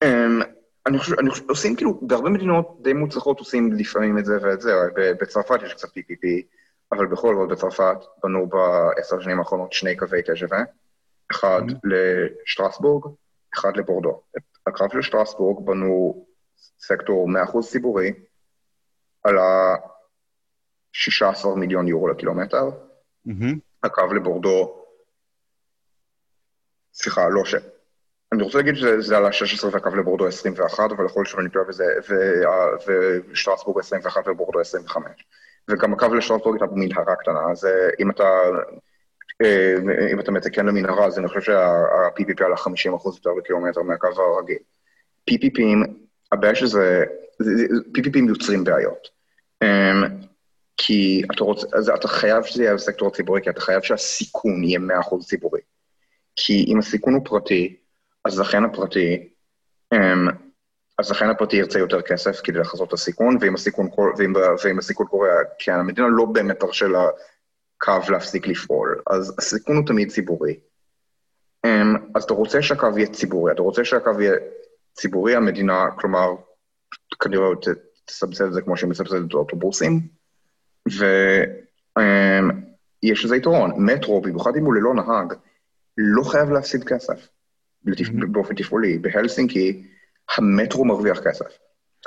Um, 0.04 0.44
אני 0.86 0.98
חושב, 0.98 1.18
אני 1.18 1.30
חושב, 1.30 1.50
עושים 1.50 1.76
כאילו, 1.76 1.98
בהרבה 2.02 2.30
מדינות 2.30 2.78
די 2.82 2.92
מוצלחות 2.92 3.38
עושים 3.38 3.72
לפעמים 3.72 4.18
את 4.18 4.24
זה 4.24 4.38
ואת 4.42 4.60
זה, 4.60 4.72
בצרפת 5.20 5.62
יש 5.66 5.72
קצת 5.74 5.88
PPP, 5.88 6.26
אבל 6.92 7.06
בכל 7.06 7.34
זאת 7.34 7.48
בצרפת 7.48 7.96
בנו 8.24 8.46
בעשר 8.46 9.16
השנים 9.18 9.38
האחרונות 9.38 9.72
שני 9.72 9.96
קווי 9.96 10.20
TGV, 10.20 10.54
אחד 11.30 11.62
Mhm. 11.68 11.72
לשטרסבורג, 11.84 13.04
אחד 13.54 13.76
לבורדו. 13.76 14.22
את 14.36 14.42
הקו 14.66 14.86
של 14.92 15.02
שטרסבורג 15.02 15.66
בנו 15.66 16.26
סקטור 16.78 17.28
100% 17.28 17.62
ציבורי, 17.62 18.12
על 19.24 19.38
ה-16 19.38 21.48
מיליון 21.56 21.88
יורו 21.88 22.08
לקילומטר, 22.08 22.70
מהמם. 23.24 23.58
הקו 23.82 24.14
לבורדו, 24.14 24.84
סליחה, 26.92 27.28
לא 27.28 27.44
ש... 27.44 27.54
אני 28.32 28.42
רוצה 28.42 28.58
להגיד 28.58 28.74
שזה 28.74 29.16
על 29.16 29.26
ה-16 29.26 29.66
והקו 29.72 29.88
לבורדו 29.88 30.26
21, 30.26 30.90
אבל 30.90 31.06
יכול 31.06 31.20
להיות 31.20 31.28
שאני 31.28 31.50
טועה 31.50 31.64
בזה, 31.64 31.84
ו- 32.08 33.30
ושטרסבורג 33.30 33.78
21 33.78 34.28
ובורדו 34.28 34.60
25. 34.60 35.04
וגם 35.70 35.92
הקו 35.92 36.14
לשטרסבורג 36.14 36.54
הייתה 36.54 36.74
במנהרה 36.74 37.16
קטנה, 37.16 37.50
אז 37.50 37.64
אה, 37.64 37.88
אם 38.00 38.10
אתה, 38.10 38.24
אם 40.12 40.20
אתה 40.20 40.30
מתקן 40.30 40.66
למנהרה, 40.66 41.06
אז 41.06 41.18
אני 41.18 41.28
חושב 41.28 41.40
שה-PPP 41.40 42.44
עלה 42.44 42.56
50% 42.56 42.68
יותר 43.16 43.30
לקילומטר 43.38 43.82
מהקו 43.82 44.06
הרגיל. 44.16 44.58
PPPים, 45.30 45.88
הבעיה 46.32 46.54
שזה, 46.54 47.04
זה- 47.38 47.56
זה- 47.56 47.64
PPPים 47.96 48.28
יוצרים 48.28 48.64
בעיות. 48.64 49.08
אמ, 49.62 50.04
כי 50.76 51.22
אתה 51.34 51.44
רוצה, 51.44 51.66
אז 51.78 51.88
אתה 51.88 52.08
חייב 52.08 52.44
שזה 52.44 52.62
יהיה 52.62 52.74
בסקטור 52.74 53.08
הציבורי, 53.08 53.42
כי 53.42 53.50
אתה 53.50 53.60
חייב 53.60 53.82
שהסיכון 53.82 54.64
יהיה 54.64 54.78
100% 54.78 55.26
ציבורי. 55.26 55.60
כי 56.36 56.64
אם 56.68 56.78
הסיכון 56.78 57.14
הוא 57.14 57.22
פרטי, 57.24 57.76
אז 58.24 58.38
הזכיין 58.40 58.64
הפרטי, 58.64 59.28
אמ, 59.94 60.28
הזכיין 60.98 61.30
הפרטי 61.30 61.56
ירצה 61.56 61.78
יותר 61.78 62.02
כסף 62.02 62.40
כדי 62.44 62.58
לחזות 62.58 62.88
את 62.88 62.92
הסיכון, 62.92 63.36
ואם 63.40 63.54
הסיכון, 63.54 63.88
ואם, 64.18 64.78
הסיכון 64.78 65.06
קורה, 65.06 65.28
כי 65.58 65.70
המדינה 65.70 66.08
לא 66.10 66.24
באמת 66.24 66.60
תרשה 66.60 66.86
לקו 67.82 68.12
להפסיק 68.12 68.46
לפעול, 68.46 69.02
אז 69.10 69.34
הסיכון 69.38 69.76
הוא 69.76 69.86
תמיד 69.86 70.10
ציבורי. 70.10 70.60
אמ, 71.66 71.96
אז 72.14 72.24
אתה 72.24 72.34
רוצה 72.34 72.62
שהקו 72.62 72.86
יהיה 72.96 73.06
ציבורי, 73.12 73.52
אתה 73.52 73.62
רוצה 73.62 73.84
שהקו 73.84 74.20
יהיה 74.20 74.34
ציבורי, 74.92 75.36
המדינה, 75.36 75.86
כלומר, 75.96 76.28
כנראה 77.22 77.46
תסבסד 78.04 78.44
את 78.44 78.52
זה 78.52 78.62
כמו 78.62 78.76
שהיא 78.76 78.90
מסבסדת 78.90 79.28
את 79.28 79.34
האוטובוסים, 79.34 80.00
ויש 83.02 83.24
לזה 83.24 83.36
יתרון. 83.36 83.72
מטרו, 83.76 84.20
במיוחד 84.20 84.56
אם 84.56 84.64
הוא 84.64 84.74
ללא 84.74 84.94
נהג, 84.94 85.34
לא 85.98 86.22
חייב 86.22 86.50
להפסיד 86.50 86.84
כסף. 86.84 87.28
Mhm. 87.86 88.26
באופן 88.32 88.54
תפעולי. 88.54 88.98
בהלסינקי, 88.98 89.86
המטרו 90.36 90.84
מרוויח 90.84 91.20
כסף. 91.20 91.58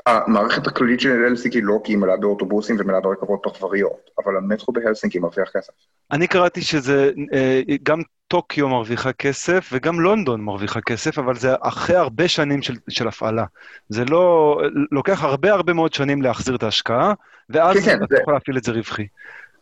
המערכת 0.06 0.68
הכללית 0.68 1.00
של 1.00 1.24
הלסינקי 1.24 1.62
לא 1.62 1.80
כי 1.84 1.92
היא 1.92 1.98
מלאה 1.98 2.18
באוטובוסים 2.18 2.76
ומלאה 2.80 3.00
ברכבות 3.00 3.42
פרבריות, 3.44 4.10
אבל 4.24 4.38
המטרו 4.38 4.74
בהלסינקי 4.74 5.20
מרוויח 5.20 5.50
כסף. 5.50 5.74
אני 6.12 6.28
קראתי 6.28 6.62
שזה, 6.62 7.12
אה, 7.34 7.62
גם 7.84 8.02
טוקיו 8.28 8.70
מרוויחה 8.70 9.14
כסף 9.14 9.70
וגם 9.72 10.00
לונדון 10.00 10.42
מרוויחה 10.42 10.82
כסף, 10.82 11.20
אבל 11.20 11.36
זה 11.36 11.50
אחרי 11.62 11.96
הרבה 11.96 12.28
שנים 12.28 12.62
של, 12.62 12.74
של 12.90 13.08
הפעלה. 13.08 13.46
זה 13.90 14.06
לא, 14.06 14.58
לוקח 14.92 15.24
הרבה 15.24 15.54
הרבה 15.54 15.74
מאוד 15.74 15.94
שנים 15.94 16.22
להחזיר 16.22 16.56
את 16.56 16.64
ההשקעה, 16.64 17.14
ואז 17.50 17.76
כן, 17.76 17.82
כן, 17.82 17.98
אתה 17.98 18.16
זה... 18.16 18.22
יכול 18.22 18.34
להפעיל 18.34 18.58
את 18.58 18.64
זה 18.64 18.72
רווחי. 18.72 19.08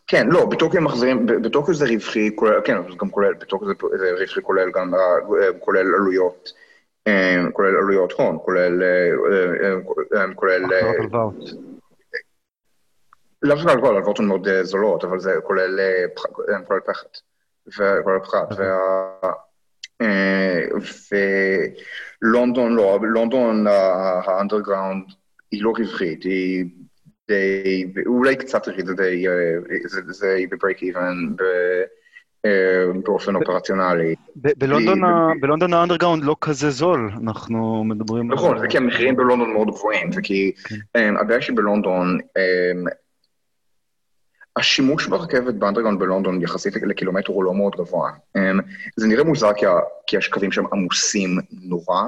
כן, 0.07 0.27
לא, 0.27 0.45
בטוקיו 0.45 0.81
מחזירים, 0.81 1.25
בטוקיו 1.25 1.73
זה 1.73 1.85
רווחי, 1.85 2.35
כולל, 2.35 2.61
כן, 2.63 2.77
זה 2.89 2.95
גם 2.99 3.09
כולל, 3.09 3.33
בטוקיו 3.33 3.67
זה, 3.67 3.73
זה 3.99 4.11
רווחי 4.19 4.41
כולל 4.41 4.71
גם, 4.75 4.93
אה, 4.95 4.99
כולל 5.59 5.95
עלויות, 5.95 6.51
אה, 7.07 7.37
כולל 7.53 7.77
עלויות 7.77 8.11
הון, 8.11 8.37
כולל, 8.45 8.83
אה, 8.83 10.33
כולל... 10.35 10.61
לאו 13.41 13.55
דווקא 13.55 13.71
הלוואות, 13.71 13.95
הלוואות 13.95 14.19
הן 14.19 14.25
מאוד 14.25 14.47
זולות, 14.61 15.03
אבל 15.03 15.19
זה 15.19 15.33
כולל 15.43 15.79
פחת, 16.85 17.17
וכולל 17.67 18.19
פחת, 18.19 18.47
ולונדון 22.21 22.75
לא, 22.75 22.99
לונדון 23.01 23.67
האנדרגראונד 23.67 25.05
היא 25.51 25.63
לא 25.63 25.73
איבן, 32.45 33.01
באופן 33.01 33.35
אופרציונלי. 33.35 34.15
בלונדון 35.41 35.73
האנדרגאונד 35.73 36.23
לא 36.23 36.35
כזה 36.41 36.69
זול, 36.69 37.11
אנחנו 37.23 37.83
מדברים... 37.83 38.31
נכון, 38.31 38.59
זה 38.59 38.67
כי 38.67 38.77
המחירים 38.77 39.15
בלונדון 39.15 39.53
מאוד 39.53 39.67
גבוהים, 39.67 40.09
וכי 40.15 40.51
כן. 40.63 41.15
הבעיה 41.19 41.41
שבלונדון, 41.41 42.17
השימוש 44.55 45.07
ברכבת 45.07 45.53
באנדרגאונד 45.53 45.99
בלונדון 45.99 46.41
יחסית 46.41 46.75
לקילומטר 46.75 47.33
הוא 47.33 47.43
לא 47.43 47.53
מאוד 47.53 47.75
גבוה. 47.75 48.11
זה 48.95 49.07
נראה 49.07 49.23
מוזר 49.23 49.51
כי 50.07 50.17
יש 50.17 50.27
קווים 50.27 50.51
שם 50.51 50.63
עמוסים 50.73 51.37
נורא, 51.51 52.03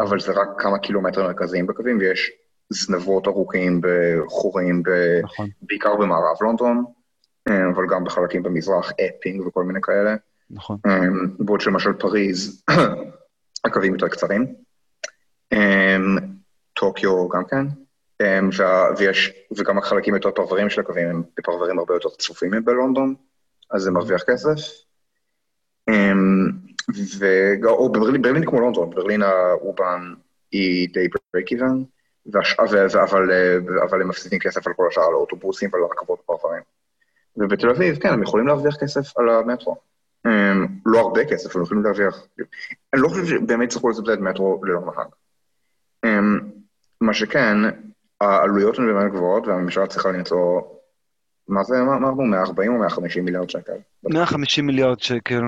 אבל 0.00 0.20
זה 0.20 0.32
רק 0.32 0.48
כמה 0.58 0.78
קילומטרים 0.78 1.26
מרכזיים 1.26 1.66
בקווים, 1.66 1.98
ויש 1.98 2.30
זנבות 2.70 3.26
ארוכים 3.26 3.80
בחורים. 3.80 4.82
נכון. 5.22 5.48
בעיקר 5.62 5.96
במערב 5.96 6.36
לונדון, 6.40 6.76
אה, 6.78 6.99
אבל 7.48 7.86
גם 7.90 8.04
בחלקים 8.04 8.42
במזרח, 8.42 8.92
אפינג 8.92 9.46
וכל 9.46 9.64
מיני 9.64 9.80
כאלה. 9.82 10.16
נכון. 10.50 10.76
אה, 10.86 10.98
בעוד 11.38 11.60
שלמשל 11.60 11.92
פריז, 11.92 12.64
הקווים 13.64 13.92
יותר 13.92 14.08
קצרים. 14.08 14.54
אה, 15.52 15.96
טוקיו 16.74 17.28
גם 17.28 17.44
כן. 17.44 17.66
ויש, 18.98 19.32
וגם 19.56 19.78
החלקים 19.78 20.14
יותר 20.14 20.30
פרברים 20.30 20.70
של 20.70 20.80
הקווים 20.80 21.08
הם 21.08 21.22
בפרברים 21.36 21.78
הרבה 21.78 21.94
יותר 21.94 22.08
צפופים 22.08 22.50
מבלונדון, 22.50 23.14
אז 23.70 23.82
זה 23.82 23.90
מרוויח 23.90 24.22
כסף. 24.22 24.50
או 27.64 27.92
בברלין 27.92 28.46
כמו 28.46 28.60
לונדון, 28.60 28.90
ברלין 28.90 29.22
ה 29.22 29.35
U-Bahn 29.35 30.14
היא 30.52 30.88
די 30.92 31.08
break. 31.32 31.62
ו... 32.70 33.02
אבל, 33.02 33.30
אבל 33.88 34.02
הם 34.02 34.08
מפסידים 34.08 34.38
כסף 34.38 34.66
על 34.66 34.72
כל 34.72 34.88
השאר, 34.88 35.02
על 35.02 35.12
האוטובוסים 35.12 35.70
ועל 35.72 35.82
הרכבות 35.82 36.20
פרברים. 36.26 36.62
ובתל 37.40 37.70
אביב, 37.70 37.98
כן, 37.98 38.08
הם 38.08 38.22
יכולים 38.22 38.46
להרוויח 38.46 38.76
כסף 38.76 39.18
על 39.18 39.28
המטרו. 39.28 39.76
לא 40.86 41.00
הרבה 41.00 41.24
כסף, 41.24 41.56
הם 41.56 41.62
יכולים 41.62 41.82
להרוויח... 41.84 42.26
אני 42.92 43.02
לא 43.02 43.08
חושב 43.08 43.26
שבאמת 43.26 43.68
יצטרכו 43.68 43.90
לסבסד 43.90 44.20
מטרו 44.20 44.64
ללא 44.64 44.80
נהג. 44.80 45.06
מה 47.00 47.14
שכן, 47.14 47.56
העלויות 48.20 48.78
הן 48.78 48.86
באמת 48.86 49.12
גבוהות, 49.12 49.46
והממשלה 49.46 49.86
צריכה 49.86 50.12
למצוא... 50.12 50.60
מה 51.48 51.64
זה, 51.64 51.82
מה 51.82 51.96
אמרנו? 51.96 52.24
140 52.24 52.72
או 52.72 52.78
150 52.78 53.24
מיליארד 53.24 53.50
שקל? 53.50 53.72
150 54.04 54.66
מיליארד 54.66 55.00
שקל. 55.00 55.42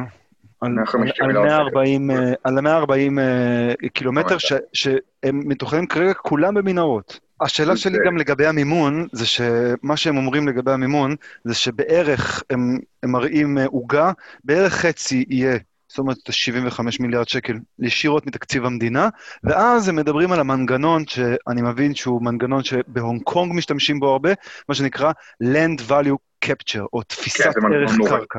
על 0.60 1.32
140, 1.32 2.10
אה, 2.10 2.32
על 2.44 2.60
140 2.60 3.18
אה, 3.18 3.72
קילומטר 3.92 4.36
שהם 4.72 5.40
מתוכננים 5.48 5.86
כרגע 5.86 6.14
כולם 6.14 6.54
במנהרות. 6.54 7.20
השאלה 7.42 7.76
שלי 7.76 7.98
גם 8.06 8.16
לגבי 8.16 8.46
המימון, 8.46 9.08
זה 9.12 9.26
שמה 9.26 9.96
שהם 9.96 10.16
אומרים 10.16 10.48
לגבי 10.48 10.72
המימון, 10.72 11.16
זה 11.44 11.54
שבערך 11.54 12.42
הם, 12.50 12.78
הם 13.02 13.10
מראים 13.10 13.58
אה, 13.58 13.66
עוגה, 13.66 14.12
בערך 14.44 14.72
חצי 14.72 15.24
יהיה, 15.28 15.58
זאת 15.88 15.98
אומרת 15.98 16.16
75 16.30 17.00
מיליארד 17.00 17.28
שקל 17.28 17.58
ישירות 17.78 18.26
מתקציב 18.26 18.64
המדינה, 18.64 19.08
ואז 19.44 19.88
הם 19.88 19.96
מדברים 19.96 20.32
על 20.32 20.40
המנגנון, 20.40 21.06
שאני 21.06 21.62
מבין 21.62 21.94
שהוא 21.94 22.22
מנגנון 22.22 22.64
שבהונג 22.64 23.22
קונג 23.22 23.52
משתמשים 23.54 24.00
בו 24.00 24.08
הרבה, 24.08 24.30
מה 24.68 24.74
שנקרא 24.74 25.12
Land 25.42 25.90
Value 25.90 26.44
Capture, 26.44 26.86
או 26.92 27.02
תפיסת 27.02 27.44
כן, 27.44 27.72
ערך 27.74 27.92
קרקע. 28.08 28.38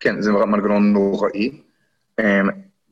כן, 0.00 0.20
זה 0.20 0.32
מנגנון 0.32 0.92
נוראי. 0.92 1.50
Um, 2.20 2.24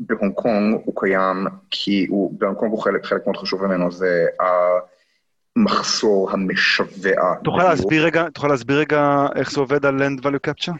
בהונג 0.00 0.34
קונג 0.34 0.80
הוא 0.84 0.94
קיים 1.00 1.46
כי 1.70 2.06
הוא, 2.08 2.38
בהונג 2.38 2.58
קונג 2.58 2.72
הוא 2.72 2.82
חלק, 2.82 3.04
חלק 3.04 3.26
מאוד 3.26 3.36
חשוב 3.36 3.66
ממנו, 3.66 3.92
זה 3.92 4.26
המחסור 5.56 6.30
המשווע. 6.30 7.34
תוכל 7.44 7.62
להסביר 7.62 8.04
רגע, 8.04 8.28
תוכל 8.34 8.48
להסביר 8.48 8.78
רגע 8.78 9.26
איך 9.36 9.50
זה 9.50 9.60
עובד 9.60 9.86
על 9.86 10.02
Land 10.02 10.22
Value 10.22 10.50
Capture? 10.50 10.76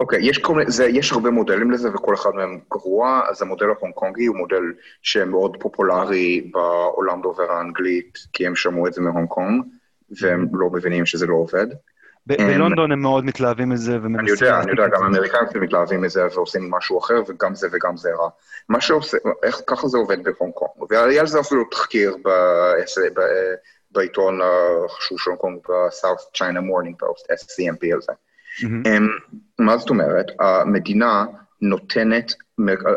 אוקיי, 0.00 0.18
okay, 0.18 0.22
יש, 0.22 0.40
זה, 0.66 0.86
יש 0.86 1.12
הרבה 1.12 1.30
מודלים 1.30 1.70
לזה 1.70 1.88
וכל 1.94 2.14
אחד 2.14 2.30
מהם 2.34 2.58
גרוע, 2.72 3.20
אז 3.30 3.42
המודל 3.42 3.66
ההונג 3.66 3.94
קונגי 3.94 4.26
הוא 4.26 4.36
מודל 4.36 4.62
שמאוד 5.02 5.56
פופולרי 5.60 6.50
בעולם 6.52 7.22
דובר 7.22 7.52
האנגלית, 7.52 8.18
כי 8.32 8.46
הם 8.46 8.56
שמעו 8.56 8.86
את 8.86 8.92
זה 8.92 9.00
מהונג 9.00 9.28
קונג, 9.28 9.64
והם 10.20 10.46
לא 10.52 10.70
מבינים 10.70 11.06
שזה 11.06 11.26
לא 11.26 11.34
עובד. 11.34 11.66
בלונדון 12.26 12.92
הם 12.92 13.00
מאוד 13.00 13.24
מתלהבים 13.24 13.68
מזה 13.68 13.98
ומנסים... 14.02 14.18
אני 14.18 14.30
יודע, 14.30 14.60
אני 14.60 14.70
יודע, 14.70 14.88
גם 14.88 15.02
האמריקאים 15.02 15.46
מתלהבים 15.60 16.00
מזה 16.00 16.26
ועושים 16.34 16.70
משהו 16.70 16.98
אחר, 16.98 17.22
וגם 17.28 17.54
זה 17.54 17.68
וגם 17.72 17.96
זה 17.96 18.10
רע. 18.18 18.28
מה 18.68 18.80
שעושה, 18.80 19.16
איך, 19.42 19.60
ככה 19.66 19.88
זה 19.88 19.98
עובד 19.98 20.18
בהונג 20.24 20.54
קונג. 20.54 20.90
והיה 20.92 21.20
על 21.20 21.26
זה 21.26 21.40
אפילו 21.40 21.64
תחקיר 21.64 22.16
בעיתון 23.96 24.40
החשוב 24.42 25.18
של 25.20 25.30
הונג 25.30 25.40
קונג, 25.40 25.58
ב-South 25.68 26.38
China 26.38 26.60
Morning 26.60 27.04
Post, 27.04 27.32
SCMP 27.32 27.92
על 27.92 28.00
זה. 28.02 28.12
מה 29.58 29.76
זאת 29.76 29.90
אומרת? 29.90 30.26
המדינה 30.40 31.24
נותנת, 31.60 32.32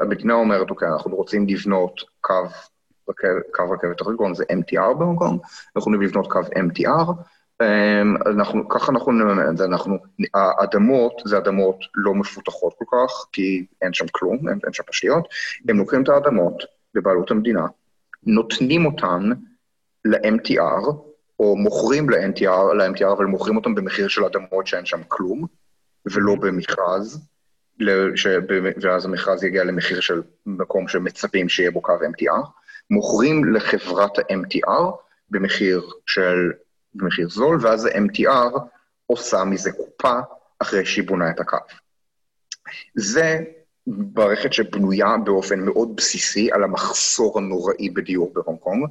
המדינה 0.01 0.33
אומרת, 0.33 0.69
אוקיי, 0.69 0.87
אנחנו 0.87 1.15
רוצים 1.15 1.47
לבנות 1.47 2.01
קו 2.21 2.33
קו 3.51 3.71
רכבת 3.71 4.01
הרגון 4.01 4.33
זה 4.33 4.43
MTR 4.43 4.93
בהונג 4.93 5.19
קונג, 5.19 5.39
אנחנו 5.41 5.79
יכולים 5.81 6.01
לבנות 6.01 6.27
קו 6.27 6.39
MTR, 6.39 7.11
אמ, 7.61 8.15
אנחנו, 8.25 8.69
ככה 8.69 8.91
אנחנו 8.91 9.11
נממן 9.11 9.49
את 9.49 9.57
זה, 9.57 9.65
אנחנו, 9.65 9.97
האדמות 10.33 11.21
זה 11.25 11.37
אדמות 11.37 11.75
לא 11.95 12.15
מפותחות 12.15 12.73
כל 12.77 12.85
כך, 12.91 13.25
כי 13.31 13.65
אין 13.81 13.93
שם 13.93 14.05
כלום, 14.11 14.49
אין, 14.49 14.59
אין 14.63 14.73
שם 14.73 14.83
תשתיות, 14.89 15.27
הם 15.69 15.77
לוקחים 15.77 16.03
את 16.03 16.09
האדמות 16.09 16.63
בבעלות 16.93 17.31
המדינה, 17.31 17.65
נותנים 18.23 18.85
אותן 18.85 19.29
ל-MTR, 20.05 20.93
או 21.39 21.55
מוכרים 21.55 22.09
ל-MTR, 22.09 22.73
ל-MTR, 22.73 23.11
אבל 23.11 23.25
מוכרים 23.25 23.57
אותן 23.57 23.75
במחיר 23.75 24.07
של 24.07 24.25
אדמות 24.25 24.67
שאין 24.67 24.85
שם 24.85 25.01
כלום, 25.07 25.45
ולא 26.05 26.35
במכרז, 26.35 27.27
ש... 28.15 28.27
ואז 28.81 29.05
המכרז 29.05 29.43
יגיע 29.43 29.63
למחיר 29.63 29.99
של 29.99 30.21
מקום 30.45 30.87
שמצפים 30.87 31.49
שיהיה 31.49 31.71
בו 31.71 31.81
קו 31.81 31.93
MTR, 31.93 32.47
מוכרים 32.89 33.53
לחברת 33.53 34.19
ה-MTR 34.19 34.91
במחיר 35.29 35.81
של 36.05 36.51
במחיר 36.93 37.29
זול, 37.29 37.57
ואז 37.61 37.85
ה-MTR 37.85 38.59
עושה 39.07 39.43
מזה 39.43 39.71
קופה 39.71 40.19
אחרי 40.59 40.85
שהיא 40.85 41.07
בונה 41.07 41.29
את 41.29 41.39
הקו. 41.39 41.57
זה 42.95 43.39
מערכת 43.87 44.53
שבנויה 44.53 45.17
באופן 45.17 45.59
מאוד 45.59 45.95
בסיסי 45.95 46.51
על 46.51 46.63
המחסור 46.63 47.37
הנוראי 47.37 47.89
בדיור 47.89 48.33
בהונג 48.33 48.59
קונג. 48.59 48.89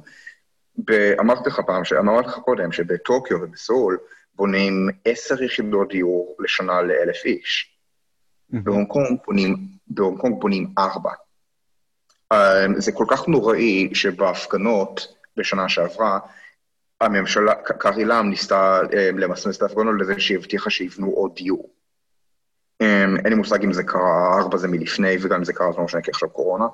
אמרתי 1.19 1.49
לך 1.49 1.59
פעם, 1.59 1.81
אמרתי 1.99 2.27
לך 2.27 2.37
קודם, 2.37 2.71
שבטוקיו 2.71 3.37
ובסאול 3.41 3.97
בונים 4.35 4.89
עשר 5.05 5.43
יחידות 5.43 5.89
דיור 5.89 6.35
לשנה 6.39 6.81
לאלף 6.81 7.25
איש. 7.25 7.75
בהונג 8.49 8.87
קונג 8.87 9.19
בונים, 9.25 9.57
בהונג 9.87 10.19
קונג 10.19 10.41
בונים 10.41 10.73
ארבע. 10.77 11.11
אמ, 12.33 12.79
זה 12.79 12.91
כל 12.91 13.05
כך 13.09 13.27
נוראי 13.27 13.89
שבהפגנות 13.93 15.15
בשנה 15.37 15.69
שעברה, 15.69 16.19
הממשלה, 17.01 17.55
קארי 17.55 18.05
לאם 18.05 18.29
ניסתה 18.29 18.81
אה, 18.93 19.09
למסמס 19.17 19.57
את 19.57 19.61
ההפגנות 19.61 19.95
לזה 19.99 20.19
שהיא 20.19 20.37
הבטיחה 20.37 20.69
שיבנו 20.69 21.07
עוד 21.07 21.35
דיור. 21.35 21.69
אמ, 22.81 23.17
אין 23.17 23.27
לי 23.27 23.35
מושג 23.35 23.63
אם 23.63 23.73
זה 23.73 23.83
קרה, 23.83 24.39
ארבע 24.39 24.57
זה 24.57 24.67
מלפני, 24.67 25.15
וגם 25.21 25.37
אם 25.37 25.43
זה 25.43 25.53
קרה, 25.53 25.71
זה 25.71 25.77
לא 25.77 25.83
משנה 25.83 26.01
כי 26.01 26.11
עכשיו 26.11 26.29
קורונה. 26.29 26.65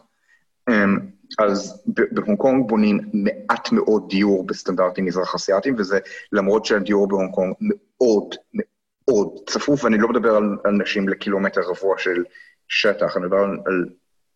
אז 1.40 1.84
בהונג 2.12 2.38
קונג 2.40 2.68
בונים 2.68 3.00
מעט 3.14 3.72
מאוד 3.72 4.10
דיור 4.10 4.48
בסטנדרטים 4.48 5.06
מזרח 5.06 5.36
אסיאתיים, 5.36 5.76
וזה 5.78 6.00
למרות 6.32 6.66
שהדיור 6.66 7.08
בהונג 7.08 7.32
קונג 7.34 7.56
מאוד 7.62 8.36
מאוד 8.54 9.40
צפוף, 9.50 9.84
ואני 9.84 9.98
לא 9.98 10.10
מדבר 10.10 10.36
על 10.36 10.58
אנשים 10.66 11.10
לקילומטר 11.10 11.62
רבוע 11.62 11.98
של 11.98 12.24
שטח, 12.68 13.18
אני 13.18 13.26
מדבר 13.26 13.38
על, 13.38 13.60
על 13.66 13.86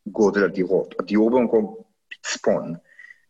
גודל 0.08 0.44
הדירות. 0.44 0.96
הדיור 1.00 1.30
בהונג 1.30 1.50
קונג 1.50 1.68
צפוף. 2.24 2.74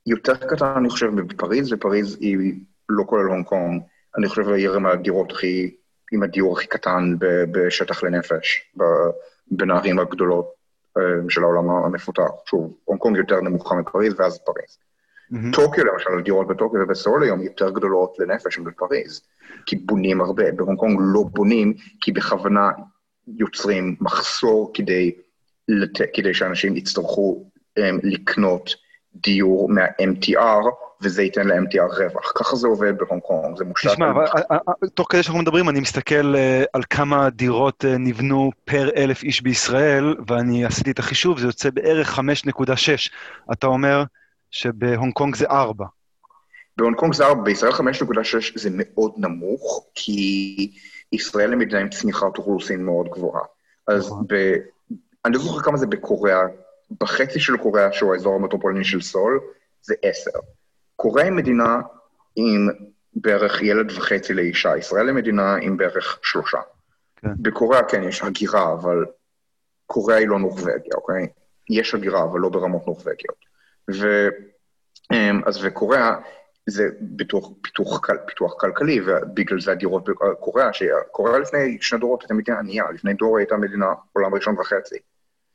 יותר 0.06 0.36
קטן, 0.36 0.74
אני 0.78 0.90
חושב, 0.90 1.16
בפריז, 1.16 1.74
ופריז 1.74 2.18
היא 2.20 2.54
לא 2.90 3.04
כולל 3.08 3.26
הונג 3.26 3.46
קונג. 3.46 3.82
אני 4.18 4.28
חושב 4.28 4.50
העיר 4.50 4.76
עם 4.76 4.86
הדירות 4.86 5.32
הכי, 5.32 5.76
עם 6.12 6.24
הדיור 6.24 6.58
הכי 6.58 6.68
קטן 6.68 7.16
בשטח 7.52 8.04
לנפש, 8.04 8.74
בין 9.52 9.72
הערים 9.72 10.00
הגדולות 10.00 10.59
של 11.30 11.44
העולם 11.44 11.70
המפותח. 11.70 12.30
שוב, 12.46 12.74
הונג 12.86 13.02
קונג 13.02 13.18
יותר 13.18 13.42
נמוכה 13.42 13.76
מפריז, 13.76 14.14
ואז 14.18 14.40
פריז. 14.46 14.78
Mm-hmm. 15.32 15.56
טוקיו, 15.56 15.86
למשל, 15.86 16.10
הדירות 16.20 16.48
בטוקיו 16.48 16.82
ובסול 16.82 17.24
היום 17.24 17.42
יותר 17.42 17.70
גדולות 17.70 18.20
לנפש 18.20 18.60
מבפריז, 18.60 19.22
כי 19.66 19.76
בונים 19.76 20.22
הרבה. 20.22 20.52
בהונג 20.52 20.80
קונג 20.80 21.00
לא 21.02 21.24
בונים, 21.24 21.74
כי 22.02 22.12
בכוונה 22.12 22.70
יוצרים 23.28 23.96
מחסור 24.02 24.72
כדי, 24.74 25.12
לת... 25.68 26.02
כדי 26.14 26.34
שאנשים 26.34 26.76
יצטרכו 26.76 27.46
um, 27.80 27.82
לקנות 28.04 28.70
דיור 29.16 29.70
מה-MTR, 29.70 30.66
וזה 31.02 31.24
ייתן 31.24 31.48
ל-MTR 31.48 31.98
רווח. 31.98 32.32
ככה 32.36 32.56
זה 32.56 32.68
עובד 32.68 32.98
בהונג 32.98 33.22
קונג, 33.22 33.58
זה 33.58 33.66
מושחת. 33.66 33.92
תשמע, 33.92 34.10
אבל, 34.10 34.26
אה, 34.26 34.58
אה, 34.68 34.88
תוך 34.94 35.08
כדי 35.10 35.24
שאנחנו 35.24 35.42
מדברים, 35.42 35.70
אני 35.70 35.80
מסתכל 35.80 36.36
על 36.74 36.82
כמה 36.90 37.30
דירות 37.30 37.86
נבנו 38.00 38.52
פר 38.66 38.90
אלף 38.96 39.24
איש 39.24 39.42
בישראל, 39.42 40.16
ואני 40.28 40.66
עשיתי 40.66 40.92
את 40.92 41.00
החישוב, 41.00 41.40
זה 41.40 41.48
יוצא 41.48 41.70
בערך 41.70 42.20
5.6. 42.20 43.10
אתה 43.52 43.68
אומר, 43.68 44.04
שבהונג 44.52 45.14
קונג 45.14 45.36
זה 45.36 45.46
4. 45.46 45.86
בהונג 46.78 46.96
קונג 46.96 47.14
זה 47.14 47.26
4, 47.26 47.44
בישראל 47.44 47.72
5.6 47.72 47.82
זה 48.56 48.70
מאוד 48.74 49.14
נמוך, 49.18 49.86
כי 49.96 50.72
ישראל 51.12 51.50
היא 51.50 51.60
מדינה 51.60 51.82
עם 51.82 51.90
צמיחת 51.90 52.38
אוכלוסין 52.38 52.86
מאוד 52.86 53.08
גבוהה. 53.10 53.44
אז 53.88 54.06
נכון. 54.06 54.26
ב... 54.30 54.56
אני 55.26 55.34
לא 55.34 55.40
זוכר 55.40 55.62
כמה 55.64 55.78
זה 55.78 55.88
בקוריאה, 55.88 56.42
בחצי 57.00 57.40
של 57.40 57.58
קוריאה, 57.58 57.94
שהוא 57.94 58.14
האזור 58.14 58.36
המטרופוליני 58.36 58.84
של 58.84 59.02
סול, 59.02 59.40
זה 59.82 59.96
10. 60.04 60.32
קוריאה 61.00 61.26
היא 61.26 61.34
מדינה 61.34 61.82
עם 62.36 62.70
בערך 63.14 63.62
ילד 63.62 63.92
וחצי 63.92 64.34
לאישה, 64.34 64.78
ישראל 64.78 65.08
היא 65.08 65.16
מדינה 65.16 65.56
עם 65.56 65.78
בערך 65.78 66.20
שלושה. 66.24 66.58
כן. 67.16 67.30
בקוריאה 67.38 67.84
כן 67.84 68.04
יש 68.04 68.22
הגירה, 68.22 68.74
אבל 68.74 69.06
קוריאה 69.86 70.20
היא 70.20 70.28
לא 70.28 70.40
נורבגיה, 70.40 70.94
אוקיי? 70.96 71.28
יש 71.70 71.96
הגירה, 71.96 72.24
אבל 72.24 72.40
לא 72.40 72.50
ברמות 72.50 72.88
נורבגיות. 72.88 73.46
ו... 73.92 74.28
אמ, 75.14 75.42
אז 75.46 75.66
וקוריאה 75.66 76.16
זה 76.70 76.90
פיתוח, 77.18 77.50
פיתוח, 77.62 78.00
פיתוח 78.28 78.54
כלכלי, 78.60 79.00
ובגלל 79.06 79.62
זה 79.62 79.72
הדירות 79.72 80.10
בקוריאה, 80.10 80.74
שקוריאה 80.74 81.40
לפני 81.40 81.78
שני 81.82 82.00
דורות 82.00 82.22
הייתה 82.22 82.34
מדינה 82.34 82.60
ענייה, 82.60 82.92
לפני 82.94 83.14
דור 83.14 83.38
הייתה 83.38 83.58
מדינה 83.58 83.94
עולם 84.14 84.34
ראשון 84.34 84.60
וחצי. 84.60 84.98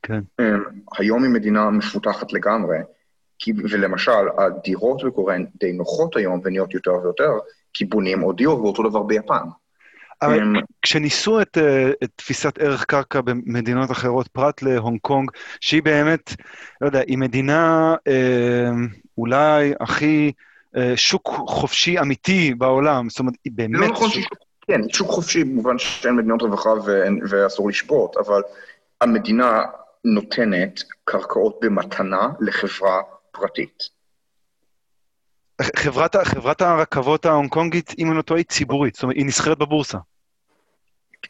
כן. 0.03 0.19
אמ, 0.39 0.63
היום 0.97 1.23
היא 1.23 1.31
מדינה 1.31 1.69
מפותחת 1.69 2.33
לגמרי, 2.33 2.77
כי, 3.45 3.53
ולמשל, 3.71 4.11
הדירות 4.37 5.03
בקוריאה 5.03 5.37
הן 5.37 5.45
די 5.59 5.71
נוחות 5.73 6.15
היום 6.15 6.41
ונהיות 6.43 6.73
יותר 6.73 6.93
ויותר, 7.03 7.31
כי 7.73 7.85
בונים 7.85 8.21
עוד 8.21 8.37
דיור, 8.37 8.63
ואותו 8.63 8.89
דבר 8.89 9.03
ביפן. 9.03 9.47
אבל 10.21 10.39
הם... 10.39 10.53
כשניסו 10.81 11.41
את, 11.41 11.57
אה, 11.57 11.91
את 12.03 12.09
תפיסת 12.15 12.57
ערך 12.59 12.85
קרקע 12.85 13.21
במדינות 13.21 13.91
אחרות, 13.91 14.27
פרט 14.27 14.61
להונג 14.61 14.99
קונג, 15.01 15.31
שהיא 15.59 15.83
באמת, 15.83 16.33
לא 16.81 16.87
יודע, 16.87 17.01
היא 17.07 17.17
מדינה 17.17 17.95
אה, 18.07 18.69
אולי 19.17 19.73
הכי 19.79 20.31
אה, 20.77 20.93
שוק 20.95 21.27
חופשי 21.47 21.99
אמיתי 21.99 22.53
בעולם, 22.53 23.09
זאת 23.09 23.19
אומרת, 23.19 23.33
היא 23.45 23.53
באמת... 23.55 23.79
לא 23.79 23.87
נכון, 23.87 24.09
שוק... 24.09 24.33
כן, 24.67 24.81
שוק 24.93 25.09
חופשי 25.09 25.43
במובן 25.43 25.77
שאין 25.77 26.15
מדינות 26.15 26.41
רווחה 26.41 26.69
ואין, 26.85 27.19
ואסור 27.29 27.69
לשבות, 27.69 28.17
אבל 28.17 28.41
המדינה 29.01 29.61
נותנת 30.05 30.83
קרקעות 31.03 31.59
במתנה 31.61 32.29
לחברה 32.39 33.01
פרטית. 33.35 33.95
חברת, 35.75 36.15
חברת 36.15 36.61
הרכבות 36.61 37.25
ההונג 37.25 37.49
קונגית, 37.49 37.93
אם 37.99 38.07
אני 38.07 38.17
לא 38.17 38.21
טועה, 38.21 38.39
היא 38.39 38.45
ציבורית, 38.45 38.95
זאת 38.95 39.03
אומרת, 39.03 39.15
היא 39.15 39.25
נסחרת 39.25 39.57
בבורסה. 39.57 39.97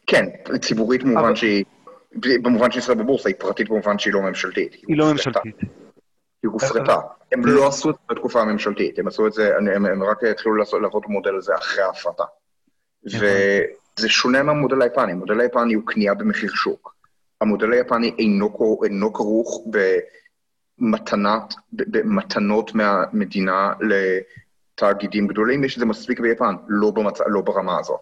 כן, 0.06 0.24
ציבורית 0.60 1.02
במובן 1.02 1.20
אבל... 1.20 1.36
שהיא, 1.36 1.64
במובן 2.14 2.70
שהיא 2.70 2.80
נסחרת 2.80 2.96
בבורסה, 2.96 3.28
היא 3.28 3.36
פרטית 3.38 3.68
במובן 3.68 3.98
שהיא 3.98 4.14
לא 4.14 4.20
ממשלתית. 4.20 4.74
היא 4.88 4.96
לא 4.96 5.12
ממשלתית. 5.12 5.56
היא 6.42 6.50
הופרטה. 6.50 6.96
הם 7.32 7.46
לא 7.46 7.68
עשו 7.68 7.90
את 7.90 7.94
זה 7.94 8.14
בתקופה 8.14 8.40
הממשלתית, 8.40 8.98
הם 8.98 9.06
עשו 9.06 9.26
את 9.26 9.32
זה, 9.32 9.56
הם 9.56 10.02
רק 10.02 10.24
התחילו 10.24 10.54
לעבוד 10.54 11.02
במודל 11.06 11.36
הזה 11.36 11.54
אחרי 11.54 11.82
ההפרטה. 11.82 12.24
וזה 13.04 14.08
שונה 14.08 14.42
מהמודל 14.42 14.82
היפני, 14.82 15.12
המודל 15.12 15.40
היפני 15.40 15.74
הוא 15.74 15.82
קנייה 15.86 16.14
במחיר 16.14 16.50
שוק. 16.54 16.96
המודל 17.40 17.72
היפני 17.72 18.14
אינו 18.18 19.12
כרוך 19.14 19.66
ב... 19.70 19.98
מתנת, 20.78 21.54
במתנות 21.72 22.74
מהמדינה 22.74 23.72
לתאגידים 23.80 25.26
גדולים, 25.26 25.64
יש 25.64 25.74
את 25.74 25.80
זה 25.80 25.86
מספיק 25.86 26.20
ביפן, 26.20 26.54
לא, 26.68 26.90
במצ... 26.90 27.20
לא 27.26 27.40
ברמה 27.40 27.78
הזאת. 27.78 28.00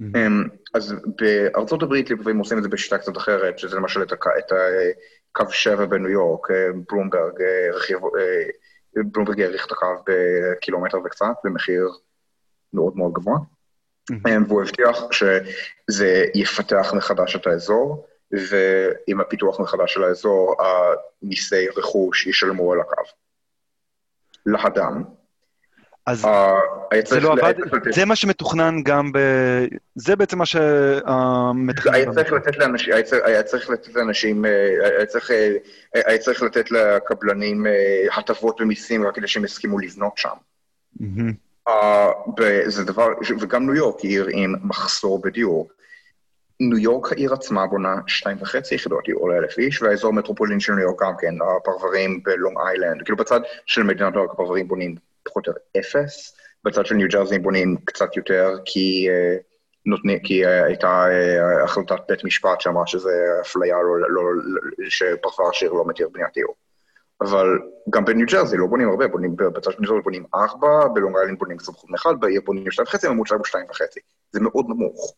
Mm-hmm. 0.00 0.48
אז 0.74 0.94
בארצות 1.20 1.82
הברית 1.82 2.10
לפעמים 2.10 2.38
עושים 2.38 2.58
את 2.58 2.62
זה 2.62 2.68
בשיטה 2.68 2.98
קצת 2.98 3.16
אחרת, 3.16 3.58
שזה 3.58 3.76
למשל 3.76 4.02
את, 4.02 4.12
הק... 4.12 4.26
את 4.26 4.52
הקו 5.30 5.52
7 5.52 5.86
בניו 5.86 6.10
יורק, 6.10 6.50
אה, 6.50 6.68
בלומברג, 6.88 7.42
אה, 7.42 7.76
רכיב... 7.76 7.98
אה, 7.98 9.02
בלומברג 9.12 9.40
העריך 9.40 9.66
את 9.66 9.72
הקו 9.72 9.86
בקילומטר 10.06 10.98
וקצת, 11.04 11.34
במחיר 11.44 11.88
מאוד 12.72 12.96
מאוד 12.96 13.12
גבוה, 13.12 13.36
mm-hmm. 14.12 14.48
והוא 14.48 14.62
הבטיח 14.62 15.02
שזה 15.10 16.24
יפתח 16.34 16.92
מחדש 16.96 17.36
את 17.36 17.46
האזור, 17.46 18.06
ועם 18.32 19.20
הפיתוח 19.20 19.60
מחדש 19.60 19.94
של 19.94 20.04
האזור, 20.04 20.56
המיסי 21.22 21.68
רכוש 21.68 22.26
ישלמו 22.26 22.72
על 22.72 22.80
הקו. 22.80 23.02
לאדם. 24.46 25.04
אז 26.06 26.24
uh, 26.24 26.28
זה 27.04 27.20
לא 27.20 27.32
עבד, 27.32 27.54
זה 27.90 28.04
מה 28.04 28.16
שמתוכנן 28.16 28.82
גם 28.82 29.12
ב... 29.12 29.18
זה 29.94 30.16
בעצם 30.16 30.38
מה 30.38 30.46
שמתוכנן. 30.46 31.94
היה 31.94 32.12
צריך 32.12 32.32
לתת 32.32 32.56
לאנשים, 32.58 32.94
היה 33.24 33.42
צריך 33.42 33.70
לתת 33.70 33.94
לאנשים, 33.94 34.44
היה 34.44 35.06
צריך, 35.06 35.30
היה 35.94 36.18
צריך 36.18 36.42
לתת 36.42 36.70
לקבלנים 36.70 37.66
הטבות 38.16 38.60
במיסים 38.60 39.06
רק 39.06 39.14
כדי 39.14 39.28
שהם 39.28 39.44
יסכימו 39.44 39.78
לבנות 39.78 40.18
שם. 40.18 40.34
Mm-hmm. 41.00 41.32
Uh, 41.68 41.72
זה 42.66 42.84
דבר, 42.84 43.08
וגם 43.40 43.66
ניו 43.66 43.74
יורק 43.74 44.00
היא 44.00 44.10
עיר 44.10 44.26
עם 44.30 44.54
מחסור 44.62 45.22
בדיור. 45.22 45.68
ניו 46.60 46.78
יורק 46.78 47.12
העיר 47.12 47.32
עצמה 47.32 47.66
בונה 47.66 47.94
שתיים 48.06 48.36
וחצי 48.40 48.74
יחידות 48.74 49.04
דיור 49.04 49.28
לאלף 49.28 49.58
איש, 49.58 49.82
והאזור 49.82 50.10
המטרופולין 50.10 50.60
של 50.60 50.72
ניו 50.72 50.84
יורק 50.84 51.02
גם 51.02 51.12
כן, 51.18 51.34
הפרברים 51.42 52.22
בלונג 52.22 52.56
איילנד, 52.66 53.02
כאילו 53.02 53.16
בצד 53.16 53.40
של 53.66 53.82
מדינת 53.82 54.14
יורק 54.14 54.30
הפרברים 54.30 54.68
בונים 54.68 54.94
פחות 55.22 55.48
או 55.48 55.52
יותר 55.52 55.80
אפס, 55.80 56.36
בצד 56.64 56.86
של 56.86 56.94
ניו 56.94 57.08
ג'רזי 57.08 57.38
בונים 57.38 57.76
קצת 57.84 58.16
יותר, 58.16 58.56
כי, 58.64 59.08
uh, 59.08 59.42
נותני, 59.86 60.20
כי 60.24 60.44
uh, 60.44 60.48
הייתה 60.48 61.06
uh, 61.06 61.64
החלטת 61.64 62.00
בית 62.08 62.24
משפט 62.24 62.60
שאמרה 62.60 62.86
שזה 62.86 63.12
אפליה, 63.40 63.76
לא, 63.76 64.00
לא, 64.00 64.08
לא, 64.10 64.22
שפרבר 64.88 65.48
השיר 65.50 65.72
לא 65.72 65.84
מתיר 65.86 66.08
בניית 66.12 66.34
דיור. 66.34 66.54
אבל 67.20 67.58
גם 67.90 68.04
בניו 68.04 68.26
ג'רזי 68.26 68.56
לא 68.56 68.66
בונים 68.66 68.88
הרבה, 68.88 69.08
בונים, 69.08 69.36
בצד 69.36 69.70
של 69.70 69.80
ניו 69.80 69.90
ג'רזי 69.90 70.02
בונים 70.02 70.24
ארבע, 70.34 70.88
בלונג 70.94 71.16
איילנד 71.16 71.38
בונים 71.38 71.56
קצת 71.56 71.72
פחות 71.72 71.90
מאחד, 71.90 72.14
בעיר 72.20 72.40
בונים 72.44 72.70
שתיים 72.70 72.86
וחצי, 72.88 73.08
ממוצע 73.08 73.34
הוא 73.34 73.44
שתיים 73.44 73.66
וחצי. 73.70 74.00
זה 74.32 74.40
מאוד 74.40 74.66
נמוך. 74.68 75.14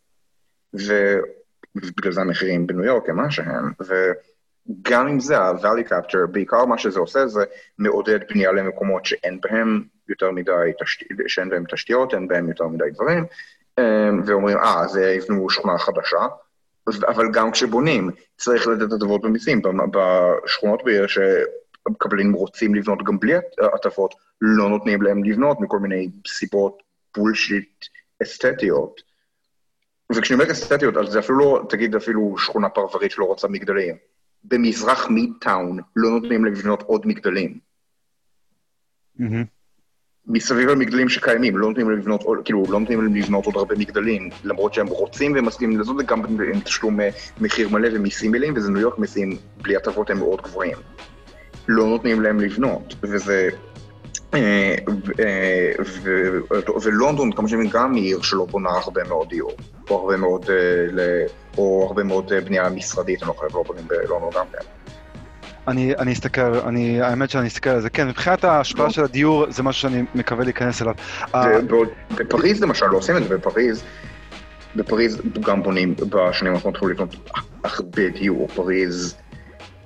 ובגלל 0.74 2.12
זה 2.12 2.20
המחירים 2.20 2.66
בניו 2.66 2.84
יורק 2.84 3.08
הם 3.08 3.16
מה 3.16 3.30
שהם, 3.30 3.70
וגם 3.80 5.08
עם 5.08 5.20
זה, 5.20 5.38
ה-value 5.38 5.90
capture, 5.90 6.26
בעיקר 6.30 6.64
מה 6.64 6.78
שזה 6.78 7.00
עושה 7.00 7.26
זה 7.26 7.44
מעודד 7.78 8.18
בנייה 8.28 8.52
למקומות 8.52 9.04
שאין 9.04 9.40
בהם 9.40 9.82
יותר 10.08 10.30
מדי, 10.30 10.52
תשת... 10.82 11.06
שאין 11.26 11.50
בהם 11.50 11.64
תשתיות, 11.72 12.14
אין 12.14 12.28
בהם 12.28 12.48
יותר 12.48 12.66
מדי 12.66 12.90
דברים, 12.94 13.24
אמ, 13.78 14.22
ואומרים, 14.26 14.58
אה, 14.58 14.80
אז 14.84 14.96
יבנו 14.96 15.50
שכונה 15.50 15.78
חדשה, 15.78 16.26
אבל 17.08 17.32
גם 17.32 17.50
כשבונים, 17.50 18.10
צריך 18.36 18.66
לתת 18.66 18.92
הטבות 18.92 19.22
במיסים. 19.22 19.62
בשכונות 19.90 20.84
בעיר 20.84 21.06
שקבלנים 21.06 22.32
רוצים 22.32 22.74
לבנות 22.74 23.04
גם 23.04 23.18
בלי 23.18 23.34
הטבות, 23.74 24.14
לא 24.40 24.68
נותנים 24.68 25.02
להם 25.02 25.24
לבנות 25.24 25.60
מכל 25.60 25.78
מיני 25.78 26.10
סיבות 26.26 26.82
בולשיט 27.16 27.84
אסתטיות. 28.22 29.00
וכשאני 30.12 30.40
אומר 30.40 30.52
אסתטיות, 30.52 30.96
אז 30.96 31.08
זה 31.08 31.18
אפילו 31.18 31.38
לא, 31.38 31.66
תגיד 31.68 31.94
אפילו 31.94 32.34
שכונה 32.38 32.68
פרברית 32.68 33.10
שלא 33.10 33.24
רוצה 33.24 33.48
מגדלים. 33.48 33.96
במזרח 34.44 35.08
מידטאון 35.08 35.78
לא 35.96 36.10
נותנים 36.10 36.44
לבנות 36.44 36.82
עוד 36.82 37.06
מגדלים. 37.06 37.58
Mm-hmm. 39.20 39.44
מסביב 40.26 40.68
למגדלים 40.68 41.08
שקיימים, 41.08 41.56
לא 41.56 41.68
נותנים 41.68 41.90
לבנות, 41.90 42.24
כאילו, 42.44 42.64
לא 42.68 42.80
נותנים 42.80 43.14
לבנות 43.14 43.46
עוד 43.46 43.56
הרבה 43.56 43.74
מגדלים, 43.78 44.30
למרות 44.44 44.74
שהם 44.74 44.86
רוצים 44.86 45.32
והם 45.32 45.44
מסכימים 45.44 45.80
לזאת, 45.80 45.96
וגם 45.98 46.24
עם 46.24 46.60
תשלום 46.60 47.00
אה, 47.00 47.10
מחיר 47.40 47.68
מלא 47.68 47.88
ומיסים 47.92 48.32
מלאים, 48.32 48.54
וזה 48.56 48.70
ניו 48.70 48.80
יורק 48.80 48.98
מיסים 48.98 49.36
בלי 49.62 49.76
הטבות 49.76 50.10
הם 50.10 50.18
מאוד 50.18 50.42
גבוהים. 50.42 50.76
לא 51.68 51.86
נותנים 51.86 52.20
להם 52.20 52.40
לבנות, 52.40 52.94
וזה 53.02 53.48
ולונדון, 56.82 57.32
כמו 57.32 57.48
שאני 57.48 57.68
גם 57.68 57.94
עיר 57.94 58.22
שלא 58.22 58.44
בונה 58.44 58.70
הרבה 58.70 59.04
מאוד 59.04 59.28
דיור, 59.28 59.52
או 59.90 60.00
הרבה 60.00 60.16
מאוד, 60.16 60.46
אה, 60.50 61.26
או 61.58 61.84
הרבה 61.86 62.04
מאוד 62.04 62.32
בנייה 62.44 62.70
משרדית, 62.70 63.22
אני 63.22 63.28
לא 63.28 63.32
חושב, 63.32 63.56
לא 63.56 63.62
בונים 63.66 63.84
בלונדון 63.88 64.30
גם 64.34 64.46
כן. 64.52 64.58
אני, 65.68 65.94
אני 65.98 66.12
אסתכל, 66.12 66.40
אני, 66.40 67.02
האמת 67.02 67.30
שאני 67.30 67.48
אסתכל 67.48 67.70
על 67.70 67.80
זה, 67.80 67.90
כן, 67.90 68.08
מבחינת 68.08 68.44
ההשפעה 68.44 68.90
של 68.90 69.04
הדיור, 69.04 69.46
זה 69.50 69.62
משהו 69.62 69.82
שאני 69.82 70.02
מקווה 70.14 70.44
להיכנס 70.44 70.82
אליו. 70.82 70.94
בפריז 72.16 72.62
למשל 72.62 72.86
לא 72.86 72.96
עושים 72.96 73.16
את 73.16 73.28
זה, 73.28 73.36
בפריז, 73.36 73.84
בפריז 74.76 75.20
גם 75.40 75.62
בונים, 75.62 75.94
בשנים 76.08 76.54
האחרונות 76.54 76.76
התחילו 76.76 76.90
לבנות 76.90 77.16
הרבה 77.64 78.08
דיור, 78.08 78.48
פריז, 78.48 79.16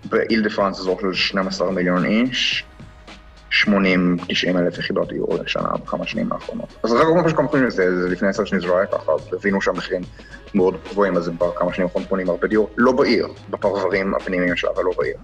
באיל 0.05 0.43
דה 0.43 0.51
פרנס 0.51 0.79
אזור 0.79 1.01
של 1.01 1.13
12 1.13 1.71
מיליון 1.71 2.05
איש, 2.05 2.65
80-90 3.51 3.69
אלף 4.59 4.79
יחידות 4.79 5.09
דיור 5.09 5.39
לשנה 5.45 5.69
בכמה 5.85 6.07
שנים 6.07 6.33
האחרונות. 6.33 6.75
אז 6.83 6.93
רק 6.93 7.07
מה 7.23 7.29
שקוראים 7.29 7.65
לזה, 7.65 8.03
זה 8.03 8.09
לפני 8.09 8.29
עשר 8.29 8.45
שנים 8.45 8.61
זה 8.61 8.67
לא 8.67 8.77
היה 8.79 8.87
ככה, 8.87 9.13
הבינו 9.33 9.63
שהמחירים 9.63 10.03
מאוד 10.55 10.77
גבוהים, 10.91 11.17
אז 11.17 11.29
בכמה 11.29 11.73
שנים 11.73 11.87
האחרונות 11.87 12.11
בונים 12.11 12.29
הרבה 12.31 12.49
דיור, 12.49 12.71
לא 12.77 12.93
בעיר, 12.93 13.29
בפרברים 13.51 14.15
הפנימיים 14.15 14.57
שלה, 14.57 14.71
אבל 14.75 14.85
לא 14.85 14.93
בעיר. 14.99 15.17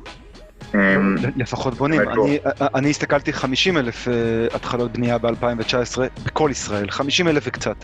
אמ, 0.74 1.16
לפחות 1.36 1.74
בונים. 1.74 2.00
לא. 2.00 2.26
אני 2.74 2.90
הסתכלתי 2.90 3.32
50 3.32 3.76
אלף 3.76 4.08
אה, 4.08 4.12
התחלות 4.54 4.92
בנייה 4.92 5.18
ב-2019 5.18 5.98
בכל 6.24 6.48
ישראל, 6.52 6.90
50 6.90 7.28
אלף 7.28 7.44
וקצת. 7.46 7.76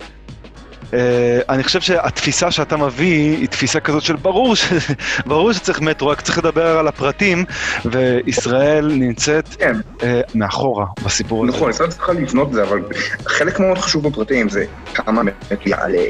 אה, 0.95 1.41
אני 1.49 1.65
חושב 1.65 1.81
שהתפיסה 1.81 2.51
שאתה 2.51 2.77
מביא 2.77 3.37
היא 3.37 3.49
תפיסה 3.49 3.81
כזאת 3.81 4.03
של 4.03 4.17
ברור, 4.17 4.57
ש... 4.57 4.65
ברור 5.27 5.53
שצריך 5.53 5.81
מטרו, 5.81 6.09
רק 6.09 6.21
צריך 6.21 6.39
לדבר 6.39 6.79
על 6.79 6.89
הפרטים, 6.89 7.45
וישראל 7.85 8.93
נמצאת 8.95 9.49
כן. 9.59 9.77
אה, 10.03 10.21
מאחורה 10.35 10.87
בסיפור 11.05 11.45
הזה. 11.45 11.57
נכון, 11.57 11.71
ישראל 11.71 11.91
צריכה 11.91 12.13
לבנות 12.13 12.49
את 12.49 12.53
זה, 12.53 12.63
אבל 12.63 12.81
חלק 13.27 13.61
מאוד 13.61 13.79
חשוב 13.79 14.09
בפרטים 14.09 14.49
זה 14.49 14.65
כמה 14.95 15.23
באמת 15.23 15.67
יעלה. 15.67 16.05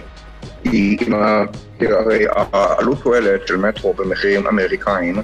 הרי 1.81 2.25
העלות 2.53 3.03
תועלת 3.03 3.47
של 3.47 3.57
מטרו 3.57 3.95
במחירים 3.95 4.47
אמריקאים 4.47 5.23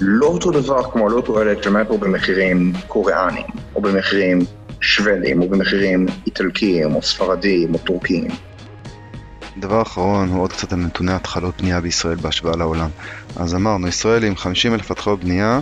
לא 0.00 0.26
אותו 0.26 0.50
דבר 0.50 0.90
כמו 0.90 1.06
עלות 1.06 1.24
תועלת 1.24 1.62
של 1.62 1.70
מטרו 1.70 1.98
במחירים 1.98 2.72
קוריאנים, 2.88 3.46
או 3.74 3.80
במחירים 3.80 4.38
שוודים, 4.80 5.42
או 5.42 5.48
במחירים 5.48 6.06
איטלקיים, 6.26 6.94
או 6.94 7.02
ספרדים, 7.02 7.74
או 7.74 7.78
טורקיים. 7.78 8.30
דבר 9.60 9.82
אחרון 9.82 10.28
הוא 10.28 10.42
עוד 10.42 10.52
קצת 10.52 10.72
על 10.72 10.78
נתוני 10.78 11.12
התחלות 11.12 11.60
בנייה 11.60 11.80
בישראל 11.80 12.16
בהשוואה 12.16 12.56
לעולם. 12.56 12.90
אז 13.36 13.54
אמרנו, 13.54 13.88
ישראל 13.88 14.24
עם 14.24 14.36
50 14.36 14.74
אלף 14.74 14.90
התחלות 14.90 15.24
בנייה 15.24 15.60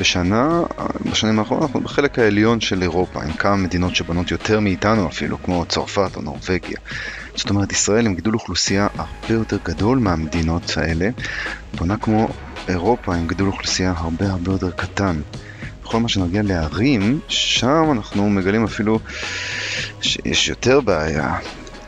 בשנה, 0.00 0.62
בשנים 1.10 1.38
האחרונות 1.38 1.62
אנחנו 1.62 1.80
בחלק 1.80 2.18
העליון 2.18 2.60
של 2.60 2.82
אירופה, 2.82 3.22
עם 3.22 3.32
כמה 3.32 3.56
מדינות 3.56 3.96
שבנות 3.96 4.30
יותר 4.30 4.60
מאיתנו 4.60 5.08
אפילו, 5.08 5.42
כמו 5.42 5.64
צרפת 5.68 6.16
או 6.16 6.22
נורבגיה. 6.22 6.78
זאת 7.34 7.50
אומרת, 7.50 7.72
ישראל 7.72 8.06
עם 8.06 8.14
גידול 8.14 8.34
אוכלוסייה 8.34 8.86
הרבה 8.96 9.34
יותר 9.34 9.58
גדול 9.64 9.98
מהמדינות 9.98 10.76
האלה, 10.76 11.08
בונה 11.74 11.96
כמו 11.96 12.28
אירופה 12.68 13.14
עם 13.14 13.28
גידול 13.28 13.48
אוכלוסייה 13.48 13.94
הרבה 13.96 14.30
הרבה 14.30 14.52
יותר 14.52 14.70
קטן. 14.70 15.20
בכל 15.82 16.00
מה 16.00 16.08
שנוגע 16.08 16.42
לערים, 16.42 17.20
שם 17.28 17.92
אנחנו 17.92 18.30
מגלים 18.30 18.64
אפילו 18.64 18.98
שיש 20.00 20.48
יותר 20.48 20.80
בעיה. 20.80 21.36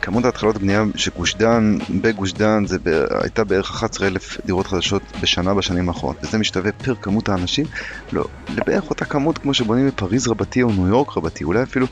כמות 0.01 0.25
ההתחלות 0.25 0.57
בנייה 0.57 0.83
של 0.95 1.11
גוש 1.17 1.35
דן, 1.35 1.77
בגוש 2.01 2.33
דן, 2.33 2.65
זה. 2.65 2.77
הייתה 3.21 3.43
בערך 3.43 3.71
11,000 3.71 4.37
דירות 4.45 4.67
חדשות 4.67 5.01
בשנה 5.21 5.53
בשנים 5.53 5.89
האחרונות, 5.89 6.17
וזה 6.23 6.37
משתווה 6.37 6.71
פר 6.71 6.95
כמות 6.95 7.29
האנשים, 7.29 7.65
לא, 8.11 8.25
לבערך 8.49 8.89
אותה 8.89 9.05
כמות 9.05 9.37
כמו 9.37 9.53
שבונים 9.53 9.87
בפריז 9.87 10.27
רבתי 10.27 10.63
או 10.63 10.71
ניו 10.71 10.87
יורק 10.87 11.17
רבתי, 11.17 11.43
אולי 11.43 11.63
אפילו, 11.63 11.87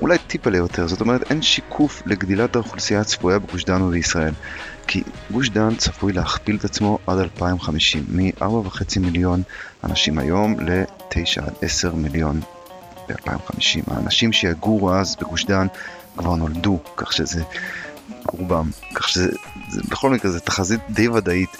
אולי 0.00 0.18
טיפה 0.18 0.50
ליותר, 0.50 0.86
זאת 0.86 1.00
אומרת 1.00 1.30
אין 1.30 1.42
שיקוף 1.42 2.02
לגדילת 2.06 2.56
האוכלוסייה 2.56 3.00
הצפויה 3.00 3.38
בגוש 3.38 3.64
דן 3.64 3.82
ובישראל. 3.82 4.32
כי 4.86 5.02
גוש 5.30 5.48
דן 5.48 5.74
צפוי 5.74 6.12
להכפיל 6.12 6.56
את 6.56 6.64
עצמו 6.64 6.98
עד 7.06 7.18
2050, 7.18 8.04
מ-4.5 8.08 9.00
מיליון 9.00 9.42
אנשים 9.84 10.18
היום 10.18 10.60
ל-9 10.60 11.42
עד 11.46 11.52
10 11.62 11.94
מיליון 11.94 12.40
ב-2050. 13.08 13.94
האנשים 13.94 14.32
שיגורו 14.32 14.92
אז 14.92 15.16
בגוש 15.20 15.44
דן 15.44 15.66
כבר 16.16 16.34
נולדו, 16.34 16.78
כך 16.96 17.12
שזה 17.12 17.42
רובם, 18.32 18.70
כך 18.94 19.08
שזה, 19.08 19.28
זה, 19.68 19.80
בכל 19.88 20.10
מקרה 20.10 20.30
זה 20.30 20.40
תחזית 20.40 20.80
די 20.90 21.08
ודאית. 21.08 21.56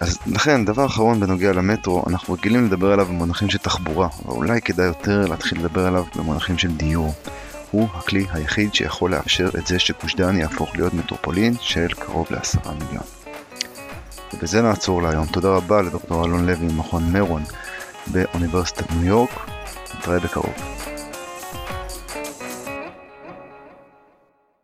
אז 0.00 0.18
לכן, 0.26 0.64
דבר 0.64 0.86
אחרון 0.86 1.20
בנוגע 1.20 1.52
למטרו, 1.52 2.04
אנחנו 2.06 2.34
רגילים 2.34 2.66
לדבר 2.66 2.92
עליו 2.92 3.06
במונחים 3.06 3.50
של 3.50 3.58
תחבורה, 3.58 4.08
אבל 4.24 4.34
אולי 4.34 4.60
כדאי 4.60 4.86
יותר 4.86 5.26
להתחיל 5.26 5.58
לדבר 5.58 5.86
עליו 5.86 6.04
במונחים 6.16 6.58
של 6.58 6.76
דיור. 6.76 7.14
הוא 7.70 7.88
הכלי 7.94 8.26
היחיד 8.32 8.74
שיכול 8.74 9.10
לאפשר 9.10 9.48
את 9.58 9.66
זה 9.66 9.78
שגוש 9.78 10.14
דן 10.14 10.36
יהפוך 10.36 10.76
להיות 10.76 10.94
מטרופולין 10.94 11.54
של 11.60 11.88
קרוב 11.88 12.26
לעשרה 12.30 12.72
מיליון. 12.74 13.04
ובזה 14.34 14.62
נעצור 14.62 15.02
להיום. 15.02 15.26
תודה 15.26 15.48
רבה 15.48 15.82
לדוקטור 15.82 16.24
אלון 16.24 16.46
לוי 16.46 16.66
ממכון 16.66 17.12
מרון 17.12 17.42
באוניברסיטת 18.06 18.90
ניו 18.90 19.04
יורק. 19.04 19.30
נתראה 19.98 20.20
בקרוב. 20.20 20.85